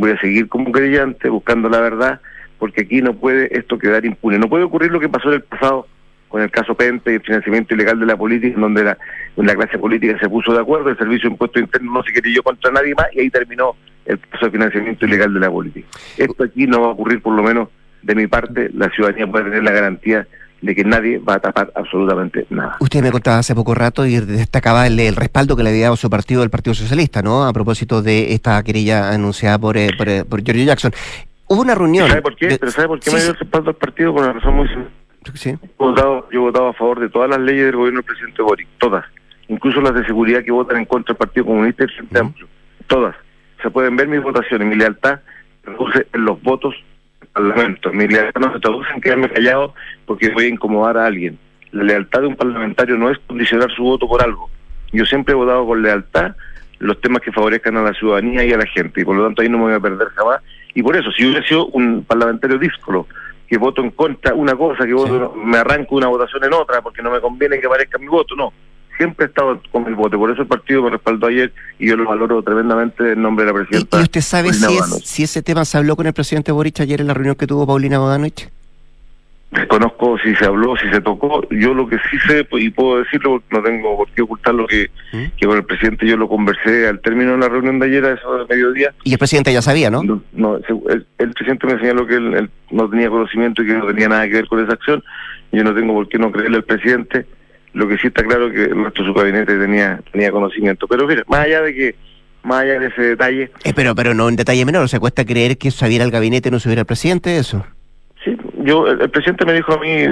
voy 0.00 0.12
a 0.12 0.20
seguir 0.20 0.48
como 0.48 0.72
querellante 0.72 1.28
buscando 1.28 1.68
la 1.68 1.80
verdad, 1.80 2.20
porque 2.58 2.82
aquí 2.82 3.02
no 3.02 3.14
puede 3.14 3.56
esto 3.56 3.78
quedar 3.78 4.04
impune. 4.04 4.38
No 4.38 4.48
puede 4.48 4.64
ocurrir 4.64 4.90
lo 4.90 4.98
que 4.98 5.08
pasó 5.08 5.28
en 5.28 5.34
el 5.34 5.42
pasado 5.42 5.86
con 6.28 6.42
el 6.42 6.50
caso 6.50 6.74
Pente 6.74 7.10
y 7.10 7.14
el 7.16 7.22
financiamiento 7.22 7.74
ilegal 7.74 7.98
de 7.98 8.06
la 8.06 8.16
política, 8.16 8.54
en 8.54 8.60
donde 8.60 8.84
la, 8.84 8.98
la 9.36 9.54
clase 9.54 9.78
política 9.78 10.16
se 10.18 10.28
puso 10.28 10.52
de 10.52 10.60
acuerdo, 10.60 10.88
el 10.88 10.96
Servicio 10.96 11.28
de 11.28 11.34
Impuesto 11.34 11.58
Interno 11.58 11.92
no 11.92 12.02
se 12.04 12.12
quería 12.12 12.40
contra 12.42 12.70
nadie 12.70 12.94
más 12.94 13.06
y 13.12 13.20
ahí 13.20 13.30
terminó 13.30 13.74
el 14.06 14.18
caso 14.18 14.46
de 14.46 14.52
financiamiento 14.52 15.06
ilegal 15.06 15.34
de 15.34 15.40
la 15.40 15.50
política. 15.50 15.88
Esto 16.16 16.44
aquí 16.44 16.66
no 16.66 16.82
va 16.82 16.86
a 16.86 16.90
ocurrir, 16.90 17.20
por 17.20 17.34
lo 17.34 17.42
menos 17.42 17.68
de 18.02 18.14
mi 18.14 18.26
parte, 18.26 18.70
la 18.72 18.88
ciudadanía 18.90 19.26
puede 19.26 19.44
tener 19.44 19.64
la 19.64 19.72
garantía 19.72 20.26
de 20.62 20.74
que 20.74 20.84
nadie 20.84 21.18
va 21.18 21.34
a 21.34 21.40
tapar 21.40 21.72
absolutamente 21.74 22.46
nada. 22.50 22.76
Usted 22.80 23.02
me 23.02 23.10
contaba 23.10 23.38
hace 23.38 23.54
poco 23.54 23.74
rato 23.74 24.06
y 24.06 24.18
destacaba 24.20 24.86
el, 24.86 24.98
el 25.00 25.16
respaldo 25.16 25.56
que 25.56 25.62
le 25.62 25.70
había 25.70 25.84
dado 25.84 25.96
su 25.96 26.10
partido, 26.10 26.42
el 26.42 26.50
Partido 26.50 26.74
Socialista, 26.74 27.22
¿no? 27.22 27.46
A 27.46 27.52
propósito 27.52 28.02
de 28.02 28.34
esta 28.34 28.62
querella 28.62 29.10
anunciada 29.10 29.58
por, 29.58 29.76
eh, 29.76 29.90
por, 29.96 30.08
eh, 30.08 30.24
por 30.24 30.42
Giorgio 30.42 30.64
Jackson. 30.64 30.92
Hubo 31.48 31.62
una 31.62 31.74
reunión. 31.74 32.08
¿Sabe 32.08 32.22
por 32.22 32.36
qué? 32.36 32.56
¿Pero 32.58 32.70
sabe 32.70 32.88
por 32.88 33.00
qué 33.00 33.10
me 33.10 33.20
dio 33.20 33.30
el 33.30 33.36
respaldo 33.36 33.70
al 33.70 33.76
partido? 33.76 34.12
Por 34.12 34.22
una 34.22 34.32
razón 34.32 34.54
muy 34.54 34.68
simple 34.68 35.00
Sí. 35.34 35.50
Yo, 35.50 35.58
he 35.62 35.68
votado, 35.76 36.28
yo 36.30 36.40
he 36.40 36.42
votado 36.42 36.68
a 36.68 36.72
favor 36.72 37.00
de 37.00 37.08
todas 37.08 37.28
las 37.28 37.40
leyes 37.40 37.66
del 37.66 37.76
gobierno 37.76 37.98
del 37.98 38.06
presidente 38.06 38.42
Boric, 38.42 38.68
todas, 38.78 39.04
incluso 39.48 39.80
las 39.80 39.94
de 39.94 40.04
seguridad 40.06 40.42
que 40.42 40.52
votan 40.52 40.78
en 40.78 40.86
contra 40.86 41.12
del 41.12 41.18
Partido 41.18 41.46
Comunista 41.46 41.82
y 41.82 41.86
el 41.86 41.92
Frente 41.92 42.18
Amplio, 42.18 42.48
todas. 42.86 43.16
Se 43.62 43.70
pueden 43.70 43.96
ver 43.96 44.08
mis 44.08 44.22
votaciones, 44.22 44.66
mi 44.66 44.76
lealtad 44.76 45.20
se 45.60 45.64
traduce 45.64 46.06
en 46.12 46.24
los 46.24 46.42
votos 46.42 46.74
Parlamento. 47.32 47.92
Mi 47.92 48.08
lealtad 48.08 48.40
no 48.40 48.52
se 48.52 48.60
traduce 48.60 48.90
en 48.94 49.00
quedarme 49.00 49.30
callado 49.30 49.74
porque 50.06 50.30
voy 50.30 50.44
a 50.44 50.48
incomodar 50.48 50.96
a 50.98 51.06
alguien. 51.06 51.38
La 51.72 51.84
lealtad 51.84 52.22
de 52.22 52.26
un 52.26 52.36
parlamentario 52.36 52.96
no 52.96 53.10
es 53.10 53.18
condicionar 53.26 53.70
su 53.70 53.82
voto 53.82 54.08
por 54.08 54.22
algo. 54.22 54.50
Yo 54.92 55.04
siempre 55.06 55.32
he 55.32 55.36
votado 55.36 55.66
con 55.66 55.82
lealtad 55.82 56.34
los 56.80 57.00
temas 57.00 57.22
que 57.22 57.30
favorezcan 57.30 57.76
a 57.76 57.82
la 57.82 57.92
ciudadanía 57.92 58.44
y 58.44 58.52
a 58.52 58.56
la 58.56 58.66
gente, 58.66 59.02
y 59.02 59.04
por 59.04 59.14
lo 59.14 59.24
tanto 59.24 59.42
ahí 59.42 59.48
no 59.48 59.58
me 59.58 59.64
voy 59.64 59.74
a 59.74 59.80
perder 59.80 60.08
jamás. 60.08 60.40
Y 60.74 60.82
por 60.82 60.96
eso, 60.96 61.10
si 61.12 61.24
hubiera 61.24 61.46
sido 61.46 61.66
un 61.66 62.04
parlamentario 62.04 62.58
díscolo, 62.58 63.06
que 63.46 63.58
voto 63.58 63.82
en 63.82 63.90
contra 63.90 64.34
una 64.34 64.54
cosa, 64.54 64.86
que 64.86 64.94
voto, 64.94 65.34
me 65.36 65.58
arranco 65.58 65.96
una 65.96 66.08
votación 66.08 66.44
en 66.44 66.54
otra 66.54 66.80
porque 66.80 67.02
no 67.02 67.10
me 67.10 67.20
conviene 67.20 67.60
que 67.60 67.66
aparezca 67.66 67.98
mi 67.98 68.06
voto, 68.06 68.34
no. 68.34 68.52
Siempre 69.00 69.24
he 69.24 69.28
estado 69.28 69.58
con 69.72 69.86
el 69.86 69.94
voto, 69.94 70.18
por 70.18 70.30
eso 70.30 70.42
el 70.42 70.46
partido 70.46 70.82
me 70.82 70.90
respaldó 70.90 71.28
ayer 71.28 71.50
y 71.78 71.88
yo 71.88 71.96
lo 71.96 72.04
valoro 72.04 72.42
tremendamente 72.42 73.12
en 73.12 73.22
nombre 73.22 73.46
de 73.46 73.50
la 73.50 73.58
presidenta. 73.58 73.98
¿Y, 73.98 74.02
usted 74.02 74.20
sabe 74.20 74.52
si, 74.52 74.66
si, 75.02 75.22
ese 75.22 75.40
tema 75.40 75.64
se 75.64 75.78
habló 75.78 75.96
con 75.96 76.06
el 76.06 76.12
presidente 76.12 76.52
Boric 76.52 76.80
ayer 76.80 77.00
en 77.00 77.06
la 77.06 77.14
reunión 77.14 77.34
que 77.34 77.46
tuvo 77.46 77.66
Paulina 77.66 77.98
Bodanovich? 77.98 78.50
Desconozco 79.52 80.18
si 80.18 80.34
se 80.34 80.44
habló, 80.44 80.76
si 80.76 80.86
se 80.90 81.00
tocó. 81.00 81.40
Yo 81.50 81.72
lo 81.72 81.88
que 81.88 81.96
sí 82.10 82.18
sé, 82.28 82.44
pues, 82.44 82.62
y 82.62 82.68
puedo 82.68 82.98
decirlo 82.98 83.40
porque 83.40 83.56
no 83.56 83.62
tengo 83.62 83.96
por 83.96 84.10
qué 84.10 84.20
ocultar 84.20 84.54
lo 84.54 84.66
que, 84.66 84.90
¿Mm? 85.12 85.24
que 85.34 85.46
con 85.46 85.56
el 85.56 85.64
presidente 85.64 86.06
yo 86.06 86.18
lo 86.18 86.28
conversé 86.28 86.86
al 86.86 87.00
término 87.00 87.32
de 87.32 87.38
la 87.38 87.48
reunión 87.48 87.78
de 87.78 87.86
ayer, 87.86 88.04
a 88.04 88.12
eso 88.12 88.36
de 88.36 88.54
mediodía. 88.54 88.92
Y 89.02 89.12
el 89.12 89.18
presidente 89.18 89.50
ya 89.50 89.62
sabía, 89.62 89.90
¿no? 89.90 90.02
No, 90.32 90.58
el, 90.58 91.32
presidente 91.32 91.66
me 91.66 91.78
señaló 91.78 92.06
que 92.06 92.16
él, 92.16 92.50
no 92.70 92.90
tenía 92.90 93.08
conocimiento 93.08 93.62
y 93.62 93.66
que 93.66 93.72
no 93.72 93.86
tenía 93.86 94.10
nada 94.10 94.26
que 94.26 94.34
ver 94.34 94.46
con 94.46 94.62
esa 94.62 94.74
acción. 94.74 95.02
Yo 95.52 95.64
no 95.64 95.74
tengo 95.74 95.94
por 95.94 96.06
qué 96.10 96.18
no 96.18 96.30
creerle 96.30 96.58
al 96.58 96.64
presidente. 96.64 97.24
Lo 97.72 97.86
que 97.86 97.98
sí 97.98 98.08
está 98.08 98.24
claro 98.24 98.48
es 98.48 98.52
que 98.52 98.64
el 98.64 98.84
resto 98.84 99.02
de 99.02 99.08
su 99.08 99.14
gabinete 99.14 99.56
tenía, 99.56 100.00
tenía 100.12 100.32
conocimiento. 100.32 100.88
Pero 100.88 101.06
mira, 101.06 101.22
más 101.26 101.40
allá 101.40 101.62
de 101.62 101.74
que 101.74 101.94
más 102.42 102.62
allá 102.62 102.80
de 102.80 102.86
ese 102.86 103.02
detalle. 103.02 103.50
Eh, 103.64 103.72
pero, 103.74 103.94
pero 103.94 104.14
no 104.14 104.26
un 104.26 104.36
detalle 104.36 104.64
menor, 104.64 104.84
o 104.84 104.88
sea, 104.88 105.00
cuesta 105.00 105.24
creer 105.24 105.58
que 105.58 105.70
sabiera 105.70 106.04
el 106.04 106.10
gabinete 106.10 106.50
no 106.50 106.58
subiera 106.58 106.80
el 106.80 106.86
presidente, 106.86 107.36
eso. 107.36 107.64
Sí, 108.24 108.36
yo, 108.64 108.86
el, 108.86 109.10
presidente 109.10 109.46
me 109.46 109.54
dijo 109.54 109.72
a 109.72 109.78
mí 109.78 110.04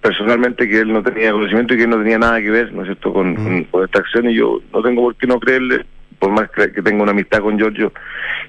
personalmente 0.00 0.68
que 0.68 0.80
él 0.80 0.92
no 0.92 1.02
tenía 1.02 1.32
conocimiento 1.32 1.74
y 1.74 1.76
que 1.78 1.82
él 1.84 1.90
no 1.90 1.98
tenía 1.98 2.18
nada 2.18 2.40
que 2.40 2.50
ver, 2.50 2.72
¿no 2.72 2.82
es 2.82 2.88
cierto?, 2.88 3.12
con, 3.12 3.66
esta 3.84 3.98
acción 3.98 4.30
y 4.30 4.34
yo 4.34 4.60
no 4.72 4.82
tengo 4.82 5.02
por 5.02 5.16
qué 5.16 5.26
no 5.26 5.40
creerle, 5.40 5.84
por 6.18 6.30
más 6.30 6.50
que, 6.50 6.72
que 6.72 6.82
tenga 6.82 7.02
una 7.02 7.12
amistad 7.12 7.40
con 7.40 7.58
Giorgio. 7.58 7.92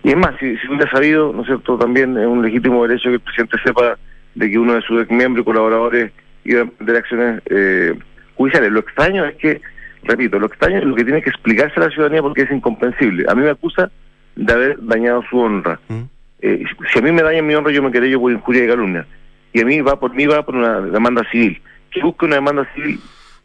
Y 0.04 0.10
es 0.10 0.18
más, 0.18 0.36
si, 0.40 0.58
si 0.58 0.68
hubiera 0.68 0.90
sabido, 0.92 1.34
¿no 1.34 1.42
es 1.42 1.48
cierto?, 1.48 1.78
también 1.78 2.18
es 2.18 2.26
un 2.26 2.42
legítimo 2.42 2.86
derecho 2.88 3.10
que 3.10 3.16
el 3.16 3.22
presidente 3.22 3.58
sepa 3.64 3.98
de 4.36 4.50
que 4.50 4.58
uno 4.58 4.76
de 4.76 4.82
sus 4.82 5.10
miembros 5.10 5.44
y 5.44 5.46
colaboradores 5.46 6.12
iba 6.44 6.60
a 6.60 6.64
emprender 6.64 6.96
acciones 6.96 7.42
eh, 7.50 7.96
judiciales. 8.42 8.72
Lo 8.72 8.80
extraño 8.80 9.26
es 9.26 9.36
que 9.36 9.62
repito, 10.04 10.40
lo 10.40 10.48
extraño 10.48 10.80
es 10.80 10.86
lo 10.86 10.96
que 10.96 11.04
tiene 11.04 11.22
que 11.22 11.30
explicarse 11.30 11.80
a 11.80 11.84
la 11.84 11.90
ciudadanía 11.90 12.22
porque 12.22 12.44
es 12.44 12.52
incomprensible. 12.52 13.26
A 13.30 13.36
mí 13.36 13.44
me 13.44 13.52
acusa 13.52 13.92
de 14.36 14.54
haber 14.54 14.78
dañado 14.82 15.24
su 15.30 15.38
honra. 15.38 15.80
¿Mm? 15.88 16.02
Eh, 16.42 16.64
si 16.92 17.00
a 17.00 17.02
mí 17.02 17.12
me 17.12 17.22
daña 17.22 17.42
mi 17.42 17.54
honra, 17.54 17.72
yo 17.72 17.84
me 17.84 17.92
quedé 17.92 18.10
yo 18.10 18.20
por 18.20 18.32
injuria 18.32 18.66
y 18.66 18.68
calumnia. 18.68 19.06
Y 19.54 19.62
a 19.62 19.66
mí 19.66 19.82
va 19.82 20.00
por 20.00 20.14
mí 20.14 20.26
va 20.26 20.44
por 20.44 20.56
una 20.56 20.82
demanda 20.82 21.24
civil. 21.32 21.62
Que 21.92 22.02
busque 22.02 22.26
una 22.26 22.36
demanda 22.36 22.68
civil 22.74 23.00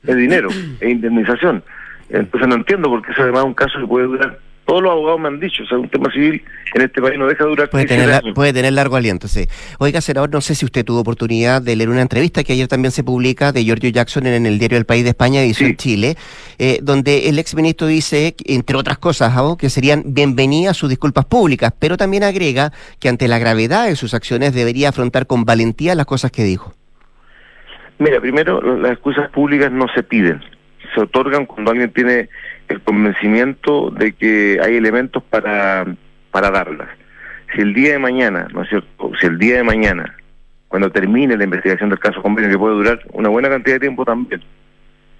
es 0.06 0.16
dinero, 0.16 0.48
es 0.80 0.88
indemnización. 0.88 1.62
Entonces 2.08 2.48
no 2.48 2.54
entiendo 2.54 2.88
porque 2.88 3.12
eso 3.12 3.22
además 3.22 3.40
es 3.40 3.46
un 3.46 3.54
caso 3.54 3.80
que 3.80 3.86
puede 3.86 4.06
durar 4.06 4.38
todos 4.66 4.82
los 4.82 4.90
abogados 4.90 5.20
me 5.20 5.28
han 5.28 5.40
dicho, 5.40 5.62
o 5.62 5.66
sea, 5.66 5.78
un 5.78 5.88
tema 5.88 6.10
civil 6.10 6.42
en 6.74 6.82
este 6.82 7.00
país 7.00 7.18
no 7.18 7.26
deja 7.26 7.44
de 7.44 7.50
durar. 7.50 7.70
Puede 7.70 7.84
15 7.86 8.00
tener, 8.00 8.14
años. 8.14 8.34
puede 8.34 8.52
tener 8.52 8.72
largo 8.72 8.96
aliento, 8.96 9.28
sí. 9.28 9.46
Oiga, 9.78 10.00
senador, 10.00 10.30
no 10.30 10.40
sé 10.40 10.54
si 10.54 10.64
usted 10.64 10.84
tuvo 10.84 11.00
oportunidad 11.00 11.62
de 11.62 11.76
leer 11.76 11.88
una 11.88 12.02
entrevista 12.02 12.42
que 12.42 12.52
ayer 12.52 12.66
también 12.66 12.90
se 12.90 13.04
publica 13.04 13.52
de 13.52 13.64
Giorgio 13.64 13.88
Jackson 13.90 14.26
en 14.26 14.44
el 14.44 14.58
diario 14.58 14.76
El 14.76 14.84
País 14.84 15.04
de 15.04 15.10
España, 15.10 15.40
edición 15.42 15.70
Sí. 15.70 15.76
Chile, 15.76 16.16
eh, 16.58 16.80
donde 16.82 17.28
el 17.28 17.38
exministro 17.38 17.86
dice, 17.86 18.34
entre 18.44 18.76
otras 18.76 18.98
cosas, 18.98 19.32
¿ah? 19.36 19.54
que 19.58 19.70
serían 19.70 20.02
bienvenidas 20.06 20.76
sus 20.76 20.88
disculpas 20.90 21.24
públicas, 21.26 21.72
pero 21.78 21.96
también 21.96 22.24
agrega 22.24 22.72
que 22.98 23.08
ante 23.08 23.28
la 23.28 23.38
gravedad 23.38 23.86
de 23.86 23.96
sus 23.96 24.14
acciones 24.14 24.52
debería 24.52 24.88
afrontar 24.88 25.26
con 25.26 25.44
valentía 25.44 25.94
las 25.94 26.06
cosas 26.06 26.30
que 26.32 26.42
dijo. 26.42 26.74
Mira, 27.98 28.20
primero, 28.20 28.60
las 28.76 28.92
excusas 28.92 29.30
públicas 29.30 29.70
no 29.72 29.86
se 29.94 30.02
piden, 30.02 30.42
se 30.94 31.00
otorgan 31.00 31.46
cuando 31.46 31.70
alguien 31.70 31.90
tiene 31.92 32.28
el 32.68 32.80
convencimiento 32.82 33.90
de 33.90 34.12
que 34.12 34.58
hay 34.62 34.76
elementos 34.76 35.22
para, 35.22 35.86
para 36.30 36.50
darlas. 36.50 36.88
Si 37.54 37.60
el 37.60 37.74
día 37.74 37.92
de 37.92 37.98
mañana, 37.98 38.48
¿no 38.52 38.62
es 38.62 38.68
cierto? 38.68 39.12
Si 39.20 39.26
el 39.26 39.38
día 39.38 39.56
de 39.56 39.62
mañana, 39.62 40.14
cuando 40.68 40.90
termine 40.90 41.36
la 41.36 41.44
investigación 41.44 41.90
del 41.90 41.98
caso 41.98 42.20
convenio, 42.22 42.50
que 42.50 42.58
puede 42.58 42.74
durar 42.74 43.00
una 43.12 43.28
buena 43.28 43.48
cantidad 43.48 43.76
de 43.76 43.80
tiempo 43.80 44.04
también, 44.04 44.42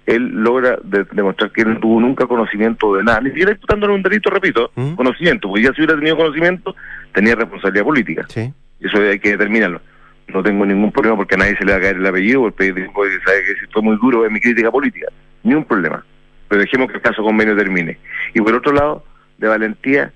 él 0.05 0.27
logra 0.33 0.77
de- 0.83 1.05
demostrar 1.11 1.51
que 1.51 1.61
él 1.61 1.73
no 1.75 1.79
tuvo 1.79 1.99
nunca 1.99 2.25
conocimiento 2.27 2.95
de 2.95 3.03
nada, 3.03 3.21
ni 3.21 3.29
siquiera 3.29 3.51
imputándole 3.51 3.93
un 3.93 4.03
delito, 4.03 4.29
repito, 4.29 4.71
¿Mm? 4.75 4.93
conocimiento, 4.95 5.47
porque 5.49 5.63
ya 5.63 5.73
si 5.73 5.81
hubiera 5.81 5.95
tenido 5.95 6.15
conocimiento, 6.17 6.75
tenía 7.13 7.35
responsabilidad 7.35 7.83
política. 7.85 8.25
Sí. 8.29 8.53
Eso 8.79 8.97
hay 8.99 9.19
que 9.19 9.31
determinarlo. 9.31 9.81
No 10.27 10.43
tengo 10.43 10.65
ningún 10.65 10.91
problema 10.91 11.15
porque 11.15 11.35
a 11.35 11.37
nadie 11.37 11.57
se 11.57 11.65
le 11.65 11.71
va 11.71 11.77
a 11.77 11.81
caer 11.81 11.95
el 11.97 12.05
apellido, 12.05 12.45
el 12.45 12.53
periodismo 12.53 12.93
sabe 13.25 13.37
que 13.45 13.67
fue 13.71 13.81
muy 13.81 13.97
duro 13.97 14.25
en 14.25 14.33
mi 14.33 14.39
crítica 14.41 14.69
política. 14.69 15.07
Ni 15.43 15.53
un 15.53 15.63
problema. 15.63 16.03
Pero 16.47 16.61
dejemos 16.61 16.87
que 16.89 16.97
el 16.97 17.01
caso 17.01 17.23
convenio 17.23 17.55
termine. 17.55 17.97
Y 18.33 18.41
por 18.41 18.53
otro 18.53 18.71
lado, 18.71 19.03
de 19.37 19.47
valentía, 19.47 20.11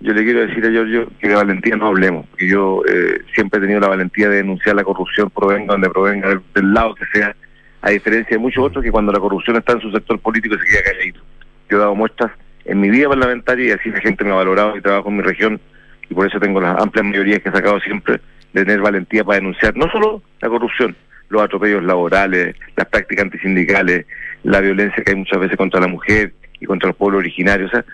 yo 0.00 0.12
le 0.12 0.24
quiero 0.24 0.40
decir 0.40 0.64
a 0.66 0.70
Giorgio 0.70 1.08
que 1.20 1.28
de 1.28 1.34
valentía 1.34 1.76
no 1.76 1.88
hablemos, 1.88 2.26
porque 2.28 2.48
yo 2.48 2.82
eh, 2.88 3.20
siempre 3.34 3.58
he 3.58 3.62
tenido 3.62 3.80
la 3.80 3.88
valentía 3.88 4.28
de 4.28 4.36
denunciar 4.36 4.76
la 4.76 4.84
corrupción, 4.84 5.30
provenga 5.30 5.72
donde 5.72 5.90
provenga, 5.90 6.40
del, 6.54 6.74
lado 6.74 6.94
que 6.94 7.04
sea, 7.12 7.34
a 7.82 7.90
diferencia 7.90 8.36
de 8.36 8.42
muchos 8.42 8.64
otros 8.64 8.84
que 8.84 8.90
cuando 8.90 9.12
la 9.12 9.20
corrupción 9.20 9.56
está 9.56 9.74
en 9.74 9.80
su 9.80 9.90
sector 9.92 10.18
político 10.18 10.56
se 10.56 10.64
queda 10.64 10.82
calladito. 10.84 11.20
Yo 11.68 11.76
he 11.76 11.80
dado 11.80 11.94
muestras 11.94 12.32
en 12.64 12.80
mi 12.80 12.90
vida 12.90 13.08
parlamentaria 13.08 13.68
y 13.68 13.70
así 13.72 13.90
la 13.90 14.00
gente 14.00 14.24
me 14.24 14.30
ha 14.30 14.34
valorado 14.34 14.76
y 14.76 14.80
trabajo 14.80 15.08
en 15.08 15.16
mi 15.16 15.22
región 15.22 15.60
y 16.08 16.14
por 16.14 16.26
eso 16.26 16.38
tengo 16.38 16.60
las 16.60 16.80
amplias 16.80 17.06
mayorías 17.06 17.40
que 17.40 17.48
he 17.48 17.52
sacado 17.52 17.80
siempre 17.80 18.20
de 18.52 18.64
tener 18.64 18.80
valentía 18.80 19.24
para 19.24 19.38
denunciar 19.38 19.76
no 19.76 19.90
solo 19.90 20.22
la 20.40 20.48
corrupción, 20.48 20.96
los 21.32 21.42
atropellos 21.42 21.82
laborales, 21.82 22.54
las 22.76 22.86
prácticas 22.88 23.24
antisindicales, 23.24 24.06
la 24.44 24.60
violencia 24.60 25.02
que 25.02 25.12
hay 25.12 25.16
muchas 25.16 25.40
veces 25.40 25.56
contra 25.56 25.80
la 25.80 25.88
mujer 25.88 26.34
y 26.60 26.66
contra 26.66 26.88
los 26.88 26.96
pueblos 26.96 27.20
originarios. 27.20 27.70
O 27.72 27.76
sea, 27.76 27.84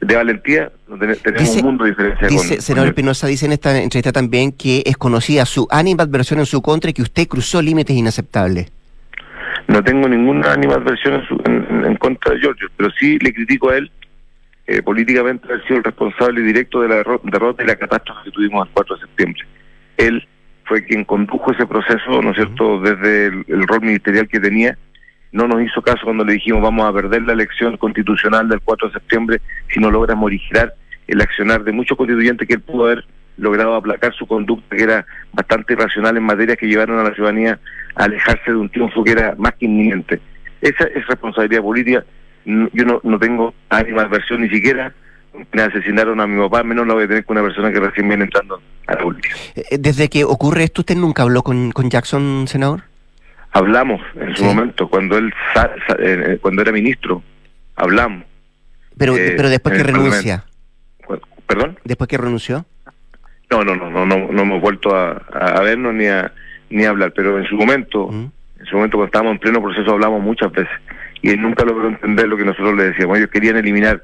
de 0.00 0.14
valentía 0.16 0.70
tenemos 1.22 1.22
Dice- 1.38 1.58
un 1.60 1.64
mundo 1.64 1.84
de 1.84 1.90
diferencia 1.90 2.28
Dice, 2.28 2.54
con- 2.56 2.62
senador 2.62 2.88
Espinosa, 2.88 3.26
dice 3.28 3.46
en 3.46 3.52
esta 3.52 3.76
entrevista 3.80 4.10
también 4.12 4.52
que 4.52 4.82
es 4.84 4.96
conocida 4.96 5.46
su 5.46 5.66
animadversión 5.70 6.40
en 6.40 6.46
su 6.46 6.60
contra 6.60 6.90
y 6.90 6.92
que 6.92 7.02
usted 7.02 7.26
cruzó 7.28 7.62
límites 7.62 7.96
inaceptables. 7.96 8.70
No 9.68 9.82
tengo 9.84 10.08
ninguna 10.08 10.52
animadversión 10.52 11.14
en, 11.14 11.26
su- 11.26 11.42
en- 11.46 11.96
contra 11.96 12.32
de 12.34 12.40
Giorgio, 12.40 12.68
pero 12.76 12.90
sí 12.98 13.18
le 13.20 13.32
critico 13.32 13.70
a 13.70 13.76
él 13.76 13.90
eh, 14.66 14.82
políticamente 14.82 15.46
haber 15.46 15.62
sido 15.66 15.78
el 15.78 15.84
responsable 15.84 16.40
directo 16.42 16.80
de 16.82 16.88
la 16.88 16.96
derro- 16.96 17.20
derrota 17.24 17.62
y 17.62 17.66
la 17.66 17.76
catástrofe 17.76 18.20
que 18.24 18.30
tuvimos 18.32 18.66
el 18.68 18.72
4 18.74 18.96
de 18.96 19.00
septiembre. 19.02 19.42
Él 19.96 20.26
fue 20.68 20.84
quien 20.84 21.04
condujo 21.04 21.52
ese 21.52 21.66
proceso, 21.66 22.22
¿no 22.22 22.30
es 22.30 22.36
cierto?, 22.36 22.80
desde 22.80 23.26
el, 23.26 23.44
el 23.48 23.66
rol 23.66 23.80
ministerial 23.80 24.28
que 24.28 24.38
tenía. 24.38 24.76
No 25.32 25.48
nos 25.48 25.62
hizo 25.62 25.82
caso 25.82 26.00
cuando 26.04 26.24
le 26.24 26.34
dijimos 26.34 26.62
vamos 26.62 26.88
a 26.88 26.92
perder 26.92 27.22
la 27.22 27.32
elección 27.32 27.76
constitucional 27.76 28.48
del 28.48 28.60
4 28.60 28.88
de 28.88 28.94
septiembre 28.94 29.40
si 29.72 29.80
no 29.80 29.90
logramos 29.90 30.24
originar 30.24 30.74
el 31.06 31.20
accionar 31.20 31.64
de 31.64 31.72
muchos 31.72 31.96
constituyentes 31.96 32.46
que 32.46 32.54
él 32.54 32.60
pudo 32.60 32.86
haber 32.86 33.04
logrado 33.38 33.74
aplacar 33.74 34.12
su 34.14 34.26
conducta, 34.26 34.76
que 34.76 34.82
era 34.82 35.06
bastante 35.32 35.72
irracional 35.72 36.16
en 36.16 36.24
materias 36.24 36.58
que 36.58 36.66
llevaron 36.66 36.98
a 36.98 37.04
la 37.04 37.14
ciudadanía 37.14 37.58
a 37.94 38.04
alejarse 38.04 38.50
de 38.50 38.56
un 38.56 38.68
triunfo 38.68 39.02
que 39.04 39.12
era 39.12 39.34
más 39.38 39.54
que 39.54 39.66
inminente. 39.66 40.20
Esa 40.60 40.84
es 40.84 41.06
responsabilidad 41.06 41.62
política. 41.62 42.04
Yo 42.44 42.84
no, 42.84 43.00
no 43.02 43.18
tengo 43.18 43.54
animadversión 43.68 44.42
ni 44.42 44.48
siquiera. 44.48 44.92
Me 45.52 45.62
asesinaron 45.62 46.20
a 46.20 46.26
mi 46.26 46.38
papá, 46.40 46.62
menos 46.62 46.86
la 46.86 46.94
voy 46.94 47.04
a 47.04 47.08
tener 47.08 47.24
con 47.24 47.36
una 47.38 47.46
persona 47.46 47.72
que 47.72 47.80
recién 47.80 48.08
viene 48.08 48.24
entrando 48.24 48.60
a 48.86 48.92
la 48.94 48.98
política. 48.98 49.34
Eh, 49.54 49.78
Desde 49.78 50.08
que 50.08 50.24
ocurre 50.24 50.64
esto, 50.64 50.82
¿usted 50.82 50.96
nunca 50.96 51.22
habló 51.22 51.42
con, 51.42 51.70
con 51.72 51.88
Jackson, 51.90 52.46
senador? 52.48 52.82
Hablamos 53.52 54.00
en 54.16 54.30
su 54.36 54.42
Sí. 54.42 54.44
momento, 54.44 54.88
cuando 54.88 55.16
él 55.16 55.32
sa- 55.54 55.70
sa- 55.86 55.96
eh, 55.98 56.38
cuando 56.40 56.62
era 56.62 56.70
ministro, 56.72 57.22
hablamos. 57.76 58.24
Pero, 58.96 59.16
Eh, 59.16 59.34
pero 59.36 59.48
después 59.48 59.76
que 59.76 59.82
renuncia, 59.84 60.44
¿Perdón? 61.46 61.78
después 61.84 62.08
que 62.08 62.18
renunció. 62.18 62.66
No, 63.50 63.64
no, 63.64 63.74
no, 63.76 63.88
no, 63.90 64.04
no, 64.04 64.28
no 64.30 64.42
hemos 64.42 64.60
vuelto 64.60 64.94
a, 64.94 65.12
a 65.32 65.60
vernos 65.62 65.94
ni 65.94 66.06
a, 66.06 66.30
ni 66.68 66.84
a 66.84 66.90
hablar, 66.90 67.12
pero 67.16 67.38
en 67.38 67.46
su 67.46 67.54
momento, 67.56 68.08
¿Mm? 68.08 68.30
en 68.60 68.66
su 68.66 68.76
momento 68.76 68.98
cuando 68.98 69.06
estábamos 69.06 69.32
en 69.32 69.38
pleno 69.38 69.62
proceso 69.62 69.90
hablamos 69.92 70.20
muchas 70.22 70.52
veces 70.52 70.72
y 71.22 71.30
él 71.30 71.40
nunca 71.40 71.64
logró 71.64 71.88
entender 71.88 72.28
lo 72.28 72.36
que 72.36 72.44
nosotros 72.44 72.76
le 72.76 72.90
decíamos. 72.90 73.16
Ellos 73.16 73.30
querían 73.30 73.56
eliminar 73.56 74.02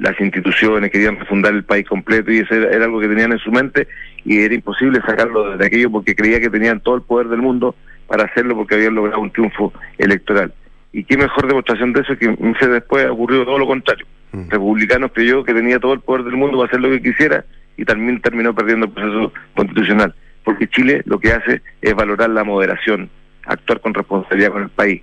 las 0.00 0.18
instituciones, 0.20 0.90
querían 0.90 1.18
refundar 1.18 1.54
el 1.54 1.62
país 1.62 1.86
completo 1.86 2.32
y 2.32 2.38
eso 2.38 2.54
era, 2.54 2.70
era 2.70 2.84
algo 2.86 3.00
que 3.00 3.08
tenían 3.08 3.32
en 3.32 3.38
su 3.38 3.52
mente 3.52 3.86
y 4.24 4.40
era 4.40 4.54
imposible 4.54 5.00
sacarlo 5.06 5.56
de 5.56 5.66
aquello 5.66 5.90
porque 5.90 6.14
creía 6.14 6.40
que 6.40 6.50
tenían 6.50 6.80
todo 6.80 6.96
el 6.96 7.02
poder 7.02 7.28
del 7.28 7.42
mundo 7.42 7.74
para 8.06 8.24
hacerlo 8.24 8.56
porque 8.56 8.76
habían 8.76 8.94
logrado 8.94 9.20
un 9.20 9.30
triunfo 9.30 9.72
electoral. 9.98 10.52
Y 10.92 11.04
qué 11.04 11.16
mejor 11.16 11.46
demostración 11.46 11.92
de 11.92 12.00
eso 12.00 12.16
que 12.16 12.28
meses 12.28 12.70
después 12.70 13.06
ha 13.06 13.12
ocurrido 13.12 13.44
todo 13.44 13.58
lo 13.58 13.66
contrario. 13.66 14.06
Mm. 14.32 14.48
Republicanos 14.48 15.12
creyó 15.12 15.44
que 15.44 15.54
tenía 15.54 15.78
todo 15.78 15.92
el 15.92 16.00
poder 16.00 16.24
del 16.24 16.36
mundo 16.36 16.56
para 16.56 16.68
hacer 16.68 16.80
lo 16.80 16.90
que 16.90 17.02
quisiera 17.02 17.44
y 17.76 17.84
también 17.84 18.20
terminó 18.20 18.54
perdiendo 18.54 18.86
el 18.86 18.92
proceso 18.92 19.32
constitucional. 19.54 20.14
Porque 20.44 20.66
Chile 20.68 21.02
lo 21.04 21.20
que 21.20 21.32
hace 21.32 21.62
es 21.82 21.94
valorar 21.94 22.30
la 22.30 22.42
moderación, 22.42 23.10
actuar 23.44 23.80
con 23.80 23.94
responsabilidad 23.94 24.52
con 24.52 24.62
el 24.62 24.70
país. 24.70 25.02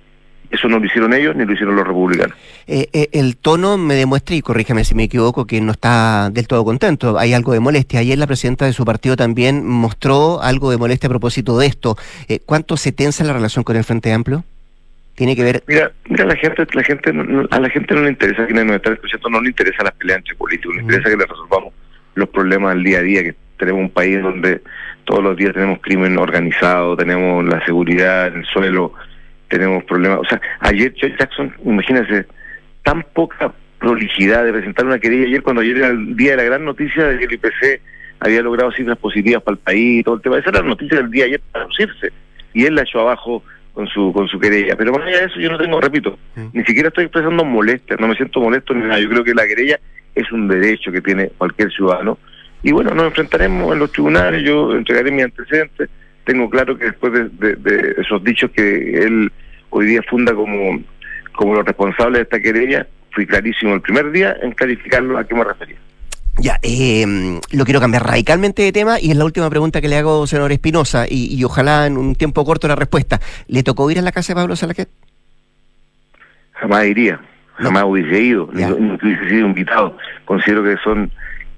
Eso 0.50 0.66
no 0.68 0.78
lo 0.78 0.86
hicieron 0.86 1.12
ellos 1.12 1.36
ni 1.36 1.44
lo 1.44 1.52
hicieron 1.52 1.76
los 1.76 1.86
republicanos. 1.86 2.36
Eh, 2.66 2.88
eh, 2.92 3.08
el 3.12 3.36
tono 3.36 3.76
me 3.76 3.94
demuestra, 3.94 4.34
y 4.34 4.40
corríjame 4.40 4.84
si 4.84 4.94
me 4.94 5.04
equivoco, 5.04 5.46
que 5.46 5.60
no 5.60 5.72
está 5.72 6.30
del 6.30 6.46
todo 6.48 6.64
contento. 6.64 7.18
Hay 7.18 7.34
algo 7.34 7.52
de 7.52 7.60
molestia. 7.60 8.00
Ayer 8.00 8.16
la 8.18 8.26
presidenta 8.26 8.64
de 8.64 8.72
su 8.72 8.84
partido 8.84 9.16
también 9.16 9.66
mostró 9.66 10.40
algo 10.42 10.70
de 10.70 10.78
molestia 10.78 11.06
a 11.06 11.10
propósito 11.10 11.58
de 11.58 11.66
esto. 11.66 11.96
Eh, 12.28 12.40
¿Cuánto 12.44 12.76
se 12.76 12.92
tensa 12.92 13.24
la 13.24 13.32
relación 13.34 13.62
con 13.62 13.76
el 13.76 13.84
Frente 13.84 14.12
Amplio? 14.12 14.44
Tiene 15.14 15.34
que 15.34 15.42
ver. 15.42 15.64
Mira, 15.66 15.90
mira 16.08 16.24
la 16.24 16.36
gente, 16.36 16.64
la 16.72 16.82
gente 16.84 17.10
a 17.50 17.60
la 17.60 17.68
gente 17.70 17.94
no 17.94 18.02
le 18.02 18.10
interesa 18.10 18.46
quienes 18.46 18.64
nos 18.64 18.76
están 18.76 18.92
escuchando, 18.94 19.28
no 19.30 19.40
le 19.40 19.48
interesa 19.48 19.82
las 19.82 19.92
peleas 19.94 20.18
entre 20.18 20.36
políticos, 20.36 20.76
le 20.76 20.82
Mm. 20.82 20.84
interesa 20.84 21.10
que 21.10 21.16
le 21.16 21.26
resolvamos 21.26 21.74
los 22.14 22.28
problemas 22.28 22.72
al 22.72 22.84
día 22.84 22.98
a 22.98 23.02
día, 23.02 23.22
que 23.24 23.34
tenemos 23.58 23.80
un 23.80 23.90
país 23.90 24.22
donde 24.22 24.62
todos 25.04 25.22
los 25.22 25.36
días 25.36 25.52
tenemos 25.54 25.80
crimen 25.80 26.16
organizado, 26.18 26.96
tenemos 26.96 27.44
la 27.44 27.64
seguridad 27.66 28.28
en 28.28 28.36
el 28.40 28.44
suelo, 28.46 28.92
tenemos 29.48 29.84
problemas. 29.84 30.20
O 30.20 30.24
sea, 30.24 30.40
ayer 30.60 30.94
Joe 31.00 31.14
Jackson, 31.18 31.52
imagínense, 31.64 32.26
tan 32.82 33.02
poca 33.14 33.52
prolijidad 33.78 34.44
de 34.44 34.52
presentar 34.52 34.86
una 34.86 34.98
querella 34.98 35.26
ayer, 35.26 35.42
cuando 35.42 35.62
ayer 35.62 35.76
era 35.78 35.88
el 35.88 36.16
día 36.16 36.32
de 36.32 36.36
la 36.38 36.42
gran 36.44 36.64
noticia 36.64 37.04
de 37.04 37.18
que 37.18 37.24
el 37.24 37.32
IPC 37.34 37.80
había 38.20 38.42
logrado 38.42 38.72
cifras 38.72 38.98
positivas 38.98 39.42
para 39.42 39.54
el 39.54 39.60
país 39.60 40.00
y 40.00 40.02
todo 40.02 40.16
el 40.16 40.22
tema. 40.22 40.38
Esa 40.38 40.50
era 40.50 40.60
la 40.60 40.68
noticia 40.68 40.98
del 40.98 41.10
día 41.10 41.24
de 41.24 41.30
ayer 41.30 41.40
para 41.52 41.66
lucirse. 41.66 42.12
Y 42.52 42.64
él 42.64 42.74
la 42.74 42.82
echó 42.82 43.00
abajo 43.00 43.42
con 43.72 43.86
su 43.86 44.12
con 44.12 44.26
su 44.26 44.40
querella. 44.40 44.74
Pero 44.76 44.92
más 44.92 45.06
allá 45.06 45.20
de 45.20 45.26
eso, 45.26 45.38
yo 45.38 45.50
no 45.50 45.58
tengo, 45.58 45.80
repito, 45.80 46.18
ni 46.52 46.64
siquiera 46.64 46.88
estoy 46.88 47.04
expresando 47.04 47.44
molestia, 47.44 47.96
no 48.00 48.08
me 48.08 48.16
siento 48.16 48.40
molesto 48.40 48.74
ni 48.74 48.80
nada. 48.80 48.98
Yo 48.98 49.08
creo 49.08 49.22
que 49.22 49.34
la 49.34 49.46
querella 49.46 49.78
es 50.14 50.32
un 50.32 50.48
derecho 50.48 50.90
que 50.90 51.00
tiene 51.00 51.28
cualquier 51.38 51.70
ciudadano. 51.70 52.18
Y 52.62 52.72
bueno, 52.72 52.92
nos 52.92 53.06
enfrentaremos 53.06 53.72
en 53.72 53.78
los 53.78 53.92
tribunales, 53.92 54.42
yo 54.42 54.72
entregaré 54.72 55.12
mis 55.12 55.24
antecedentes. 55.24 55.88
Tengo 56.28 56.50
claro 56.50 56.76
que 56.76 56.84
después 56.84 57.10
de, 57.14 57.28
de- 57.30 57.56
de 57.56 57.94
esos 58.02 58.22
dichos 58.22 58.50
que 58.50 58.98
él 59.02 59.32
hoy 59.70 59.86
día 59.86 60.02
funda 60.10 60.34
como, 60.34 60.78
como 61.32 61.54
los 61.54 61.64
responsables 61.64 62.18
de 62.18 62.22
esta 62.24 62.38
querella, 62.38 62.86
fui 63.12 63.26
clarísimo 63.26 63.72
el 63.72 63.80
primer 63.80 64.10
día 64.10 64.36
en 64.42 64.52
clarificarlo 64.52 65.16
a 65.16 65.24
qué 65.26 65.34
me 65.34 65.44
refería. 65.44 65.76
Ya, 66.36 66.58
eh, 66.62 67.40
lo 67.50 67.64
quiero 67.64 67.80
cambiar 67.80 68.04
radicalmente 68.06 68.60
de 68.62 68.72
tema 68.72 69.00
y 69.00 69.10
es 69.10 69.16
la 69.16 69.24
última 69.24 69.48
pregunta 69.48 69.80
que 69.80 69.88
le 69.88 69.96
hago, 69.96 70.26
senador 70.26 70.52
Espinosa, 70.52 71.06
y, 71.08 71.34
y 71.34 71.42
ojalá 71.44 71.86
en 71.86 71.96
un 71.96 72.14
tiempo 72.14 72.44
corto 72.44 72.68
la 72.68 72.76
respuesta. 72.76 73.18
¿Le 73.46 73.62
tocó 73.62 73.90
ir 73.90 73.98
a 73.98 74.02
la 74.02 74.12
casa 74.12 74.34
de 74.34 74.40
Pablo 74.40 74.54
Salaquet? 74.54 74.90
jamás 76.52 76.84
iría, 76.86 77.18
jamás 77.54 77.84
hubiese 77.84 78.20
ido, 78.20 78.50
ni, 78.52 78.62
ni 78.64 78.92
hubiese 79.02 79.28
sido 79.30 79.46
invitado. 79.46 79.96
Considero 80.26 80.62
que 80.62 80.76
son 80.84 81.10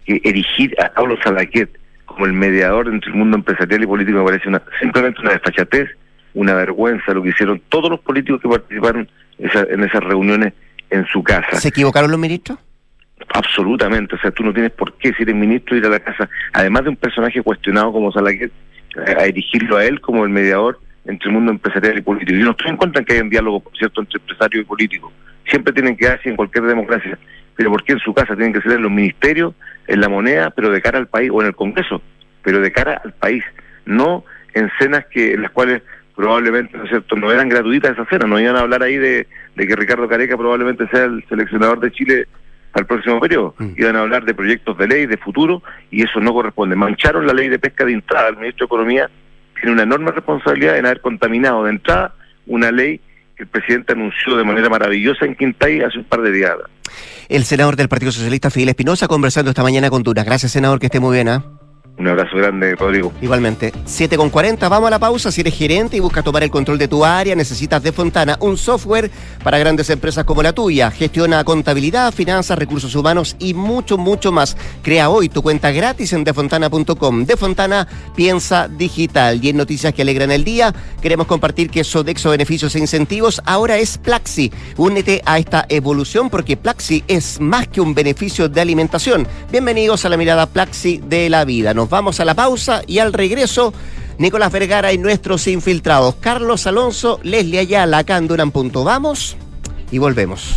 que 0.06 0.20
erigir 0.22 0.76
a 0.80 0.92
Pablo 0.92 1.16
Salaquet 1.24 1.70
como 2.10 2.26
el 2.26 2.32
mediador 2.32 2.88
entre 2.88 3.10
el 3.10 3.16
mundo 3.16 3.36
empresarial 3.36 3.82
y 3.82 3.86
político 3.86 4.18
me 4.18 4.24
parece 4.24 4.48
una, 4.48 4.62
simplemente 4.80 5.20
una 5.20 5.30
desfachatez, 5.32 5.88
una 6.34 6.54
vergüenza 6.54 7.12
lo 7.14 7.22
que 7.22 7.30
hicieron 7.30 7.60
todos 7.68 7.90
los 7.90 8.00
políticos 8.00 8.40
que 8.40 8.48
participaron 8.48 9.08
esa- 9.38 9.66
en 9.70 9.82
esas 9.84 10.02
reuniones 10.04 10.52
en 10.90 11.06
su 11.06 11.22
casa. 11.22 11.56
¿Se 11.56 11.68
equivocaron 11.68 12.10
los 12.10 12.20
ministros? 12.20 12.58
Absolutamente, 13.34 14.16
o 14.16 14.18
sea, 14.18 14.30
tú 14.30 14.42
no 14.42 14.52
tienes 14.52 14.72
por 14.72 14.94
qué, 14.94 15.12
si 15.12 15.22
eres 15.22 15.34
ministro, 15.34 15.76
ir 15.76 15.84
a 15.86 15.88
la 15.90 16.00
casa, 16.00 16.28
además 16.52 16.84
de 16.84 16.90
un 16.90 16.96
personaje 16.96 17.42
cuestionado 17.42 17.92
como 17.92 18.10
Salaguet, 18.12 18.50
a 19.18 19.22
dirigirlo 19.24 19.76
a 19.76 19.84
él 19.84 20.00
como 20.00 20.24
el 20.24 20.30
mediador 20.30 20.80
entre 21.04 21.28
el 21.28 21.34
mundo 21.34 21.52
empresarial 21.52 21.98
y 21.98 22.00
político. 22.02 22.38
Yo 22.38 22.44
no 22.44 22.50
estoy 22.52 22.70
en 22.70 22.76
contra 22.76 23.00
en 23.00 23.06
que 23.06 23.12
haya 23.14 23.22
un 23.22 23.30
diálogo, 23.30 23.60
por 23.60 23.76
cierto, 23.76 24.00
entre 24.00 24.18
empresario 24.20 24.60
y 24.60 24.64
político. 24.64 25.12
Siempre 25.46 25.72
tienen 25.72 25.96
que 25.96 26.06
darse 26.06 26.28
en 26.28 26.36
cualquier 26.36 26.64
democracia. 26.64 27.18
Pero 27.60 27.72
¿por 27.72 27.84
qué 27.84 27.92
en 27.92 27.98
su 27.98 28.14
casa 28.14 28.34
tienen 28.34 28.54
que 28.54 28.62
ser 28.62 28.72
en 28.72 28.82
los 28.84 28.90
ministerios, 28.90 29.52
en 29.86 30.00
la 30.00 30.08
moneda, 30.08 30.48
pero 30.48 30.70
de 30.70 30.80
cara 30.80 30.96
al 30.96 31.08
país, 31.08 31.30
o 31.30 31.42
en 31.42 31.48
el 31.48 31.54
Congreso, 31.54 32.00
pero 32.42 32.58
de 32.58 32.72
cara 32.72 33.02
al 33.04 33.12
país? 33.12 33.44
No 33.84 34.24
en 34.54 34.70
cenas 34.78 35.04
que 35.10 35.34
en 35.34 35.42
las 35.42 35.50
cuales 35.50 35.82
probablemente, 36.16 36.74
¿no 36.78 36.84
es 36.84 36.88
cierto?, 36.88 37.16
no 37.16 37.30
eran 37.30 37.50
gratuitas 37.50 37.92
esas 37.92 38.08
cenas, 38.08 38.30
no 38.30 38.40
iban 38.40 38.56
a 38.56 38.60
hablar 38.60 38.82
ahí 38.82 38.96
de, 38.96 39.26
de 39.56 39.66
que 39.66 39.76
Ricardo 39.76 40.08
Careca 40.08 40.38
probablemente 40.38 40.88
sea 40.88 41.04
el 41.04 41.22
seleccionador 41.28 41.80
de 41.80 41.92
Chile 41.92 42.28
al 42.72 42.86
próximo 42.86 43.20
periodo. 43.20 43.54
Mm. 43.58 43.72
Iban 43.76 43.96
a 43.96 44.00
hablar 44.00 44.24
de 44.24 44.32
proyectos 44.32 44.78
de 44.78 44.88
ley, 44.88 45.04
de 45.04 45.18
futuro, 45.18 45.62
y 45.90 46.02
eso 46.02 46.18
no 46.18 46.32
corresponde. 46.32 46.76
Mancharon 46.76 47.26
la 47.26 47.34
ley 47.34 47.50
de 47.50 47.58
pesca 47.58 47.84
de 47.84 47.92
entrada. 47.92 48.30
El 48.30 48.38
ministro 48.38 48.64
de 48.64 48.68
Economía 48.68 49.10
tiene 49.56 49.72
una 49.72 49.82
enorme 49.82 50.12
responsabilidad 50.12 50.78
en 50.78 50.86
haber 50.86 51.02
contaminado 51.02 51.64
de 51.64 51.72
entrada 51.72 52.14
una 52.46 52.70
ley 52.70 53.02
que 53.36 53.42
el 53.42 53.48
presidente 53.50 53.92
anunció 53.92 54.34
de 54.34 54.44
manera 54.44 54.70
maravillosa 54.70 55.26
en 55.26 55.34
Quintay 55.34 55.82
hace 55.82 55.98
un 55.98 56.04
par 56.04 56.22
de 56.22 56.32
días. 56.32 56.56
El 57.30 57.44
senador 57.44 57.76
del 57.76 57.88
Partido 57.88 58.10
Socialista, 58.10 58.50
Fidel 58.50 58.70
Espinosa, 58.70 59.06
conversando 59.06 59.52
esta 59.52 59.62
mañana 59.62 59.88
con 59.88 60.02
Dunas. 60.02 60.24
Gracias, 60.24 60.50
senador, 60.50 60.80
que 60.80 60.86
esté 60.86 60.98
muy 60.98 61.14
bien, 61.14 61.28
¿ah? 61.28 61.59
Un 62.00 62.08
abrazo 62.08 62.34
grande, 62.34 62.74
Rodrigo. 62.76 63.12
Igualmente. 63.20 63.74
7 63.84 64.16
con 64.16 64.30
40, 64.30 64.66
vamos 64.70 64.86
a 64.86 64.90
la 64.90 64.98
pausa. 64.98 65.30
Si 65.30 65.42
eres 65.42 65.54
gerente 65.54 65.98
y 65.98 66.00
buscas 66.00 66.24
tomar 66.24 66.42
el 66.42 66.50
control 66.50 66.78
de 66.78 66.88
tu 66.88 67.04
área, 67.04 67.36
necesitas 67.36 67.82
de 67.82 67.92
Fontana, 67.92 68.38
un 68.40 68.56
software 68.56 69.10
para 69.44 69.58
grandes 69.58 69.90
empresas 69.90 70.24
como 70.24 70.42
la 70.42 70.54
tuya. 70.54 70.90
Gestiona 70.90 71.44
contabilidad, 71.44 72.14
finanzas, 72.14 72.58
recursos 72.58 72.94
humanos 72.94 73.36
y 73.38 73.52
mucho, 73.52 73.98
mucho 73.98 74.32
más. 74.32 74.56
Crea 74.82 75.10
hoy 75.10 75.28
tu 75.28 75.42
cuenta 75.42 75.72
gratis 75.72 76.14
en 76.14 76.24
defontana.com. 76.24 77.26
De 77.26 77.36
Fontana 77.36 77.86
piensa 78.16 78.66
digital. 78.66 79.38
Y 79.44 79.50
en 79.50 79.58
noticias 79.58 79.92
que 79.92 80.00
alegran 80.00 80.30
el 80.30 80.42
día, 80.42 80.74
queremos 81.02 81.26
compartir 81.26 81.68
que 81.68 81.84
Sodexo 81.84 82.30
Beneficios 82.30 82.74
e 82.76 82.78
Incentivos 82.78 83.42
ahora 83.44 83.76
es 83.76 83.98
Plaxi. 83.98 84.50
Únete 84.78 85.20
a 85.26 85.38
esta 85.38 85.66
evolución 85.68 86.30
porque 86.30 86.56
Plaxi 86.56 87.04
es 87.08 87.38
más 87.42 87.68
que 87.68 87.82
un 87.82 87.92
beneficio 87.92 88.48
de 88.48 88.62
alimentación. 88.62 89.28
Bienvenidos 89.52 90.06
a 90.06 90.08
la 90.08 90.16
mirada 90.16 90.46
Plaxi 90.46 91.02
de 91.06 91.28
la 91.28 91.44
vida. 91.44 91.74
Nos 91.74 91.89
vamos 91.90 92.20
a 92.20 92.24
la 92.24 92.34
pausa 92.34 92.82
y 92.86 93.00
al 93.00 93.12
regreso, 93.12 93.74
Nicolás 94.16 94.52
Vergara 94.52 94.92
y 94.92 94.98
nuestros 94.98 95.46
infiltrados, 95.46 96.14
Carlos 96.20 96.66
Alonso, 96.66 97.20
Leslie 97.22 97.58
Ayala, 97.58 97.98
acá 97.98 98.16
en. 98.16 98.84
Vamos 98.84 99.36
y 99.90 99.98
volvemos. 99.98 100.56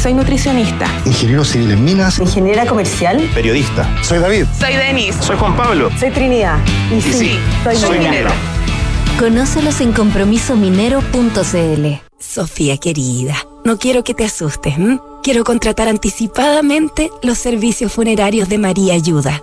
Soy 0.00 0.14
nutricionista. 0.14 0.86
Ingeniero 1.04 1.44
civil 1.44 1.70
en 1.72 1.84
minas. 1.84 2.18
Ingeniera 2.18 2.66
comercial. 2.66 3.28
Periodista. 3.34 3.88
Soy 4.02 4.18
David. 4.18 4.46
Soy 4.58 4.74
Denis. 4.74 5.14
Soy 5.20 5.36
Juan 5.36 5.56
Pablo. 5.56 5.90
Soy 5.98 6.10
Trinidad. 6.10 6.58
Y, 6.90 7.00
sí, 7.00 7.38
soy, 7.64 7.76
soy 7.76 7.98
minero. 7.98 8.30
Conócelos 9.18 9.80
en 9.80 9.92
compromisominero.cl. 9.92 11.86
Sofía 12.18 12.76
querida, 12.78 13.36
no 13.64 13.78
quiero 13.78 14.04
que 14.04 14.14
te 14.14 14.24
asustes. 14.24 14.76
¿m? 14.78 14.98
Quiero 15.22 15.44
contratar 15.44 15.88
anticipadamente 15.88 17.10
los 17.22 17.38
servicios 17.38 17.92
funerarios 17.92 18.48
de 18.48 18.58
María 18.58 18.94
Ayuda. 18.94 19.42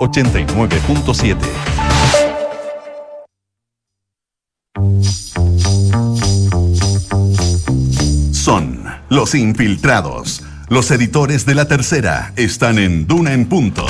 89.7. 0.00 1.36
Son 8.32 8.84
los 9.08 9.34
infiltrados. 9.34 10.42
Los 10.68 10.90
editores 10.90 11.46
de 11.46 11.54
la 11.54 11.68
tercera 11.68 12.32
están 12.36 12.78
en 12.78 13.06
Duna 13.06 13.32
en 13.32 13.46
punto. 13.46 13.86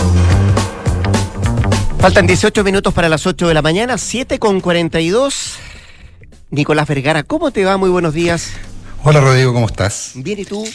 Faltan 1.98 2.26
18 2.26 2.62
minutos 2.64 2.92
para 2.92 3.08
las 3.08 3.26
8 3.26 3.48
de 3.48 3.54
la 3.54 3.62
mañana, 3.62 3.96
7 3.96 4.38
con 4.38 4.60
42. 4.60 5.54
Nicolás 6.50 6.86
Vergara, 6.86 7.22
¿cómo 7.22 7.50
te 7.50 7.64
va? 7.64 7.76
Muy 7.78 7.88
buenos 7.88 8.12
días. 8.12 8.50
Hola 9.02 9.20
Rodrigo, 9.20 9.52
¿cómo 9.52 9.66
estás? 9.66 10.12
Bien, 10.14 10.38
¿y 10.38 10.44
tú? 10.44 10.66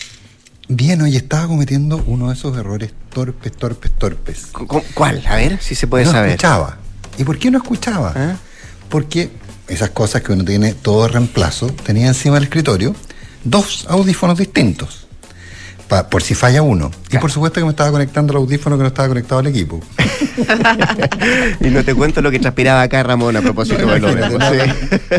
Bien, 0.71 1.01
hoy 1.01 1.15
estaba 1.15 1.47
cometiendo 1.47 2.03
uno 2.05 2.27
de 2.27 2.35
esos 2.35 2.55
errores 2.55 2.91
torpes, 3.11 3.51
torpes, 3.53 3.91
torpes. 3.97 4.45
¿Cu- 4.51 4.67
cu- 4.67 4.83
¿Cuál? 4.93 5.23
A 5.27 5.35
ver, 5.35 5.59
si 5.61 5.73
se 5.73 5.87
puede 5.87 6.05
no 6.05 6.11
saber. 6.11 6.29
escuchaba. 6.31 6.77
¿Y 7.17 7.23
por 7.23 7.39
qué 7.39 7.49
no 7.49 7.57
escuchaba? 7.57 8.13
¿Ah? 8.15 8.35
Porque 8.87 9.31
esas 9.67 9.89
cosas 9.89 10.21
que 10.21 10.31
uno 10.31 10.45
tiene 10.45 10.73
todo 10.75 11.07
reemplazo, 11.07 11.67
tenía 11.67 12.07
encima 12.07 12.35
del 12.35 12.43
escritorio 12.43 12.95
dos 13.43 13.87
audífonos 13.89 14.37
distintos. 14.37 15.07
Pa- 15.89 16.07
por 16.07 16.21
si 16.23 16.35
falla 16.35 16.61
uno. 16.61 16.91
Y 17.11 17.17
por 17.17 17.31
supuesto 17.31 17.59
que 17.59 17.65
me 17.65 17.71
estaba 17.71 17.91
conectando 17.91 18.31
el 18.33 18.37
audífono 18.37 18.77
que 18.77 18.83
no 18.83 18.87
estaba 18.87 19.07
conectado 19.09 19.39
al 19.39 19.47
equipo. 19.47 19.81
y 21.61 21.67
no 21.69 21.83
te 21.83 21.95
cuento 21.95 22.21
lo 22.21 22.31
que 22.31 22.39
transpiraba 22.39 22.81
acá 22.83 23.03
Ramón 23.03 23.35
a 23.35 23.41
propósito 23.41 23.77
de 23.85 23.99
no, 23.99 24.07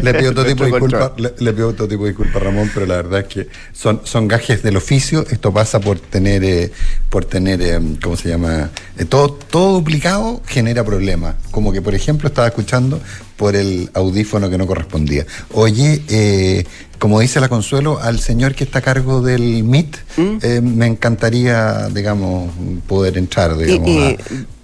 le 0.02 0.14
pido 0.14 0.32
todo 0.32 0.44
tipo 0.46 0.64
de 0.64 0.70
control. 0.70 1.12
le, 1.16 1.32
le 1.38 1.52
pido 1.52 1.72
todo 1.74 1.88
tipo 1.88 2.04
de 2.04 2.10
disculpas, 2.10 2.42
Ramón, 2.42 2.70
pero 2.72 2.86
la 2.86 2.96
verdad 2.96 3.20
es 3.20 3.26
que 3.26 3.48
son, 3.72 4.00
son 4.04 4.28
gajes 4.28 4.62
del 4.62 4.76
oficio. 4.76 5.24
Esto 5.30 5.52
pasa 5.52 5.80
por 5.80 5.98
tener, 5.98 6.44
eh, 6.44 6.72
por 7.08 7.24
tener, 7.24 7.60
eh, 7.62 7.80
¿cómo 8.02 8.16
se 8.16 8.28
llama? 8.28 8.70
Eh, 8.96 9.04
todo, 9.04 9.30
todo 9.32 9.74
duplicado 9.74 10.40
genera 10.46 10.84
problemas. 10.84 11.34
Como 11.50 11.72
que, 11.72 11.82
por 11.82 11.94
ejemplo, 11.94 12.28
estaba 12.28 12.46
escuchando 12.48 13.00
por 13.36 13.56
el 13.56 13.90
audífono 13.94 14.48
que 14.50 14.58
no 14.58 14.66
correspondía. 14.66 15.26
Oye, 15.52 16.02
eh, 16.08 16.64
como 17.00 17.18
dice 17.18 17.40
la 17.40 17.48
Consuelo, 17.48 17.98
al 18.00 18.20
señor 18.20 18.54
que 18.54 18.62
está 18.62 18.78
a 18.78 18.82
cargo 18.82 19.22
del 19.22 19.64
MIT, 19.64 19.96
¿Mm? 20.16 20.36
eh, 20.42 20.60
me 20.60 20.86
encantaría, 20.86 21.88
digamos, 21.88 22.52
poder 22.86 23.18
entrar, 23.18 23.56
digamos, 23.56 23.88
y- 23.88 24.16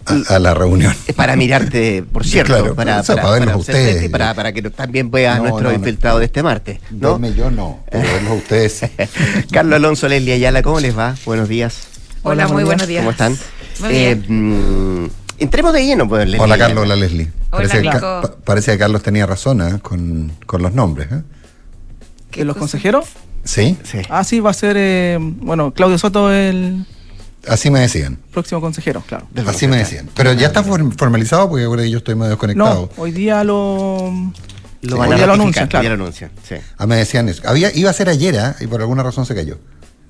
a, 0.06 0.12
a- 0.32 0.36
a 0.36 0.38
la 0.38 0.54
reunión. 0.54 0.94
Es 1.08 1.14
para 1.16 1.34
mirarte, 1.34 2.04
por 2.04 2.24
cierto, 2.24 2.52
Claro, 2.54 2.74
para, 2.76 3.00
o 3.00 3.02
sea, 3.02 3.16
para 3.16 3.30
verlos 3.30 3.54
a 3.54 3.56
observarte 3.56 3.88
ustedes. 3.88 4.04
y 4.04 4.08
para, 4.10 4.34
para 4.34 4.52
que 4.52 4.62
también 4.70 5.10
veas 5.10 5.38
No, 5.38 5.44
nuestro 5.44 5.64
no, 5.64 5.70
no. 5.70 5.74
infiltrado 5.76 6.18
de 6.20 6.26
este 6.26 6.42
martes. 6.44 6.78
¿no? 6.92 7.18
Yo 7.30 7.50
no, 7.50 7.80
pero 7.90 8.04
verlos 8.12 8.30
a 8.30 8.34
ustedes. 8.34 8.80
Carlos 9.50 9.74
Alonso, 9.74 10.06
Leslie 10.06 10.34
Ayala, 10.34 10.62
¿cómo 10.62 10.78
les 10.78 10.96
va? 10.96 11.16
Buenos 11.24 11.48
días. 11.48 11.88
Hola, 12.22 12.46
muy 12.48 12.62
buenos 12.64 12.86
días. 12.86 13.00
¿Cómo 13.00 13.12
están? 13.12 13.36
Muy 13.80 13.94
Eh, 13.96 14.14
bien. 14.14 15.04
mm, 15.04 15.10
entremos 15.38 15.72
de 15.72 15.84
lleno, 15.86 16.08
pues, 16.08 16.24
Leslie 16.26 16.40
Hola. 16.40 16.58
Carlos, 16.58 16.82
hola 16.84 16.96
Leslie. 16.96 17.30
Hola, 17.50 17.68
parece, 17.68 17.82
que, 17.82 18.28
parece 18.44 18.72
que 18.72 18.78
Carlos 18.78 19.02
tenía 19.02 19.24
razón 19.26 19.60
¿eh? 19.62 19.78
con, 19.80 20.32
con 20.44 20.60
los 20.62 20.72
nombres. 20.74 21.08
¿eh? 21.10 21.22
¿Qué 22.36 22.42
¿De 22.42 22.44
los 22.46 22.54
cosa? 22.54 22.60
consejeros? 22.60 23.06
¿Sí? 23.44 23.76
Sí. 23.84 23.98
Ah, 24.10 24.22
sí, 24.24 24.40
va 24.40 24.50
a 24.50 24.54
ser, 24.54 24.76
eh, 24.78 25.18
bueno, 25.20 25.72
Claudio 25.72 25.98
Soto 25.98 26.32
el 26.32 26.84
Así 27.48 27.70
me 27.70 27.80
decían. 27.80 28.18
próximo 28.32 28.60
consejero, 28.60 29.02
claro. 29.06 29.26
Así 29.46 29.66
me 29.68 29.76
decían. 29.76 30.08
Pero 30.14 30.32
ya 30.32 30.48
está 30.48 30.62
form- 30.64 30.96
formalizado 30.96 31.48
porque 31.48 31.64
ahora 31.64 31.86
yo 31.86 31.98
estoy 31.98 32.14
medio 32.16 32.30
desconectado. 32.30 32.90
No, 32.96 33.02
hoy 33.02 33.12
día 33.12 33.42
lo... 33.44 34.12
Lo 34.82 34.96
Sí, 34.96 34.98
van 34.98 35.12
a 35.14 35.26
lo 35.26 35.32
anuncian, 35.32 35.66
claro. 35.68 35.82
ya 35.84 35.88
lo 35.90 35.94
anuncian, 35.94 36.30
sí. 36.46 36.56
Ah, 36.76 36.86
me 36.86 36.96
decían 36.96 37.28
eso. 37.28 37.42
Había, 37.46 37.74
iba 37.74 37.88
a 37.90 37.92
ser 37.92 38.08
ayer 38.08 38.34
¿eh? 38.34 38.54
y 38.60 38.66
por 38.66 38.80
alguna 38.80 39.02
razón 39.02 39.24
se 39.26 39.34
cayó. 39.34 39.58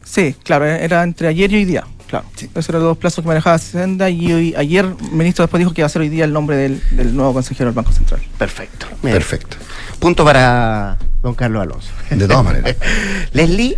Sí, 0.05 0.35
claro, 0.43 0.67
eh, 0.67 0.83
era 0.85 1.03
entre 1.03 1.29
ayer 1.29 1.51
y 1.53 1.57
hoy 1.57 1.65
día, 1.65 1.85
claro. 2.09 2.27
Sí. 2.37 2.47
Esos 2.55 2.69
eran 2.71 2.83
los 2.83 2.91
dos 2.91 2.99
plazos 2.99 3.23
que 3.23 3.29
manejaba 3.29 3.57
Hacienda 3.57 4.11
y 4.11 4.33
hoy, 4.33 4.55
ayer 4.57 4.85
el 4.85 5.13
ministro 5.13 5.45
después 5.45 5.59
dijo 5.61 5.73
que 5.73 5.81
iba 5.83 5.87
a 5.87 5.89
ser 5.91 6.03
hoy 6.03 6.09
día 6.09 6.25
el 6.25 6.33
nombre 6.33 6.57
del, 6.57 6.83
del 6.91 7.15
nuevo 7.17 7.33
consejero 7.35 7.67
del 7.71 7.75
Banco 7.75 7.93
Central. 7.93 8.21
Perfecto. 8.39 8.87
Perfecto. 9.03 9.57
Punto 9.99 10.25
para, 10.25 10.99
don 11.27 11.35
Carlos 11.35 11.61
Alonso. 11.63 11.91
De 12.11 12.29
todas 12.29 12.45
maneras. 12.45 12.77
Leslie, 13.33 13.77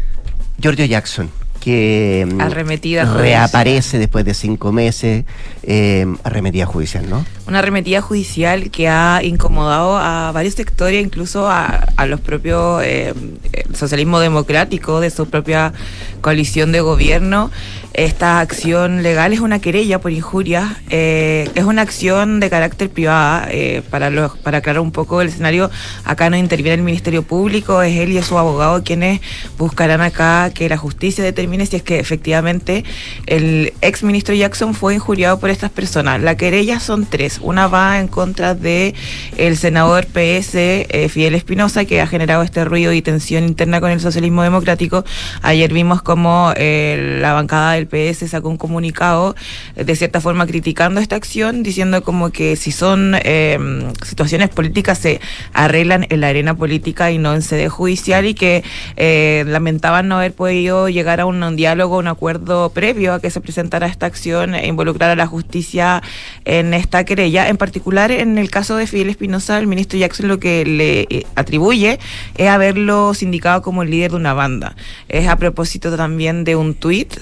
Giorgio 0.58 0.84
Jackson, 0.84 1.30
que 1.60 2.28
mm, 2.30 2.40
Arremetida 2.42 3.06
judicial. 3.06 3.22
reaparece 3.22 3.98
después 3.98 4.24
de 4.26 4.34
cinco 4.34 4.70
meses, 4.70 5.24
eh, 5.62 6.06
arremetida 6.24 6.66
judicial, 6.66 7.08
¿no? 7.08 7.24
Una 7.46 7.60
arremetida 7.60 8.02
judicial 8.02 8.70
que 8.70 8.88
ha 8.88 9.20
incomodado 9.22 9.96
a 9.96 10.30
varios 10.32 10.54
sectores, 10.54 11.02
incluso 11.02 11.48
a, 11.48 11.86
a 11.96 12.06
los 12.06 12.20
propios 12.20 12.82
eh, 12.84 13.14
el 13.52 13.74
socialismo 13.76 14.20
democrático 14.20 15.00
de 15.00 15.08
su 15.08 15.26
propia 15.30 15.72
coalición 16.20 16.70
de 16.70 16.82
gobierno. 16.82 17.50
Esta 17.98 18.38
acción 18.38 19.02
legal 19.02 19.32
es 19.32 19.40
una 19.40 19.58
querella 19.58 19.98
por 20.00 20.12
injurias, 20.12 20.68
eh, 20.88 21.50
es 21.56 21.64
una 21.64 21.82
acción 21.82 22.38
de 22.38 22.48
carácter 22.48 22.90
privada. 22.90 23.48
eh, 23.50 23.82
para, 23.90 24.08
los, 24.08 24.36
para 24.38 24.58
aclarar 24.58 24.80
un 24.80 24.92
poco 24.92 25.20
el 25.20 25.26
escenario, 25.26 25.68
acá 26.04 26.30
no 26.30 26.36
interviene 26.36 26.76
el 26.76 26.82
Ministerio 26.82 27.24
Público, 27.24 27.82
es 27.82 27.96
él 27.96 28.12
y 28.12 28.22
su 28.22 28.38
abogado 28.38 28.84
quienes 28.84 29.20
buscarán 29.58 30.00
acá 30.00 30.52
que 30.54 30.68
la 30.68 30.76
justicia 30.76 31.24
determine 31.24 31.66
si 31.66 31.74
es 31.74 31.82
que 31.82 31.98
efectivamente 31.98 32.84
el 33.26 33.72
ex 33.80 34.04
ministro 34.04 34.32
Jackson 34.32 34.74
fue 34.74 34.94
injuriado 34.94 35.40
por 35.40 35.50
estas 35.50 35.70
personas. 35.72 36.22
La 36.22 36.36
querella 36.36 36.78
son 36.78 37.04
tres. 37.04 37.40
Una 37.42 37.66
va 37.66 37.98
en 37.98 38.06
contra 38.06 38.54
de 38.54 38.94
el 39.36 39.56
senador 39.56 40.06
PS 40.06 40.54
eh, 40.54 41.08
Fidel 41.10 41.34
Espinosa, 41.34 41.84
que 41.84 42.00
ha 42.00 42.06
generado 42.06 42.44
este 42.44 42.64
ruido 42.64 42.92
y 42.92 43.02
tensión 43.02 43.42
interna 43.42 43.80
con 43.80 43.90
el 43.90 43.98
socialismo 43.98 44.44
democrático. 44.44 45.04
Ayer 45.42 45.72
vimos 45.72 46.00
como 46.00 46.54
la 46.56 47.32
bancada 47.32 47.72
del 47.72 47.87
PS 47.88 48.28
sacó 48.30 48.48
un 48.48 48.56
comunicado 48.56 49.34
eh, 49.76 49.84
de 49.84 49.96
cierta 49.96 50.20
forma 50.20 50.46
criticando 50.46 51.00
esta 51.00 51.16
acción, 51.16 51.62
diciendo 51.62 52.02
como 52.02 52.30
que 52.30 52.56
si 52.56 52.72
son 52.72 53.14
eh, 53.16 53.58
situaciones 54.04 54.50
políticas 54.50 54.98
se 54.98 55.20
arreglan 55.52 56.06
en 56.08 56.20
la 56.20 56.28
arena 56.28 56.54
política 56.54 57.10
y 57.10 57.18
no 57.18 57.34
en 57.34 57.42
sede 57.42 57.68
judicial 57.68 58.26
y 58.26 58.34
que 58.34 58.62
eh, 58.96 59.44
lamentaban 59.46 60.08
no 60.08 60.16
haber 60.16 60.32
podido 60.32 60.88
llegar 60.88 61.20
a 61.20 61.26
un, 61.26 61.56
diálogo, 61.56 61.98
un 61.98 62.08
acuerdo 62.08 62.70
previo 62.70 63.14
a 63.14 63.20
que 63.20 63.30
se 63.30 63.40
presentara 63.40 63.86
esta 63.86 64.06
acción 64.06 64.54
e 64.54 64.66
involucrar 64.66 65.10
a 65.10 65.16
la 65.16 65.26
justicia 65.26 66.02
en 66.44 66.74
esta 66.74 67.04
querella. 67.04 67.48
En 67.48 67.56
particular, 67.56 68.10
en 68.10 68.38
el 68.38 68.50
caso 68.50 68.76
de 68.76 68.86
Fidel 68.86 69.10
Espinosa, 69.10 69.58
el 69.58 69.66
ministro 69.66 69.98
Jackson 69.98 70.28
lo 70.28 70.38
que 70.38 70.64
le 70.64 71.06
eh, 71.10 71.26
atribuye 71.34 71.98
es 72.36 72.48
haberlo 72.48 73.14
sindicado 73.14 73.62
como 73.62 73.82
el 73.82 73.90
líder 73.90 74.10
de 74.12 74.16
una 74.16 74.34
banda. 74.34 74.76
Es 75.08 75.28
a 75.28 75.36
propósito 75.36 75.96
también 75.96 76.44
de 76.44 76.56
un 76.56 76.74
tuit, 76.74 77.14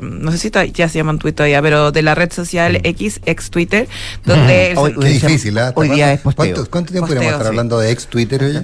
no 0.00 0.30
sé 0.32 0.38
si 0.38 0.50
ya 0.72 0.88
se 0.88 0.98
llaman 0.98 1.18
tuit 1.18 1.34
todavía, 1.34 1.60
pero 1.60 1.90
de 1.90 2.02
la 2.02 2.14
red 2.14 2.32
social 2.32 2.80
X, 2.84 3.20
ex 3.26 3.50
Twitter, 3.50 3.88
donde... 4.24 4.72
el 4.72 4.78
Hoy, 4.78 4.94
qué 5.00 5.08
difícil, 5.08 5.58
¿ah? 5.58 5.72
hoy 5.74 5.88
día 5.88 6.12
es 6.12 6.20
posteo. 6.20 6.54
¿Cuánto, 6.54 6.70
cuánto 6.70 6.92
tiempo 6.92 7.08
Posteo, 7.08 7.22
estar 7.22 7.42
sí. 7.42 7.48
hablando 7.48 7.78
de 7.78 7.90
ex 7.90 8.06
Twitter 8.06 8.44
hoy? 8.44 8.60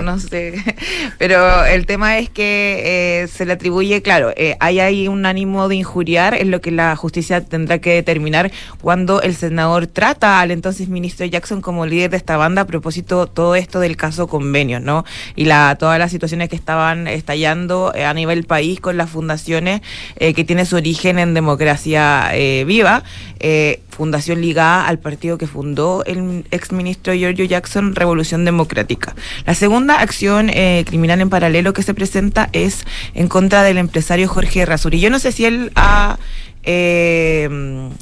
no 0.02 0.18
sé. 0.20 0.62
Pero 1.18 1.64
el 1.64 1.86
tema 1.86 2.18
es 2.18 2.30
que 2.30 3.22
eh, 3.22 3.28
se 3.28 3.46
le 3.46 3.54
atribuye, 3.54 4.02
claro, 4.02 4.32
eh, 4.36 4.56
hay 4.60 4.80
ahí 4.80 5.08
un 5.08 5.26
ánimo 5.26 5.68
de 5.68 5.76
injuriar, 5.76 6.34
es 6.34 6.46
lo 6.46 6.60
que 6.60 6.70
la 6.70 6.94
justicia 6.96 7.44
tendrá 7.44 7.78
que 7.78 7.94
determinar 7.94 8.52
cuando 8.80 9.22
el 9.22 9.34
senador 9.34 9.86
trata 9.86 10.40
al 10.40 10.50
entonces 10.50 10.88
ministro 10.88 11.26
Jackson 11.26 11.60
como 11.60 11.86
líder 11.86 12.10
de 12.10 12.16
esta 12.16 12.36
banda 12.36 12.62
a 12.62 12.66
propósito 12.66 13.26
todo 13.26 13.54
esto 13.54 13.80
del 13.80 13.96
caso 13.96 14.26
convenios, 14.28 14.82
¿no? 14.82 15.04
Y 15.36 15.44
la, 15.44 15.76
todas 15.78 15.98
las 15.98 16.10
situaciones 16.10 16.48
que 16.48 16.56
estaban 16.56 17.08
estallando 17.08 17.92
eh, 17.94 18.04
a 18.04 18.14
nivel 18.14 18.44
país 18.44 18.80
con 18.80 18.96
las 18.96 19.10
fundaciones 19.10 19.80
eh, 20.16 20.34
que 20.34 20.44
tiene 20.58 20.66
su 20.66 20.74
origen 20.74 21.20
en 21.20 21.34
democracia 21.34 22.30
eh, 22.32 22.64
viva, 22.64 23.04
eh, 23.38 23.80
fundación 23.90 24.40
ligada 24.40 24.88
al 24.88 24.98
partido 24.98 25.38
que 25.38 25.46
fundó 25.46 26.02
el 26.04 26.46
exministro 26.50 27.14
Giorgio 27.14 27.44
Jackson, 27.44 27.94
Revolución 27.94 28.44
Democrática. 28.44 29.14
La 29.46 29.54
segunda 29.54 30.00
acción 30.00 30.50
eh, 30.50 30.82
criminal 30.84 31.20
en 31.20 31.30
paralelo 31.30 31.72
que 31.74 31.84
se 31.84 31.94
presenta 31.94 32.48
es 32.52 32.84
en 33.14 33.28
contra 33.28 33.62
del 33.62 33.78
empresario 33.78 34.26
Jorge 34.26 34.66
Razuri. 34.66 34.98
Yo 34.98 35.10
no 35.10 35.20
sé 35.20 35.30
si 35.30 35.44
él 35.44 35.70
ha 35.76 36.18
eh, 36.70 37.48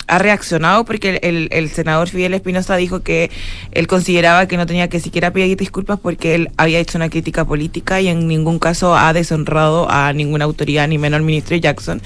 ha 0.09 0.19
reaccionado 0.19 0.85
porque 0.85 1.21
el, 1.23 1.37
el- 1.37 1.49
el 1.53 1.71
senador 1.71 2.09
Fidel 2.09 2.35
Espinosa 2.35 2.75
dijo 2.77 3.01
que 3.01 3.31
él 3.71 3.87
consideraba 3.87 4.47
que 4.49 4.57
no 4.57 4.67
tenía 4.67 4.89
que 4.89 4.99
siquiera 4.99 5.31
pedir 5.33 5.57
disculpas 5.57 6.01
porque 6.01 6.35
él 6.35 6.51
había 6.57 6.81
hecho 6.81 6.99
una 6.99 7.09
crítica 7.09 7.45
política 7.45 8.01
y 8.01 8.09
en 8.09 8.27
ningún 8.27 8.59
caso 8.59 8.97
ha 8.97 9.12
deshonrado 9.12 9.89
a 9.89 10.12
ninguna 10.12 10.45
autoridad, 10.47 10.89
ni 10.89 10.99
menos 10.99 11.19
al 11.19 11.23
ministro 11.25 11.57
Jackson. 11.57 12.03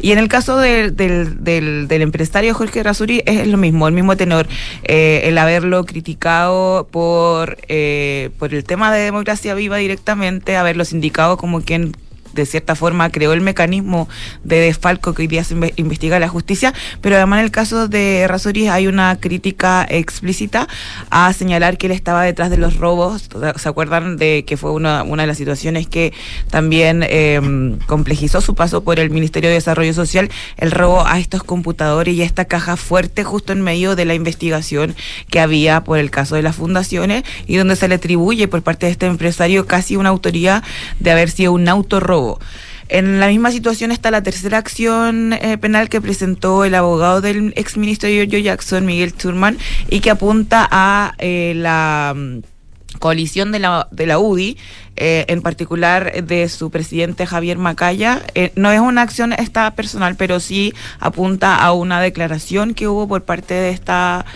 Y 0.00 0.12
en 0.12 0.18
el 0.18 0.28
caso 0.28 0.56
del, 0.58 0.94
del, 0.96 1.42
del- 1.42 1.88
del 1.88 2.02
empresario 2.02 2.54
Jorge 2.54 2.82
Razuri 2.84 3.22
es 3.26 3.46
lo 3.48 3.56
mismo, 3.58 3.88
el 3.88 3.94
mismo 3.94 4.16
tenor, 4.16 4.46
eh, 4.84 5.22
el 5.24 5.36
haberlo 5.38 5.84
criticado 5.84 6.86
por, 6.92 7.58
eh, 7.68 8.30
por 8.38 8.54
el 8.54 8.62
tema 8.62 8.94
de 8.94 9.00
democracia 9.02 9.54
viva 9.54 9.78
directamente, 9.78 10.56
haberlos 10.56 10.92
indicado 10.92 11.36
como 11.36 11.60
quien 11.62 11.96
de 12.34 12.46
cierta 12.46 12.74
forma 12.74 13.10
creó 13.10 13.32
el 13.32 13.40
mecanismo 13.40 14.08
de 14.42 14.60
desfalco 14.60 15.14
que 15.14 15.22
hoy 15.22 15.28
día 15.28 15.44
se 15.44 15.54
inve- 15.56 15.72
investiga 15.76 16.18
la 16.18 16.28
justicia, 16.28 16.74
pero 17.00 17.16
además 17.16 17.38
en 17.40 17.44
el 17.46 17.50
caso 17.50 17.88
de 17.88 18.26
Razuri 18.28 18.68
hay 18.68 18.86
una 18.86 19.16
crítica 19.20 19.86
explícita 19.88 20.68
a 21.10 21.32
señalar 21.32 21.78
que 21.78 21.86
él 21.86 21.92
estaba 21.92 22.22
detrás 22.22 22.50
de 22.50 22.56
los 22.58 22.76
robos. 22.76 23.28
¿Se 23.56 23.68
acuerdan 23.68 24.16
de 24.16 24.44
que 24.46 24.56
fue 24.56 24.72
una, 24.72 25.02
una 25.02 25.22
de 25.22 25.26
las 25.26 25.38
situaciones 25.38 25.86
que 25.86 26.12
también 26.50 27.04
eh, 27.04 27.40
complejizó 27.86 28.40
su 28.40 28.54
paso 28.54 28.82
por 28.82 28.98
el 28.98 29.10
Ministerio 29.10 29.48
de 29.50 29.54
Desarrollo 29.54 29.92
Social, 29.94 30.30
el 30.56 30.70
robo 30.70 31.06
a 31.06 31.18
estos 31.18 31.42
computadores 31.44 32.14
y 32.14 32.22
a 32.22 32.24
esta 32.24 32.44
caja 32.46 32.76
fuerte 32.76 33.24
justo 33.24 33.52
en 33.52 33.60
medio 33.62 33.94
de 33.96 34.04
la 34.04 34.14
investigación 34.14 34.94
que 35.30 35.40
había 35.40 35.82
por 35.84 35.98
el 35.98 36.10
caso 36.10 36.34
de 36.36 36.42
las 36.42 36.56
fundaciones 36.56 37.24
y 37.46 37.56
donde 37.56 37.76
se 37.76 37.88
le 37.88 37.96
atribuye 37.96 38.48
por 38.48 38.62
parte 38.62 38.86
de 38.86 38.92
este 38.92 39.06
empresario 39.06 39.66
casi 39.66 39.96
una 39.96 40.08
autoría 40.10 40.62
de 41.00 41.10
haber 41.10 41.30
sido 41.30 41.52
un 41.52 41.68
autorrobo. 41.68 42.23
En 42.88 43.18
la 43.18 43.28
misma 43.28 43.50
situación 43.50 43.92
está 43.92 44.10
la 44.10 44.22
tercera 44.22 44.58
acción 44.58 45.32
eh, 45.32 45.56
penal 45.58 45.88
que 45.88 46.00
presentó 46.00 46.64
el 46.64 46.74
abogado 46.74 47.20
del 47.20 47.54
exministro 47.56 48.08
Giorgio 48.08 48.38
Jackson, 48.38 48.84
Miguel 48.84 49.14
Turman, 49.14 49.58
y 49.88 50.00
que 50.00 50.10
apunta 50.10 50.68
a 50.70 51.14
eh, 51.18 51.54
la 51.56 52.12
mm, 52.14 52.40
coalición 52.98 53.52
de 53.52 53.58
la, 53.58 53.88
de 53.90 54.06
la 54.06 54.18
UDI, 54.18 54.58
eh, 54.96 55.24
en 55.28 55.40
particular 55.40 56.24
de 56.24 56.48
su 56.50 56.70
presidente 56.70 57.26
Javier 57.26 57.56
Macaya. 57.58 58.22
No 58.54 58.70
es 58.70 58.80
una 58.80 59.02
acción 59.02 59.32
esta 59.32 59.70
personal, 59.72 60.14
pero 60.16 60.38
sí 60.38 60.74
apunta 61.00 61.56
a 61.56 61.72
una 61.72 62.00
declaración 62.00 62.74
que 62.74 62.86
hubo 62.86 63.08
por 63.08 63.24
parte 63.24 63.54
de 63.54 63.70
esta 63.70 64.26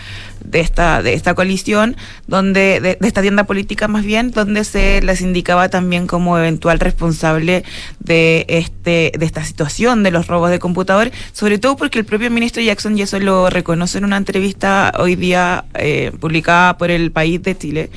de 0.43 0.59
esta 0.59 1.01
de 1.01 1.13
esta 1.13 1.33
coalición 1.35 1.95
donde 2.27 2.79
de, 2.79 2.97
de 2.99 3.07
esta 3.07 3.21
tienda 3.21 3.45
política 3.45 3.87
más 3.87 4.03
bien 4.03 4.31
donde 4.31 4.63
se 4.63 5.01
les 5.01 5.21
indicaba 5.21 5.69
también 5.69 6.07
como 6.07 6.37
eventual 6.37 6.79
responsable 6.79 7.63
de 7.99 8.45
este 8.47 9.11
de 9.17 9.25
esta 9.25 9.43
situación 9.43 10.03
de 10.03 10.11
los 10.11 10.27
robos 10.27 10.49
de 10.49 10.59
computador 10.59 11.11
sobre 11.33 11.59
todo 11.59 11.75
porque 11.77 11.99
el 11.99 12.05
propio 12.05 12.31
ministro 12.31 12.61
Jackson 12.61 12.97
y 12.97 13.03
eso 13.03 13.19
lo 13.19 13.49
reconoce 13.49 13.97
en 13.97 14.05
una 14.05 14.17
entrevista 14.17 14.91
hoy 14.97 15.15
día 15.15 15.65
eh, 15.75 16.11
publicada 16.19 16.77
por 16.77 16.91
el 16.91 17.11
país 17.11 17.41
de 17.43 17.57
Chile 17.57 17.89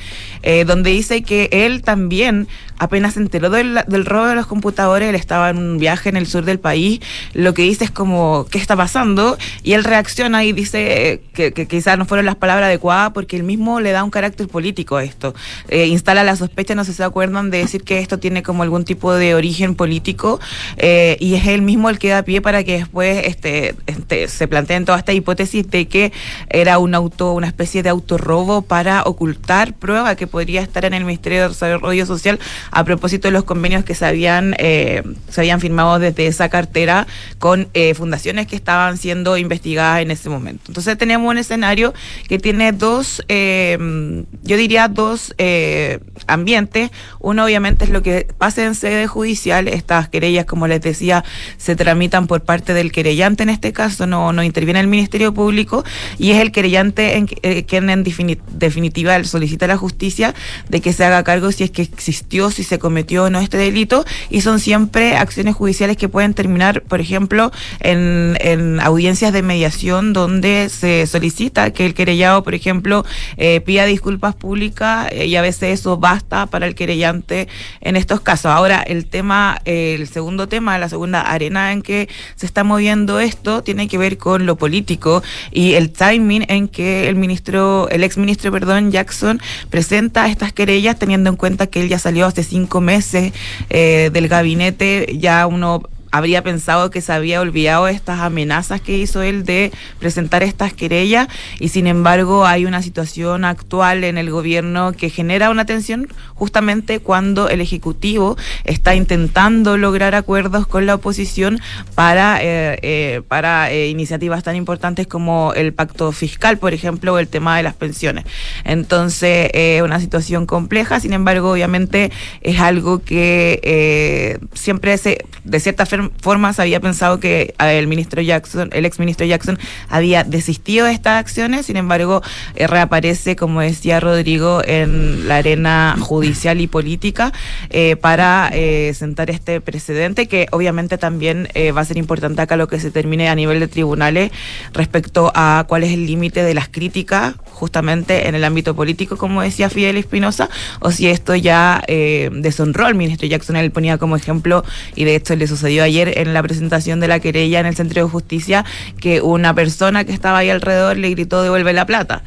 eh, 0.42 0.64
donde 0.64 0.90
dice 0.90 1.22
que 1.22 1.48
él 1.52 1.82
también 1.82 2.48
apenas 2.78 3.14
se 3.14 3.20
enteró 3.20 3.48
del, 3.48 3.78
del 3.86 4.04
robo 4.04 4.26
de 4.26 4.34
los 4.34 4.46
computadores, 4.46 5.08
él 5.08 5.14
estaba 5.14 5.50
en 5.50 5.58
un 5.58 5.78
viaje 5.78 6.08
en 6.08 6.16
el 6.16 6.26
sur 6.26 6.44
del 6.44 6.58
país, 6.58 7.00
lo 7.32 7.54
que 7.54 7.62
dice 7.62 7.84
es 7.84 7.92
como, 7.92 8.46
¿qué 8.50 8.58
está 8.58 8.76
pasando? 8.76 9.38
Y 9.62 9.74
él 9.74 9.84
reacciona 9.84 10.44
y 10.44 10.52
dice 10.52 11.22
que, 11.32 11.52
que 11.52 11.68
quizás 11.68 11.96
no 11.96 12.06
fueron 12.06 12.26
las 12.26 12.31
palabras 12.36 12.66
adecuadas 12.66 13.12
porque 13.12 13.36
él 13.36 13.42
mismo 13.42 13.80
le 13.80 13.92
da 13.92 14.04
un 14.04 14.10
carácter 14.10 14.48
político 14.48 14.96
a 14.96 15.04
esto. 15.04 15.34
Eh, 15.68 15.86
instala 15.86 16.24
la 16.24 16.36
sospecha, 16.36 16.74
no 16.74 16.84
sé 16.84 16.92
si 16.92 16.98
se 16.98 17.04
acuerdan, 17.04 17.50
de 17.50 17.58
decir 17.58 17.82
que 17.84 17.98
esto 17.98 18.18
tiene 18.18 18.42
como 18.42 18.62
algún 18.62 18.84
tipo 18.84 19.14
de 19.14 19.34
origen 19.34 19.74
político 19.74 20.40
eh, 20.76 21.16
y 21.20 21.34
es 21.34 21.46
él 21.46 21.62
mismo 21.62 21.90
el 21.90 21.98
que 21.98 22.08
da 22.10 22.22
pie 22.22 22.40
para 22.40 22.64
que 22.64 22.78
después 22.78 23.26
este, 23.26 23.74
este, 23.86 24.28
se 24.28 24.48
planteen 24.48 24.84
toda 24.84 24.98
esta 24.98 25.12
hipótesis 25.12 25.68
de 25.70 25.86
que 25.86 26.12
era 26.48 26.78
un 26.78 26.94
auto, 26.94 27.32
una 27.32 27.46
especie 27.46 27.82
de 27.82 27.88
autorrobo 27.88 28.62
para 28.62 29.02
ocultar 29.04 29.74
prueba 29.74 30.16
que 30.16 30.26
podría 30.26 30.62
estar 30.62 30.84
en 30.84 30.94
el 30.94 31.04
Ministerio 31.04 31.42
de 31.42 31.48
Desarrollo 31.48 32.06
Social 32.06 32.38
a 32.70 32.84
propósito 32.84 33.28
de 33.28 33.32
los 33.32 33.44
convenios 33.44 33.84
que 33.84 33.94
se 33.94 34.06
habían, 34.06 34.54
eh, 34.58 35.02
se 35.28 35.40
habían 35.40 35.60
firmado 35.60 35.98
desde 35.98 36.26
esa 36.26 36.48
cartera 36.48 37.06
con 37.38 37.68
fundaciones 37.96 38.46
que 38.46 38.56
estaban 38.56 38.96
siendo 38.96 39.36
investigadas 39.36 40.02
en 40.02 40.10
ese 40.10 40.28
momento. 40.28 40.64
Entonces 40.68 40.96
tenemos 40.98 41.30
un 41.30 41.38
escenario 41.38 41.92
que 42.28 42.38
tiene 42.38 42.72
dos, 42.72 43.22
eh, 43.28 44.24
yo 44.42 44.56
diría 44.56 44.88
dos 44.88 45.34
eh, 45.38 46.00
ambientes. 46.26 46.90
Uno 47.20 47.44
obviamente 47.44 47.84
es 47.84 47.90
lo 47.90 48.02
que 48.02 48.28
pasa 48.38 48.64
en 48.64 48.74
sede 48.74 49.06
judicial, 49.06 49.68
estas 49.68 50.08
querellas, 50.08 50.46
como 50.46 50.66
les 50.66 50.80
decía, 50.80 51.24
se 51.56 51.76
tramitan 51.76 52.26
por 52.26 52.42
parte 52.42 52.74
del 52.74 52.92
querellante 52.92 53.42
en 53.42 53.50
este 53.50 53.72
caso, 53.72 54.06
no, 54.06 54.32
no 54.32 54.42
interviene 54.42 54.80
el 54.80 54.86
Ministerio 54.86 55.32
Público 55.34 55.84
y 56.18 56.30
es 56.30 56.40
el 56.40 56.52
querellante 56.52 57.16
en, 57.16 57.28
eh, 57.42 57.64
quien 57.64 57.90
en 57.90 58.04
defini- 58.04 58.40
definitiva 58.50 59.22
solicita 59.24 59.66
a 59.66 59.68
la 59.68 59.76
justicia 59.76 60.34
de 60.68 60.80
que 60.80 60.92
se 60.92 61.04
haga 61.04 61.22
cargo 61.22 61.52
si 61.52 61.64
es 61.64 61.70
que 61.70 61.82
existió 61.82 62.50
si 62.50 62.64
se 62.64 62.78
cometió 62.78 63.24
o 63.24 63.30
no 63.30 63.40
este 63.40 63.56
delito, 63.56 64.04
y 64.30 64.40
son 64.40 64.60
siempre 64.60 65.16
acciones 65.16 65.54
judiciales 65.54 65.96
que 65.96 66.08
pueden 66.08 66.34
terminar, 66.34 66.82
por 66.82 67.00
ejemplo, 67.00 67.52
en, 67.80 68.36
en 68.40 68.80
audiencias 68.80 69.32
de 69.32 69.42
mediación 69.42 70.12
donde 70.12 70.68
se 70.70 71.06
solicita 71.06 71.72
que 71.72 71.86
el 71.86 71.94
por 72.44 72.54
ejemplo, 72.54 73.04
eh, 73.36 73.60
pida 73.60 73.86
disculpas 73.86 74.34
públicas 74.34 75.08
eh, 75.10 75.26
y 75.26 75.36
a 75.36 75.42
veces 75.42 75.80
eso 75.80 75.96
basta 75.96 76.46
para 76.46 76.66
el 76.66 76.74
querellante 76.74 77.48
en 77.80 77.96
estos 77.96 78.20
casos. 78.20 78.46
Ahora, 78.46 78.82
el 78.82 79.06
tema, 79.06 79.60
eh, 79.64 79.96
el 79.98 80.08
segundo 80.08 80.46
tema, 80.46 80.78
la 80.78 80.88
segunda 80.88 81.22
arena 81.22 81.72
en 81.72 81.82
que 81.82 82.08
se 82.36 82.46
está 82.46 82.64
moviendo 82.64 83.18
esto 83.18 83.62
tiene 83.62 83.88
que 83.88 83.98
ver 83.98 84.18
con 84.18 84.46
lo 84.46 84.56
político 84.56 85.22
y 85.50 85.74
el 85.74 85.90
timing 85.90 86.44
en 86.48 86.68
que 86.68 87.08
el 87.08 87.16
ministro, 87.16 87.88
el 87.88 88.04
ex 88.04 88.18
ministro, 88.18 88.52
perdón, 88.52 88.90
Jackson 88.90 89.40
presenta 89.70 90.28
estas 90.28 90.52
querellas 90.52 90.98
teniendo 90.98 91.30
en 91.30 91.36
cuenta 91.36 91.66
que 91.66 91.80
él 91.82 91.88
ya 91.88 91.98
salió 91.98 92.26
hace 92.26 92.44
cinco 92.44 92.80
meses 92.80 93.32
eh, 93.70 94.10
del 94.12 94.28
gabinete, 94.28 95.16
ya 95.18 95.46
uno 95.46 95.82
habría 96.12 96.42
pensado 96.42 96.90
que 96.90 97.00
se 97.00 97.12
había 97.12 97.40
olvidado 97.40 97.88
estas 97.88 98.20
amenazas 98.20 98.80
que 98.80 98.96
hizo 98.96 99.22
él 99.22 99.44
de 99.44 99.72
presentar 99.98 100.42
estas 100.42 100.72
querellas 100.72 101.26
y 101.58 101.68
sin 101.68 101.86
embargo 101.86 102.46
hay 102.46 102.66
una 102.66 102.82
situación 102.82 103.44
actual 103.44 104.04
en 104.04 104.18
el 104.18 104.30
gobierno 104.30 104.92
que 104.92 105.10
genera 105.10 105.50
una 105.50 105.64
tensión 105.64 106.08
justamente 106.34 107.00
cuando 107.00 107.48
el 107.48 107.60
Ejecutivo 107.60 108.36
está 108.64 108.94
intentando 108.94 109.78
lograr 109.78 110.14
acuerdos 110.14 110.66
con 110.66 110.86
la 110.86 110.94
oposición 110.96 111.60
para, 111.94 112.42
eh, 112.42 112.78
eh, 112.82 113.22
para 113.28 113.70
eh, 113.70 113.88
iniciativas 113.88 114.42
tan 114.42 114.56
importantes 114.56 115.06
como 115.06 115.52
el 115.54 115.72
pacto 115.72 116.12
fiscal, 116.12 116.58
por 116.58 116.74
ejemplo, 116.74 117.14
o 117.14 117.18
el 117.18 117.28
tema 117.28 117.56
de 117.56 117.62
las 117.62 117.74
pensiones. 117.74 118.24
Entonces, 118.64 119.50
es 119.54 119.82
una 119.82 120.00
situación 120.00 120.46
compleja, 120.46 121.00
sin 121.00 121.12
embargo, 121.12 121.52
obviamente 121.52 122.10
es 122.42 122.60
algo 122.60 123.02
que 123.02 124.38
siempre 124.54 124.98
se, 124.98 125.24
de 125.44 125.60
cierta 125.60 125.86
forma, 125.86 126.01
forma 126.20 126.52
se 126.52 126.62
había 126.62 126.80
pensado 126.80 127.20
que 127.20 127.54
eh, 127.58 127.78
el 127.78 127.86
ministro 127.86 128.22
Jackson, 128.22 128.70
el 128.72 128.84
ex 128.84 128.98
ministro 128.98 129.26
Jackson, 129.26 129.58
había 129.88 130.24
desistido 130.24 130.86
de 130.86 130.92
estas 130.92 131.20
acciones, 131.20 131.66
sin 131.66 131.76
embargo, 131.76 132.22
eh, 132.54 132.66
reaparece, 132.66 133.36
como 133.36 133.60
decía 133.60 134.00
Rodrigo, 134.00 134.62
en 134.64 135.28
la 135.28 135.36
arena 135.36 135.96
judicial 136.00 136.60
y 136.60 136.66
política 136.66 137.32
eh, 137.70 137.96
para 137.96 138.50
sentar 138.94 139.30
este 139.30 139.60
precedente, 139.60 140.26
que 140.26 140.46
obviamente 140.50 140.98
también 140.98 141.48
va 141.76 141.80
a 141.80 141.84
ser 141.84 141.96
importante 141.96 142.42
acá 142.42 142.56
lo 142.56 142.68
que 142.68 142.80
se 142.80 142.90
termine 142.90 143.28
a 143.28 143.34
nivel 143.34 143.60
de 143.60 143.68
tribunales 143.68 144.30
respecto 144.72 145.32
a 145.34 145.64
cuál 145.68 145.84
es 145.84 145.92
el 145.92 146.06
límite 146.06 146.42
de 146.42 146.54
las 146.54 146.68
críticas 146.68 147.34
justamente 147.46 148.28
en 148.28 148.34
el 148.34 148.44
ámbito 148.44 148.74
político, 148.74 149.16
como 149.16 149.42
decía 149.42 149.70
Fidel 149.70 149.96
Espinosa, 149.96 150.50
o 150.80 150.90
si 150.90 151.08
esto 151.08 151.34
ya 151.34 151.82
deshonró 151.86 152.86
al 152.86 152.94
ministro 152.94 153.26
Jackson, 153.26 153.56
él 153.56 153.70
ponía 153.70 153.98
como 153.98 154.16
ejemplo, 154.16 154.64
y 154.94 155.04
de 155.04 155.16
hecho 155.16 155.36
le 155.36 155.46
sucedió 155.46 155.84
ayer 155.92 156.18
en 156.18 156.32
la 156.32 156.42
presentación 156.42 157.00
de 157.00 157.08
la 157.08 157.20
querella 157.20 157.60
en 157.60 157.66
el 157.66 157.76
Centro 157.76 158.02
de 158.02 158.10
Justicia 158.10 158.64
que 158.98 159.20
una 159.20 159.54
persona 159.54 160.04
que 160.04 160.12
estaba 160.12 160.38
ahí 160.38 160.50
alrededor 160.50 160.96
le 160.96 161.10
gritó 161.10 161.42
devuelve 161.42 161.72
la 161.72 161.84
plata. 161.86 162.22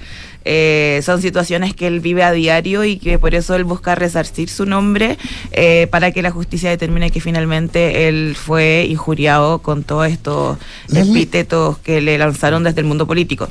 Eh, 0.47 1.01
son 1.03 1.23
situaciones 1.23 1.73
que 1.73 1.87
él 1.87 2.01
vive 2.01 2.21
a 2.21 2.31
diario 2.31 2.83
y 2.83 2.97
que 2.97 3.17
por 3.17 3.33
eso 3.33 3.55
él 3.55 3.63
busca 3.63 3.95
resarcir 3.95 4.47
su 4.47 4.67
nombre 4.67 5.17
eh, 5.51 5.87
para 5.89 6.11
que 6.11 6.21
la 6.21 6.29
justicia 6.29 6.69
determine 6.69 7.09
que 7.09 7.19
finalmente 7.19 8.07
él 8.07 8.35
fue 8.39 8.85
injuriado 8.87 9.63
con 9.63 9.83
todos 9.83 10.07
estos 10.07 10.59
epítetos 10.93 11.79
que 11.79 11.99
le 11.99 12.19
lanzaron 12.19 12.63
desde 12.63 12.81
el 12.81 12.85
mundo 12.85 13.07
político. 13.07 13.49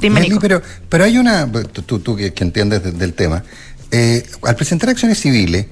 Dime, 0.00 0.26
pero, 0.40 0.62
pero 0.88 1.04
hay 1.04 1.18
una, 1.18 1.46
tú, 1.52 1.98
tú 1.98 2.16
que, 2.16 2.32
entiendes 2.38 2.98
del 2.98 3.12
tema, 3.12 3.44
eh, 3.90 4.22
al 4.42 4.56
presentar 4.56 4.88
acciones 4.88 5.20
civiles, 5.20 5.66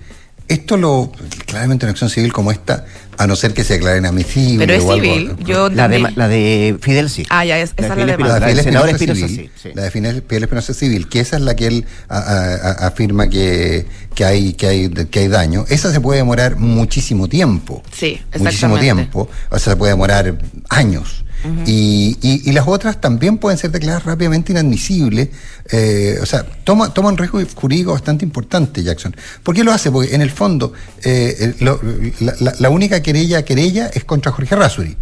esto 0.49 0.77
lo, 0.77 1.13
claramente 1.47 1.87
una 1.87 1.93
acción 1.93 2.11
civil 2.11 2.33
como 2.33 2.51
esta, 2.51 2.85
a 3.17 3.27
no 3.27 3.37
ser 3.37 3.53
que 3.53 3.65
se 3.65 3.75
declaren 3.75 4.07
admisible. 4.07 4.67
Pero 4.67 4.75
es 4.75 4.95
civil. 4.95 5.37
Yo 5.45 5.69
la, 5.69 5.89
de, 5.89 5.99
la 5.99 6.29
de 6.29 6.77
Fidel 6.81 7.11
sí. 7.11 7.27
Ah, 7.29 7.45
ya, 7.45 7.59
es, 7.59 7.75
esa 7.77 7.95
la, 7.95 8.07
de 8.07 8.17
la 8.17 8.41
de 8.41 8.63
senador 8.63 8.89
Espinosa, 8.89 9.29
sí, 9.29 9.51
La 9.75 9.83
de 9.83 9.91
Fidel, 9.91 10.25
Espinosa 10.31 10.75
civil, 10.75 11.09
que 11.09 11.21
esa 11.21 11.37
es 11.37 11.43
la 11.43 11.55
que 11.55 11.67
él 11.67 11.87
afirma 12.09 13.29
que, 13.29 13.87
que, 14.15 14.25
hay, 14.25 14.55
que, 14.55 14.67
hay, 14.67 14.89
que 14.89 15.19
hay 15.21 15.29
daño. 15.29 15.65
Esa 15.69 15.93
se 15.93 16.01
puede 16.01 16.19
demorar 16.19 16.57
muchísimo 16.57 17.29
tiempo. 17.29 17.83
Sí, 17.93 18.07
exactamente. 18.07 18.39
Muchísimo 18.39 18.79
tiempo. 18.79 19.29
O 19.51 19.59
sea, 19.59 19.73
se 19.73 19.77
puede 19.77 19.93
demorar 19.93 20.39
años 20.71 21.25
y, 21.67 22.17
y, 22.21 22.53
las 22.53 22.67
otras 22.67 23.01
también 23.01 23.39
pueden 23.39 23.59
ser 23.59 23.71
declaradas 23.71 24.05
rápidamente 24.05 24.53
inadmisibles. 24.53 25.29
Eh, 25.71 26.19
o 26.21 26.27
sea, 26.27 26.45
toma, 26.65 26.93
toma 26.93 27.11
un 27.11 27.17
riesgo 27.17 27.41
jurídico 27.55 27.93
bastante 27.93 28.25
importante, 28.25 28.83
Jackson. 28.83 29.15
¿Por 29.43 29.55
qué 29.55 29.63
lo 29.63 29.73
hace? 29.73 29.91
Porque 29.91 30.15
en 30.15 30.23
el 30.23 30.31
fondo, 30.31 30.73
eh, 31.05 31.55
la, 31.61 32.71
única 32.71 33.03
querella 33.03 33.45
querella 33.45 33.87
es 33.87 34.05
contra 34.05 34.33
Jorge 34.33 34.57
Rasuri. 34.57 34.97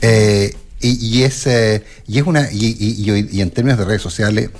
Eh, 0.00 0.54
y, 0.86 1.22
es, 1.22 1.46
y 2.06 2.18
es 2.18 2.26
una 2.26 2.50
y, 2.50 2.76
y, 3.30 3.40
en 3.40 3.50
términos 3.50 3.78
de 3.78 3.84
redes 3.84 4.02
sociales 4.02 4.50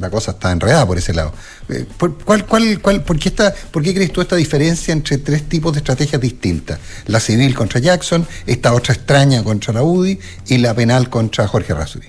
la 0.00 0.10
cosa 0.10 0.32
está 0.32 0.50
enredada 0.50 0.86
por 0.86 0.98
ese 0.98 1.12
lado. 1.12 1.32
Eh, 1.68 1.86
¿Por, 1.98 2.16
cuál, 2.24 2.46
cuál, 2.46 2.80
cuál, 2.80 3.04
por, 3.04 3.18
qué 3.18 3.28
está, 3.28 3.54
¿Por 3.70 3.82
qué 3.82 3.94
crees 3.94 4.12
tú 4.12 4.20
esta 4.20 4.36
diferencia 4.36 4.92
entre 4.92 5.18
tres 5.18 5.48
tipos 5.48 5.72
de 5.72 5.78
estrategias 5.78 6.20
distintas? 6.20 6.80
La 7.06 7.20
civil 7.20 7.54
contra 7.54 7.80
Jackson, 7.80 8.26
esta 8.46 8.72
otra 8.72 8.94
extraña 8.94 9.44
contra 9.44 9.74
la 9.74 9.82
UDI 9.82 10.18
y 10.48 10.58
la 10.58 10.74
penal 10.74 11.10
contra 11.10 11.46
Jorge 11.46 11.74
Rasuri. 11.74 12.08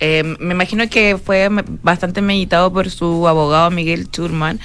Eh, 0.00 0.36
me 0.40 0.54
imagino 0.54 0.88
que 0.88 1.18
fue 1.22 1.48
bastante 1.82 2.22
meditado 2.22 2.72
por 2.72 2.90
su 2.90 3.28
abogado 3.28 3.70
Miguel 3.70 4.10
Churman. 4.10 4.58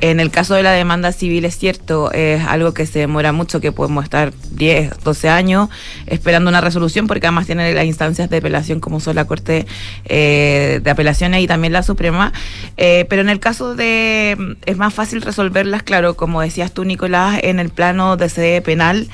En 0.00 0.18
el 0.18 0.30
caso 0.30 0.54
de 0.54 0.62
la 0.62 0.72
demanda 0.72 1.12
civil 1.12 1.44
es 1.44 1.58
cierto, 1.58 2.10
es 2.12 2.44
algo 2.44 2.74
que 2.74 2.86
se 2.86 3.00
demora 3.00 3.32
mucho, 3.32 3.60
que 3.60 3.70
podemos 3.70 4.04
estar 4.04 4.32
10, 4.52 5.04
12 5.04 5.28
años 5.28 5.68
esperando 6.06 6.48
una 6.48 6.60
resolución, 6.60 7.06
porque 7.06 7.26
además 7.26 7.46
tiene 7.46 7.72
las 7.74 7.84
instancias 7.84 8.30
de 8.30 8.38
apelación 8.38 8.80
como 8.80 9.00
son 9.00 9.16
la 9.16 9.26
Corte 9.26 9.66
eh, 10.06 10.80
de 10.82 10.90
Apelaciones 10.90 11.42
y 11.42 11.46
también 11.46 11.72
la 11.72 11.82
Suprema. 11.82 12.32
Eh, 12.76 13.06
pero 13.08 13.22
en 13.22 13.28
el 13.28 13.40
caso 13.40 13.74
de, 13.74 14.56
es 14.64 14.76
más 14.76 14.94
fácil 14.94 15.22
resolverlas, 15.22 15.82
claro, 15.82 16.14
como 16.14 16.40
decías 16.40 16.72
tú, 16.72 16.84
Nicolás, 16.84 17.40
en 17.42 17.58
el 17.58 17.68
plano 17.68 18.16
de 18.16 18.28
sede 18.28 18.62
penal 18.62 19.08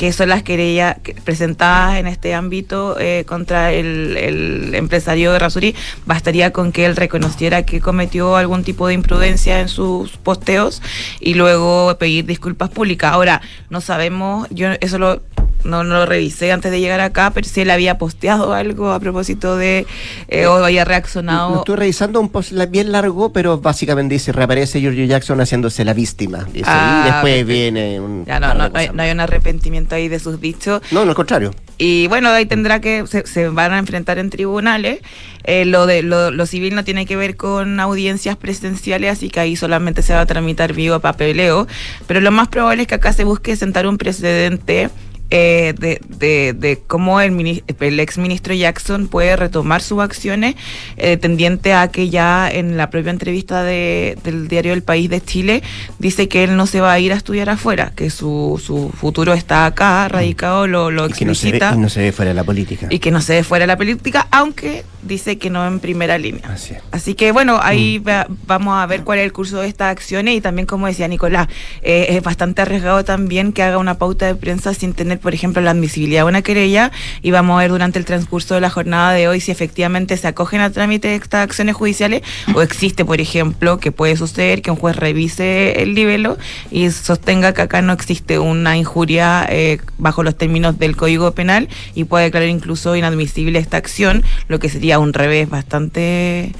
que 0.00 0.14
son 0.14 0.30
las 0.30 0.42
querellas 0.42 0.96
presentadas 1.24 1.98
en 1.98 2.06
este 2.06 2.32
ámbito 2.32 2.98
eh, 2.98 3.26
contra 3.28 3.70
el, 3.70 4.74
empresario 4.74 5.30
de 5.30 5.38
Rasuri, 5.38 5.74
bastaría 6.06 6.54
con 6.54 6.72
que 6.72 6.86
él 6.86 6.96
reconociera 6.96 7.66
que 7.66 7.82
cometió 7.82 8.36
algún 8.36 8.64
tipo 8.64 8.86
de 8.86 8.94
imprudencia 8.94 9.60
en 9.60 9.68
sus 9.68 10.16
posteos 10.16 10.80
y 11.20 11.34
luego 11.34 11.94
pedir 11.98 12.24
disculpas 12.24 12.70
públicas. 12.70 13.12
Ahora, 13.12 13.42
no 13.68 13.82
sabemos, 13.82 14.48
yo 14.48 14.68
eso 14.80 14.98
lo 14.98 15.20
no, 15.64 15.84
no, 15.84 15.96
lo 15.96 16.06
revisé 16.06 16.52
antes 16.52 16.70
de 16.70 16.80
llegar 16.80 17.00
acá, 17.00 17.30
pero 17.32 17.46
si 17.48 17.60
él 17.60 17.70
había 17.70 17.98
posteado 17.98 18.52
algo 18.54 18.92
a 18.92 19.00
propósito 19.00 19.56
de, 19.56 19.86
eh, 20.28 20.46
o 20.46 20.64
había 20.64 20.84
reaccionado. 20.84 21.58
Estoy 21.58 21.76
revisando 21.76 22.20
un 22.20 22.28
post 22.28 22.52
bien 22.68 22.92
largo, 22.92 23.32
pero 23.32 23.58
básicamente 23.58 24.14
dice, 24.14 24.32
reaparece 24.32 24.80
Giorgio 24.80 25.04
Jackson 25.04 25.40
haciéndose 25.40 25.84
la 25.84 25.94
víctima. 25.94 26.46
y 26.54 26.62
ah, 26.64 27.02
después 27.06 27.46
viene 27.46 28.00
un... 28.00 28.24
Ya, 28.24 28.40
no, 28.40 28.54
no, 28.54 28.70
hay, 28.74 28.88
un 28.88 29.20
arrepentimiento 29.20 29.94
ahí 29.94 30.08
de 30.08 30.18
sus 30.18 30.40
dichos. 30.40 30.82
No, 30.90 31.04
no, 31.04 31.10
al 31.10 31.16
contrario. 31.16 31.52
Y 31.78 32.08
bueno, 32.08 32.28
ahí 32.28 32.46
tendrá 32.46 32.80
que, 32.80 33.04
se, 33.06 33.48
van 33.48 33.72
a 33.72 33.78
enfrentar 33.78 34.18
en 34.18 34.30
tribunales. 34.30 35.00
Eh, 35.44 35.64
lo 35.64 35.86
de 35.86 36.02
lo, 36.02 36.30
lo, 36.30 36.44
civil 36.44 36.74
no 36.74 36.84
tiene 36.84 37.06
que 37.06 37.16
ver 37.16 37.36
con 37.36 37.80
audiencias 37.80 38.36
presenciales, 38.36 39.12
así 39.12 39.30
que 39.30 39.40
ahí 39.40 39.56
solamente 39.56 40.02
se 40.02 40.12
va 40.12 40.20
a 40.20 40.26
tramitar 40.26 40.74
vivo 40.74 41.00
papeleo. 41.00 41.66
Pero 42.06 42.20
lo 42.20 42.30
más 42.30 42.48
probable 42.48 42.82
es 42.82 42.88
que 42.88 42.96
acá 42.96 43.12
se 43.12 43.24
busque 43.24 43.56
sentar 43.56 43.86
un 43.86 43.96
precedente 43.96 44.90
eh, 45.30 45.74
de, 45.78 46.00
de, 46.08 46.52
de, 46.52 46.80
cómo 46.86 47.20
el, 47.20 47.62
el 47.80 48.00
ex 48.00 48.18
ministro 48.18 48.52
Jackson 48.52 49.08
puede 49.08 49.36
retomar 49.36 49.80
sus 49.80 50.00
acciones, 50.00 50.56
eh, 50.96 51.16
tendiente 51.16 51.72
a 51.72 51.88
que 51.88 52.10
ya 52.10 52.50
en 52.50 52.76
la 52.76 52.90
propia 52.90 53.10
entrevista 53.10 53.62
de, 53.62 54.18
del 54.24 54.48
diario 54.48 54.72
El 54.72 54.82
País 54.82 55.08
de 55.08 55.20
Chile 55.20 55.62
dice 55.98 56.28
que 56.28 56.44
él 56.44 56.56
no 56.56 56.66
se 56.66 56.80
va 56.80 56.92
a 56.92 56.98
ir 56.98 57.12
a 57.12 57.16
estudiar 57.16 57.48
afuera, 57.48 57.92
que 57.94 58.10
su, 58.10 58.60
su 58.64 58.90
futuro 58.90 59.32
está 59.32 59.66
acá, 59.66 60.08
radicado, 60.08 60.66
lo, 60.66 60.90
lo 60.90 61.06
explicita. 61.06 61.74
Y 61.74 61.78
no, 61.78 61.88
se 61.88 62.00
ve, 62.00 62.12
fuera 62.12 62.30
de 62.30 62.34
la 62.34 62.44
política. 62.44 62.88
Y 62.90 62.98
que 62.98 63.10
no 63.10 63.20
se 63.20 63.34
ve 63.34 63.44
fuera 63.44 63.62
de 63.62 63.68
la 63.68 63.76
política, 63.76 64.26
aunque 64.30 64.84
dice 65.02 65.38
que 65.38 65.48
no 65.48 65.66
en 65.66 65.80
primera 65.80 66.18
línea. 66.18 66.56
Así, 66.90 67.14
que 67.14 67.32
bueno, 67.32 67.60
ahí 67.62 68.00
mm. 68.00 68.34
vamos 68.46 68.74
a 68.74 68.86
ver 68.86 69.04
cuál 69.04 69.20
es 69.20 69.24
el 69.24 69.32
curso 69.32 69.60
de 69.60 69.68
estas 69.68 69.90
acciones 69.92 70.34
y 70.34 70.40
también, 70.40 70.66
como 70.66 70.86
decía 70.86 71.08
Nicolás, 71.08 71.48
eh, 71.82 72.06
es 72.10 72.22
bastante 72.22 72.62
arriesgado 72.62 73.04
también 73.04 73.52
que 73.52 73.62
haga 73.62 73.78
una 73.78 73.94
pauta 73.94 74.26
de 74.26 74.34
prensa 74.34 74.74
sin 74.74 74.92
tener 74.92 75.19
por 75.20 75.34
ejemplo, 75.34 75.62
la 75.62 75.70
admisibilidad 75.70 76.22
de 76.22 76.28
una 76.28 76.42
querella 76.42 76.90
y 77.22 77.30
vamos 77.30 77.56
a 77.56 77.62
ver 77.62 77.70
durante 77.70 77.98
el 77.98 78.04
transcurso 78.04 78.54
de 78.54 78.60
la 78.60 78.70
jornada 78.70 79.12
de 79.12 79.28
hoy 79.28 79.40
si 79.40 79.50
efectivamente 79.50 80.16
se 80.16 80.26
acogen 80.28 80.60
a 80.60 80.70
trámite 80.70 81.08
de 81.08 81.14
estas 81.16 81.44
acciones 81.44 81.76
judiciales 81.76 82.22
o 82.54 82.62
existe, 82.62 83.04
por 83.04 83.20
ejemplo, 83.20 83.78
que 83.78 83.92
puede 83.92 84.16
suceder 84.16 84.62
que 84.62 84.70
un 84.70 84.76
juez 84.76 84.96
revise 84.96 85.82
el 85.82 85.94
libelo 85.94 86.38
y 86.70 86.90
sostenga 86.90 87.52
que 87.52 87.62
acá 87.62 87.82
no 87.82 87.92
existe 87.92 88.38
una 88.38 88.76
injuria 88.76 89.46
eh, 89.48 89.78
bajo 89.98 90.22
los 90.22 90.36
términos 90.36 90.78
del 90.78 90.96
Código 90.96 91.32
Penal 91.32 91.68
y 91.94 92.04
puede 92.04 92.24
declarar 92.24 92.48
incluso 92.48 92.96
inadmisible 92.96 93.58
esta 93.58 93.76
acción, 93.76 94.24
lo 94.48 94.58
que 94.58 94.68
sería 94.68 94.98
un 94.98 95.12
revés 95.12 95.48
bastante 95.48 96.52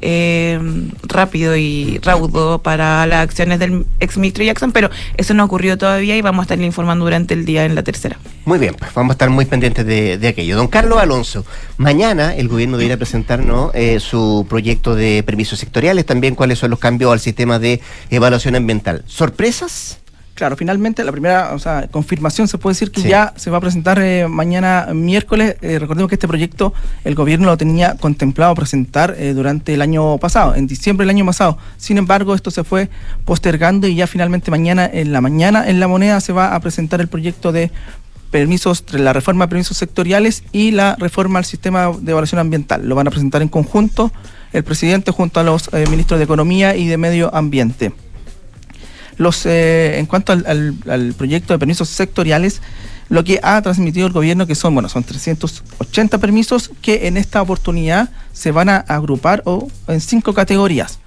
eh, 0.00 0.60
rápido 1.02 1.56
y 1.56 1.98
raudo 2.02 2.60
para 2.60 3.06
las 3.06 3.22
acciones 3.24 3.58
del 3.58 3.86
ex 4.00 4.16
ministro 4.16 4.44
Jackson, 4.44 4.72
pero 4.72 4.90
eso 5.16 5.34
no 5.34 5.44
ocurrió 5.44 5.78
todavía 5.78 6.16
y 6.16 6.22
vamos 6.22 6.42
a 6.42 6.44
estar 6.44 6.60
informando 6.60 7.04
durante 7.04 7.34
el 7.34 7.44
día 7.44 7.64
en 7.64 7.74
la 7.74 7.82
tercera. 7.82 8.18
Muy 8.44 8.58
bien, 8.58 8.74
pues 8.74 8.92
vamos 8.94 9.10
a 9.10 9.14
estar 9.14 9.30
muy 9.30 9.44
pendientes 9.44 9.84
de, 9.84 10.18
de 10.18 10.28
aquello. 10.28 10.56
Don 10.56 10.68
Carlos 10.68 10.98
Alonso, 10.98 11.44
mañana 11.76 12.34
el 12.34 12.48
gobierno 12.48 12.76
debería 12.76 12.96
presentar 12.96 13.38
¿no? 13.44 13.70
Eh, 13.74 14.00
su 14.00 14.46
proyecto 14.48 14.94
de 14.94 15.22
permisos 15.22 15.58
sectoriales, 15.58 16.06
también 16.06 16.34
cuáles 16.34 16.58
son 16.58 16.70
los 16.70 16.78
cambios 16.78 17.12
al 17.12 17.20
sistema 17.20 17.58
de 17.58 17.80
evaluación 18.10 18.54
ambiental. 18.54 19.02
¿Sorpresas? 19.06 19.98
Claro, 20.38 20.54
finalmente 20.56 21.02
la 21.02 21.10
primera 21.10 21.52
o 21.52 21.58
sea, 21.58 21.88
confirmación 21.90 22.46
se 22.46 22.58
puede 22.58 22.74
decir 22.74 22.92
que 22.92 23.00
Sí. 23.00 23.08
ya 23.08 23.32
se 23.34 23.50
va 23.50 23.58
a 23.58 23.60
presentar 23.60 23.98
eh, 24.00 24.28
mañana 24.28 24.86
miércoles. 24.94 25.56
Eh, 25.62 25.80
recordemos 25.80 26.08
que 26.08 26.14
este 26.14 26.28
proyecto 26.28 26.72
el 27.02 27.16
gobierno 27.16 27.46
lo 27.46 27.56
tenía 27.56 27.96
contemplado 27.96 28.54
presentar 28.54 29.16
eh, 29.18 29.34
durante 29.34 29.74
el 29.74 29.82
año 29.82 30.16
pasado, 30.18 30.54
en 30.54 30.68
diciembre 30.68 31.04
del 31.04 31.16
año 31.16 31.26
pasado. 31.26 31.58
Sin 31.76 31.98
embargo, 31.98 32.36
esto 32.36 32.52
se 32.52 32.62
fue 32.62 32.88
postergando 33.24 33.88
y 33.88 33.96
ya 33.96 34.06
finalmente 34.06 34.52
mañana 34.52 34.88
en 34.92 35.10
la 35.10 35.20
mañana 35.20 35.68
en 35.68 35.80
la 35.80 35.88
moneda 35.88 36.20
se 36.20 36.32
va 36.32 36.54
a 36.54 36.60
presentar 36.60 37.00
el 37.00 37.08
proyecto 37.08 37.50
de 37.50 37.72
permisos, 38.30 38.84
la 38.92 39.12
reforma 39.12 39.46
de 39.46 39.48
permisos 39.48 39.76
sectoriales 39.76 40.44
y 40.52 40.70
la 40.70 40.94
reforma 41.00 41.40
al 41.40 41.46
sistema 41.46 41.90
de 42.00 42.12
evaluación 42.12 42.38
ambiental. 42.38 42.88
Lo 42.88 42.94
van 42.94 43.08
a 43.08 43.10
presentar 43.10 43.42
en 43.42 43.48
conjunto 43.48 44.12
el 44.52 44.62
presidente 44.62 45.10
junto 45.10 45.40
a 45.40 45.42
los 45.42 45.68
eh, 45.72 45.84
ministros 45.90 46.20
de 46.20 46.24
Economía 46.24 46.76
y 46.76 46.86
de 46.86 46.96
Medio 46.96 47.34
Ambiente. 47.34 47.92
Los, 49.18 49.44
eh, 49.46 49.98
en 49.98 50.06
cuanto 50.06 50.32
al, 50.32 50.74
al- 50.88 51.14
proyecto 51.14 51.52
de 51.52 51.58
permisos 51.58 51.88
sectoriales, 51.88 52.62
lo 53.08 53.24
que 53.24 53.40
ha 53.42 53.60
transmitido 53.62 54.06
el 54.06 54.12
gobierno, 54.12 54.46
que 54.46 54.54
son, 54.54 54.74
bueno, 54.74 54.88
son 54.88 55.02
380 55.02 56.18
permisos 56.18 56.70
que 56.82 57.08
en 57.08 57.16
esta 57.16 57.42
oportunidad 57.42 58.10
se 58.32 58.52
van 58.52 58.68
a 58.68 58.76
agrupar 58.76 59.42
o, 59.44 59.68
en 59.88 60.00
cinco 60.00 60.34
categorías, 60.34 61.00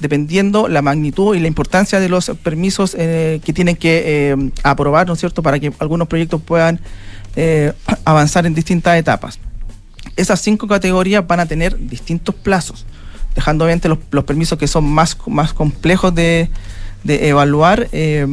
dependiendo 0.00 0.68
la 0.68 0.82
magnitud 0.82 1.34
y 1.36 1.40
la 1.40 1.48
importancia 1.48 2.00
de 2.00 2.08
los 2.08 2.30
permisos 2.42 2.96
eh, 2.98 3.40
que 3.44 3.52
tienen 3.52 3.76
que 3.76 4.30
eh, 4.32 4.36
aprobar, 4.62 5.06
¿no 5.06 5.12
es 5.12 5.20
cierto?, 5.20 5.42
para 5.42 5.58
que 5.58 5.72
algunos 5.78 6.08
proyectos 6.08 6.40
puedan 6.40 6.80
avanzar 8.04 8.46
en 8.46 8.54
distintas 8.54 8.98
etapas. 8.98 9.38
Esas 10.16 10.40
cinco 10.40 10.66
categorías 10.66 11.24
van 11.26 11.40
a 11.40 11.46
tener 11.46 11.78
distintos 11.78 12.34
plazos, 12.34 12.84
dejando 13.34 13.64
obviamente 13.64 13.88
los, 13.88 13.98
los 14.10 14.24
permisos 14.24 14.58
que 14.58 14.66
son 14.66 14.84
más, 14.84 15.16
más 15.26 15.52
complejos 15.52 16.12
de, 16.14 16.50
de 17.04 17.28
evaluar 17.28 17.88
eh, 17.92 18.26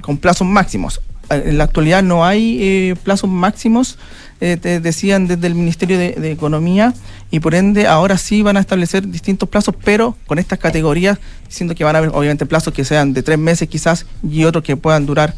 con 0.00 0.18
plazos 0.18 0.46
máximos. 0.46 1.00
Eh, 1.30 1.42
En 1.46 1.58
la 1.58 1.64
actualidad 1.64 2.02
no 2.02 2.24
hay 2.24 2.58
eh, 2.60 2.96
plazos 3.02 3.28
máximos, 3.28 3.98
eh, 4.40 4.56
te 4.60 4.80
decían 4.80 5.26
desde 5.26 5.46
el 5.46 5.54
Ministerio 5.54 5.98
de, 5.98 6.30
Economía, 6.30 6.94
y 7.30 7.40
por 7.40 7.54
ende 7.54 7.86
ahora 7.86 8.18
sí 8.18 8.42
van 8.42 8.56
a 8.56 8.60
establecer 8.60 9.08
distintos 9.08 9.48
plazos, 9.48 9.74
pero 9.82 10.16
con 10.26 10.38
estas 10.38 10.58
categorías, 10.58 11.18
diciendo 11.48 11.74
que 11.74 11.84
van 11.84 11.96
a 11.96 11.98
haber 11.98 12.10
obviamente 12.10 12.46
plazos 12.46 12.72
que 12.72 12.84
sean 12.84 13.12
de 13.12 13.22
tres 13.22 13.38
meses 13.38 13.68
quizás 13.68 14.06
y 14.22 14.44
otros 14.44 14.62
que 14.62 14.76
puedan 14.76 15.06
durar 15.06 15.34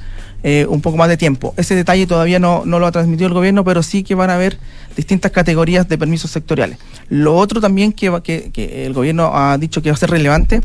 un 0.68 0.80
poco 0.80 0.96
más 0.96 1.08
de 1.08 1.16
tiempo. 1.16 1.52
Ese 1.56 1.74
detalle 1.74 2.06
todavía 2.06 2.38
no, 2.38 2.62
no 2.64 2.78
lo 2.78 2.86
ha 2.86 2.92
transmitido 2.92 3.26
el 3.26 3.34
gobierno, 3.34 3.64
pero 3.64 3.82
sí 3.82 4.04
que 4.04 4.14
van 4.14 4.30
a 4.30 4.36
haber 4.36 4.56
distintas 4.96 5.32
categorías 5.32 5.88
de 5.88 5.98
permisos 5.98 6.30
sectoriales. 6.30 6.78
Lo 7.08 7.34
otro 7.34 7.60
también 7.60 7.92
que, 7.92 8.20
que, 8.22 8.50
que 8.52 8.86
el 8.86 8.92
gobierno 8.92 9.32
ha 9.34 9.58
dicho 9.58 9.82
que 9.82 9.90
va 9.90 9.94
a 9.94 9.98
ser 9.98 10.10
relevante, 10.10 10.60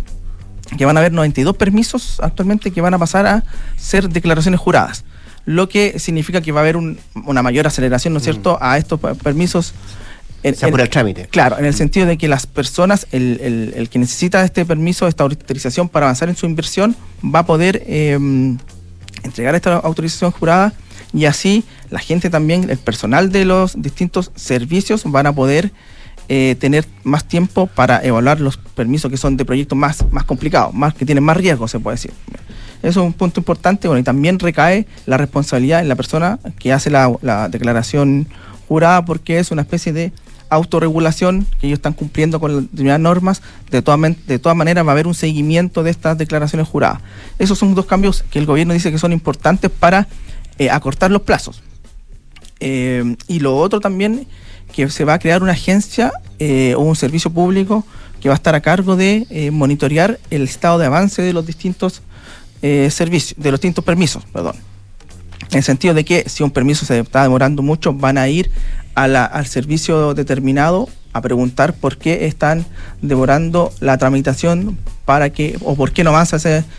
que 0.78 0.86
van 0.86 0.98
a 0.98 1.00
haber 1.02 1.12
92 1.12 1.56
permisos 1.58 2.20
actualmente 2.22 2.72
que 2.72 2.82
van 2.82 2.94
a 2.94 3.00
pasar 3.00 3.28
a 3.28 3.44
ser 3.78 4.10
declaraciones 4.10 4.60
juradas, 4.60 5.04
lo 5.46 5.68
que 5.70 6.00
significa 6.00 6.42
que 6.42 6.52
va 6.52 6.62
a 6.62 6.64
haber 6.64 6.78
un- 6.78 6.98
una 7.26 7.42
mayor 7.44 7.68
aceleración, 7.68 8.14
¿no 8.14 8.18
es 8.18 8.24
cierto?, 8.24 8.58
a 8.62 8.78
estos 8.78 9.00
permisos. 9.22 9.74
En, 10.42 10.56
Se 10.56 10.66
apura 10.66 10.84
el 10.84 10.90
trámite. 10.90 11.28
Claro, 11.28 11.58
en 11.58 11.64
el 11.66 11.74
sentido 11.74 12.06
de 12.06 12.18
que 12.18 12.28
las 12.28 12.48
personas, 12.48 13.08
el, 13.12 13.40
el- 13.42 13.74
el 13.78 13.90
que 13.90 13.98
necesita 14.00 14.44
este 14.44 14.66
permiso, 14.66 15.08
esta 15.08 15.24
autorización 15.24 15.88
para 15.88 16.08
avanzar 16.08 16.28
en 16.30 16.36
su 16.36 16.46
inversión, 16.46 16.96
va 17.24 17.40
a 17.40 17.46
poder 17.46 17.82
eh, 17.86 18.18
entregar 19.24 19.56
esta 19.56 19.76
autorización 19.78 20.32
jurada 20.32 20.74
y 21.14 21.26
así 21.26 21.64
la 21.90 22.00
gente 22.00 22.30
también, 22.30 22.70
el 22.70 22.78
personal 22.78 23.32
de 23.32 23.46
los 23.46 23.82
distintos 23.82 24.32
servicios 24.36 25.04
van 25.06 25.28
a 25.28 25.34
poder 25.34 25.72
eh, 26.30 26.56
tener 26.60 26.86
más 27.04 27.26
tiempo 27.26 27.68
para 27.68 28.04
evaluar 28.04 28.40
los 28.40 28.58
permisos 28.58 29.12
que 29.12 29.18
son 29.18 29.38
de 29.38 29.46
proyectos 29.46 29.78
más, 29.78 30.06
más 30.12 30.24
complicados, 30.24 30.74
más 30.74 30.94
que 30.94 31.06
tienen 31.06 31.24
más 31.24 31.38
riesgo, 31.38 31.68
se 31.68 31.80
puede 31.80 31.96
decir. 31.96 32.12
Eso 32.82 33.00
es 33.02 33.06
un 33.06 33.14
punto 33.14 33.40
importante, 33.40 33.88
bueno, 33.88 34.00
y 34.00 34.04
también 34.04 34.40
recae 34.40 34.88
la 35.06 35.18
responsabilidad 35.18 35.82
en 35.82 35.88
la 35.88 35.96
persona 35.96 36.40
que 36.60 36.74
hace 36.74 36.90
la, 36.90 37.14
la 37.22 37.48
declaración 37.48 38.28
jurada 38.68 39.06
porque 39.06 39.40
es 39.40 39.52
una 39.52 39.62
especie 39.62 39.94
de 39.94 40.12
autorregulación 40.50 41.46
que 41.60 41.68
ellos 41.68 41.78
están 41.78 41.94
cumpliendo 41.94 42.40
con 42.40 42.56
las 42.56 42.64
determinadas 42.64 43.02
normas, 43.02 43.42
de 43.70 43.82
todas 43.82 44.00
de 44.28 44.40
todas 44.40 44.58
maneras 44.58 44.86
va 44.86 44.90
a 44.90 44.94
haber 44.94 45.08
un 45.08 45.14
seguimiento 45.14 45.84
de 45.84 45.92
estas 45.92 46.18
declaraciones 46.18 46.68
juradas. 46.68 47.02
Esos 47.40 47.58
son 47.58 47.76
dos 47.76 47.86
cambios 47.86 48.24
que 48.30 48.40
el 48.40 48.46
gobierno 48.46 48.74
dice 48.74 48.92
que 48.92 49.00
son 49.00 49.12
importantes 49.12 49.72
para 49.72 50.08
eh, 50.58 50.70
acortar 50.70 51.12
los 51.12 51.24
plazos. 51.24 51.64
Eh, 52.60 53.16
y 53.28 53.40
lo 53.40 53.58
otro 53.58 53.80
también, 53.80 54.28
que 54.74 54.90
se 54.90 55.06
va 55.06 55.14
a 55.14 55.20
crear 55.20 55.42
una 55.42 55.54
agencia 55.54 56.12
eh, 56.40 56.74
o 56.76 56.82
un 56.82 56.96
servicio 56.98 57.32
público 57.32 57.86
que 58.20 58.28
va 58.28 58.36
a 58.36 58.36
estar 58.36 58.56
a 58.56 58.62
cargo 58.62 58.96
de 58.98 59.26
eh, 59.30 59.52
monitorear 59.52 60.20
el 60.30 60.42
estado 60.44 60.80
de 60.80 60.86
avance 60.88 61.22
de 61.22 61.32
los 61.32 61.46
distintos 61.46 62.02
eh, 62.62 62.90
servicios, 62.92 63.36
de 63.42 63.52
los 63.52 63.60
distintos 63.62 63.86
permisos, 63.86 64.24
perdón. 64.34 64.56
En 65.52 65.58
el 65.58 65.64
sentido 65.64 65.94
de 65.94 66.04
que 66.04 66.24
si 66.28 66.42
un 66.42 66.52
permiso 66.52 66.86
se 66.86 67.00
está 67.00 67.22
demorando 67.24 67.62
mucho, 67.62 67.94
van 67.94 68.18
a 68.18 68.28
ir 68.28 68.50
a 68.96 69.08
la- 69.08 69.26
al 69.26 69.46
servicio 69.46 70.14
determinado 70.14 70.90
a 71.12 71.22
preguntar 71.22 71.74
por 71.74 71.98
qué 71.98 72.26
están 72.26 72.66
demorando 73.02 73.72
la 73.80 73.98
tramitación 73.98 74.78
para 75.06 75.30
que, 75.32 75.60
o 75.62 75.76
por 75.76 75.92
qué 75.92 76.04
no 76.04 76.10
avanza 76.10 76.38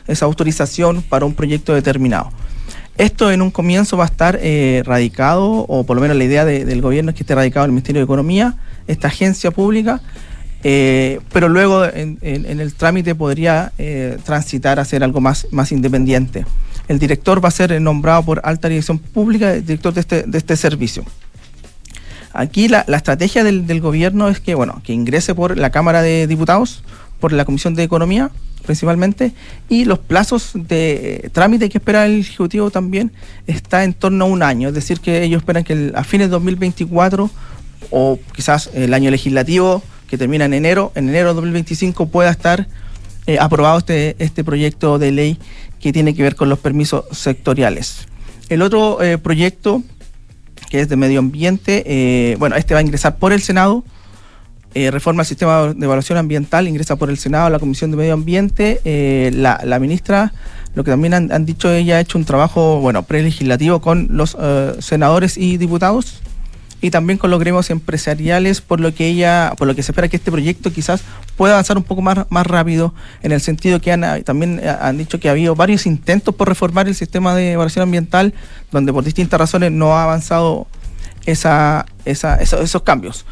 esa 0.09 0.25
autorización 0.25 1.03
para 1.03 1.25
un 1.25 1.35
proyecto 1.35 1.73
determinado. 1.75 2.31
Esto 2.97 3.33
en 3.33 3.43
un 3.43 3.51
comienzo 3.51 3.97
va 3.97 4.05
a 4.05 4.07
estar 4.07 4.39
eh, 4.41 4.83
radicado, 4.87 5.43
o 5.69 5.85
por 5.85 5.97
lo 5.97 6.01
menos 6.03 6.17
la 6.17 6.25
idea 6.25 6.45
de- 6.45 6.65
del 6.65 6.81
gobierno 6.81 7.11
es 7.11 7.17
que 7.17 7.25
esté 7.25 7.35
radicado 7.35 7.65
en 7.65 7.71
el 7.71 7.73
Ministerio 7.73 8.01
de 8.01 8.05
Economía, 8.05 8.55
esta 8.87 9.09
agencia 9.09 9.51
pública, 9.51 10.01
eh, 10.63 11.21
pero 11.33 11.49
luego 11.49 11.85
en, 11.85 12.19
el 12.23 12.75
trámite 12.75 13.15
podría 13.15 13.73
eh, 13.79 14.17
transitar 14.25 14.79
a 14.79 14.85
ser 14.85 15.03
algo 15.03 15.21
más, 15.21 15.47
más 15.51 15.73
independiente. 15.73 16.47
El 16.87 16.99
director 16.99 17.45
va 17.45 17.49
a 17.49 17.53
ser 17.53 17.81
nombrado 17.83 18.23
por 18.23 18.41
alta 18.45 18.69
dirección 18.69 18.99
pública, 18.99 19.55
director 19.55 19.93
de 19.93 20.01
este, 20.01 20.23
de 20.23 20.39
este 20.39 20.57
servicio. 20.57 21.05
Aquí 22.33 22.69
la, 22.69 22.85
la 22.89 22.97
estrategia 22.97 23.43
del, 23.45 23.67
del 23.67 23.81
gobierno 23.81 24.29
es 24.29 24.41
que, 24.41 24.55
bueno, 24.55 24.81
que 24.85 24.93
ingrese 24.93 25.35
por 25.35 25.57
la 25.59 25.71
Cámara 25.71 26.01
de 26.03 26.27
Diputados, 26.27 26.85
por 27.21 27.33
la 27.33 27.45
Comisión 27.45 27.75
de 27.75 27.83
Economía 27.83 28.31
principalmente, 28.65 29.33
y 29.69 29.85
los 29.85 29.99
plazos 29.99 30.51
de 30.55 31.31
trámite 31.33 31.69
que 31.69 31.79
espera 31.79 32.07
el 32.07 32.21
Ejecutivo 32.21 32.71
también 32.71 33.13
está 33.47 33.85
en 33.85 33.93
torno 33.95 34.25
a 34.25 34.29
un 34.29 34.43
año, 34.43 34.69
es 34.69 34.75
decir, 34.75 35.01
que 35.01 35.23
ellos 35.23 35.43
esperan 35.43 35.65
que 35.65 35.73
el- 35.75 35.93
a 35.95 36.05
fines 36.05 36.29
de 36.29 36.33
2024 36.33 37.31
o 37.91 38.19
quizás 38.35 38.71
el 38.75 38.95
año 38.95 39.11
legislativo 39.11 39.83
que 40.09 40.19
termina 40.19 40.45
en 40.47 40.55
enero, 40.55 40.93
en 40.95 41.09
enero 41.09 41.29
de 41.29 41.35
2025 41.35 42.07
pueda 42.07 42.31
estar 42.31 42.67
eh, 43.27 43.39
aprobado 43.41 43.79
este, 43.79 44.17
este 44.19 44.45
proyecto 44.45 44.99
de 44.99 45.11
ley 45.11 45.39
que 45.81 45.93
tiene 45.93 46.15
que 46.15 46.23
ver 46.23 46.37
con 46.37 46.49
los 46.51 46.59
permisos 46.59 47.05
sectoriales. 47.13 48.07
El 48.51 48.61
otro 48.61 49.03
eh, 49.03 49.17
proyecto 49.17 49.83
que 50.69 50.81
es 50.81 50.89
de 50.89 50.97
medio 50.97 51.21
ambiente, 51.21 51.85
eh, 51.87 52.37
bueno, 52.39 52.57
este 52.57 52.75
va 52.75 52.81
a 52.81 52.83
ingresar 52.83 53.17
por 53.17 53.33
el 53.33 53.41
Senado, 53.41 53.85
eh, 54.75 54.91
reforma 54.91 55.23
al 55.23 55.27
sistema 55.27 55.73
de 55.73 55.85
evaluación 55.85 56.19
ambiental, 56.19 56.67
ingresa 56.67 56.97
por 56.97 57.09
el 57.09 57.17
Senado 57.17 57.47
a 57.47 57.51
la 57.51 57.61
Comisión 57.61 57.93
de 57.93 57.97
Medio 57.97 58.15
Ambiente, 58.15 58.81
eh, 58.85 59.31
la, 59.33 59.79
ministra, 59.79 60.33
lo 60.75 60.83
que 60.83 60.91
también 60.91 61.15
han, 61.15 61.47
dicho, 61.47 61.71
ella 61.71 61.97
ha 61.97 62.01
hecho 62.01 62.19
un 62.19 62.25
trabajo, 62.25 62.81
bueno, 62.81 63.05
prelegislativo 63.05 63.81
con 63.81 64.09
los 64.11 64.37
eh, 64.41 64.75
senadores 64.81 65.39
y 65.39 65.59
diputados 65.59 66.21
y 66.81 66.91
también 66.91 67.19
con 67.21 67.31
los 67.31 67.39
gremios 67.39 67.71
empresariales, 67.71 68.61
por 68.61 68.81
lo 68.81 68.93
que 68.93 69.07
ella, 69.07 69.55
por 69.57 69.69
lo 69.69 69.77
que 69.77 69.85
se 69.85 69.93
espera 69.93 70.09
que 70.09 70.17
este 70.17 70.33
proyecto 70.33 70.73
quizás 70.73 71.03
pueda 71.37 71.55
avanzar 71.55 71.77
un 71.77 71.85
poco 71.85 72.03
más, 72.03 72.27
más 72.29 72.45
rápido, 72.45 72.95
en 73.23 73.31
el 73.31 73.41
sentido 73.41 73.81
que 73.81 73.97
también 74.25 74.61
han 74.81 74.99
dicho 74.99 75.21
que 75.21 75.29
ha 75.29 75.33
habido 75.33 75.55
varios 75.55 75.87
intentos 75.87 76.35
por 76.35 76.49
reformar 76.49 76.89
el 76.89 76.97
sistema 76.97 77.35
de 77.37 77.53
evaluación 77.53 77.85
ambiental, 77.85 78.35
donde 78.73 78.93
por 78.93 79.05
distintas 79.05 79.39
razones 79.39 79.71
no 79.71 79.97
ha 79.97 80.03
avanzado 80.03 80.67
esos 81.25 82.83
cambios. 82.83 83.25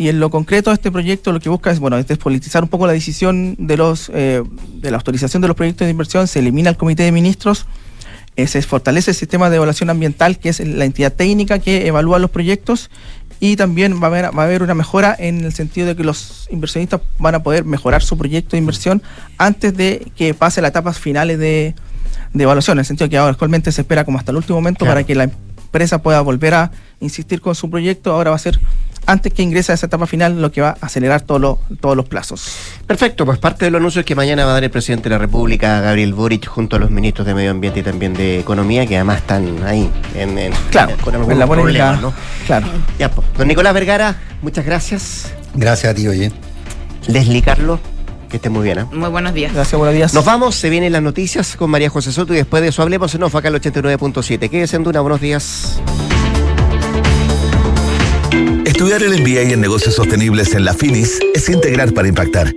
Y 0.00 0.08
en 0.08 0.18
lo 0.18 0.30
concreto, 0.30 0.72
este 0.72 0.90
proyecto 0.90 1.30
lo 1.30 1.40
que 1.40 1.50
busca 1.50 1.70
es, 1.70 1.78
bueno, 1.78 1.98
es 1.98 2.06
despolitizar 2.06 2.62
un 2.62 2.70
poco 2.70 2.86
la 2.86 2.94
decisión 2.94 3.54
de 3.58 3.76
los 3.76 4.10
eh, 4.14 4.42
de 4.76 4.90
la 4.90 4.96
autorización 4.96 5.42
de 5.42 5.48
los 5.48 5.54
proyectos 5.54 5.84
de 5.84 5.90
inversión, 5.90 6.26
se 6.26 6.38
elimina 6.38 6.70
el 6.70 6.78
comité 6.78 7.02
de 7.02 7.12
ministros, 7.12 7.66
eh, 8.34 8.46
se 8.46 8.62
fortalece 8.62 9.10
el 9.10 9.14
sistema 9.14 9.50
de 9.50 9.56
evaluación 9.56 9.90
ambiental, 9.90 10.38
que 10.38 10.48
es 10.48 10.60
la 10.60 10.86
entidad 10.86 11.12
técnica 11.12 11.58
que 11.58 11.86
evalúa 11.86 12.18
los 12.18 12.30
proyectos, 12.30 12.88
y 13.40 13.56
también 13.56 14.02
va 14.02 14.04
a 14.04 14.06
haber, 14.06 14.24
va 14.38 14.44
a 14.44 14.46
haber 14.46 14.62
una 14.62 14.72
mejora 14.72 15.14
en 15.18 15.44
el 15.44 15.52
sentido 15.52 15.88
de 15.88 15.94
que 15.94 16.02
los 16.02 16.48
inversionistas 16.50 17.02
van 17.18 17.34
a 17.34 17.42
poder 17.42 17.66
mejorar 17.66 18.02
su 18.02 18.16
proyecto 18.16 18.52
de 18.52 18.58
inversión 18.58 19.02
antes 19.36 19.76
de 19.76 20.10
que 20.16 20.32
pase 20.32 20.62
las 20.62 20.70
etapas 20.70 20.98
finales 20.98 21.38
de, 21.38 21.74
de 22.32 22.42
evaluación, 22.42 22.78
en 22.78 22.80
el 22.80 22.86
sentido 22.86 23.10
que 23.10 23.18
ahora 23.18 23.32
actualmente 23.32 23.70
se 23.70 23.82
espera 23.82 24.06
como 24.06 24.16
hasta 24.16 24.30
el 24.30 24.38
último 24.38 24.56
momento 24.56 24.86
Claro. 24.86 24.94
para 24.94 25.04
que 25.06 25.14
la 25.14 25.24
empresa 25.24 26.00
pueda 26.00 26.22
volver 26.22 26.54
a 26.54 26.70
insistir 27.00 27.42
con 27.42 27.54
su 27.54 27.68
proyecto, 27.68 28.12
ahora 28.12 28.30
va 28.30 28.36
a 28.36 28.38
ser 28.38 28.58
antes 29.06 29.32
que 29.32 29.42
ingrese 29.42 29.72
a 29.72 29.74
esa 29.74 29.86
etapa 29.86 30.06
final, 30.06 30.40
lo 30.40 30.52
que 30.52 30.60
va 30.60 30.76
a 30.80 30.86
acelerar 30.86 31.22
todo 31.22 31.38
lo- 31.38 31.58
todos 31.80 31.96
los 31.96 32.06
plazos. 32.06 32.52
Perfecto, 32.86 33.24
pues 33.26 33.38
parte 33.38 33.64
de 33.64 33.70
los 33.70 33.78
anuncios 33.80 34.04
que 34.04 34.14
mañana 34.14 34.44
va 34.44 34.50
a 34.52 34.54
dar 34.54 34.64
el 34.64 34.70
presidente 34.70 35.04
de 35.08 35.14
la 35.14 35.18
República, 35.18 35.80
Gabriel 35.80 36.14
Boric, 36.14 36.46
junto 36.46 36.76
a 36.76 36.78
los 36.78 36.90
ministros 36.90 37.26
de 37.26 37.34
Medio 37.34 37.50
Ambiente 37.50 37.80
y 37.80 37.82
también 37.82 38.14
de 38.14 38.38
Economía, 38.40 38.86
que 38.86 38.96
además 38.96 39.18
están 39.18 39.62
ahí 39.64 39.90
en, 40.14 40.38
en- 40.38 40.52
Claro, 40.70 40.92
con 41.02 41.14
en 41.14 41.20
algunos 41.20 41.38
la 41.38 41.46
polémica, 41.46 41.92
problemas, 41.92 42.02
¿no? 42.02 42.46
Claro. 42.46 42.66
Ya, 42.98 43.10
pues. 43.10 43.26
Don 43.36 43.48
Nicolás 43.48 43.74
Vergara, 43.74 44.16
muchas 44.42 44.64
gracias. 44.64 45.32
Gracias 45.54 45.92
a 45.92 45.94
ti, 45.94 46.06
oye. 46.06 46.30
Leslie 47.08 47.42
Carlos, 47.42 47.80
que 48.28 48.36
esté 48.36 48.50
muy 48.50 48.62
bien. 48.64 48.78
¿eh? 48.80 48.84
Muy 48.92 49.08
buenos 49.08 49.34
días. 49.34 49.52
Gracias, 49.52 49.76
buenos 49.78 49.94
días. 49.94 50.14
Nos 50.14 50.24
vamos, 50.24 50.54
se 50.54 50.68
vienen 50.70 50.92
las 50.92 51.02
noticias 51.02 51.56
con 51.56 51.70
María 51.70 51.88
José 51.90 52.12
Soto 52.12 52.32
y 52.34 52.36
después 52.36 52.62
de 52.62 52.68
eso 52.68 52.82
hablemos 52.82 53.14
en 53.14 53.22
off 53.24 53.34
acá 53.34 53.48
el 53.48 53.54
89.7. 53.60 54.48
Quédese 54.50 54.76
en 54.76 54.84
Duna, 54.84 55.00
buenos 55.00 55.20
días. 55.20 55.80
Estudiar 58.64 59.02
el 59.02 59.20
MBA 59.20 59.52
en 59.52 59.60
negocios 59.60 59.94
sostenibles 59.94 60.54
en 60.54 60.64
la 60.64 60.74
FINIS 60.74 61.20
es 61.34 61.48
integrar 61.48 61.92
para 61.92 62.08
impactar. 62.08 62.54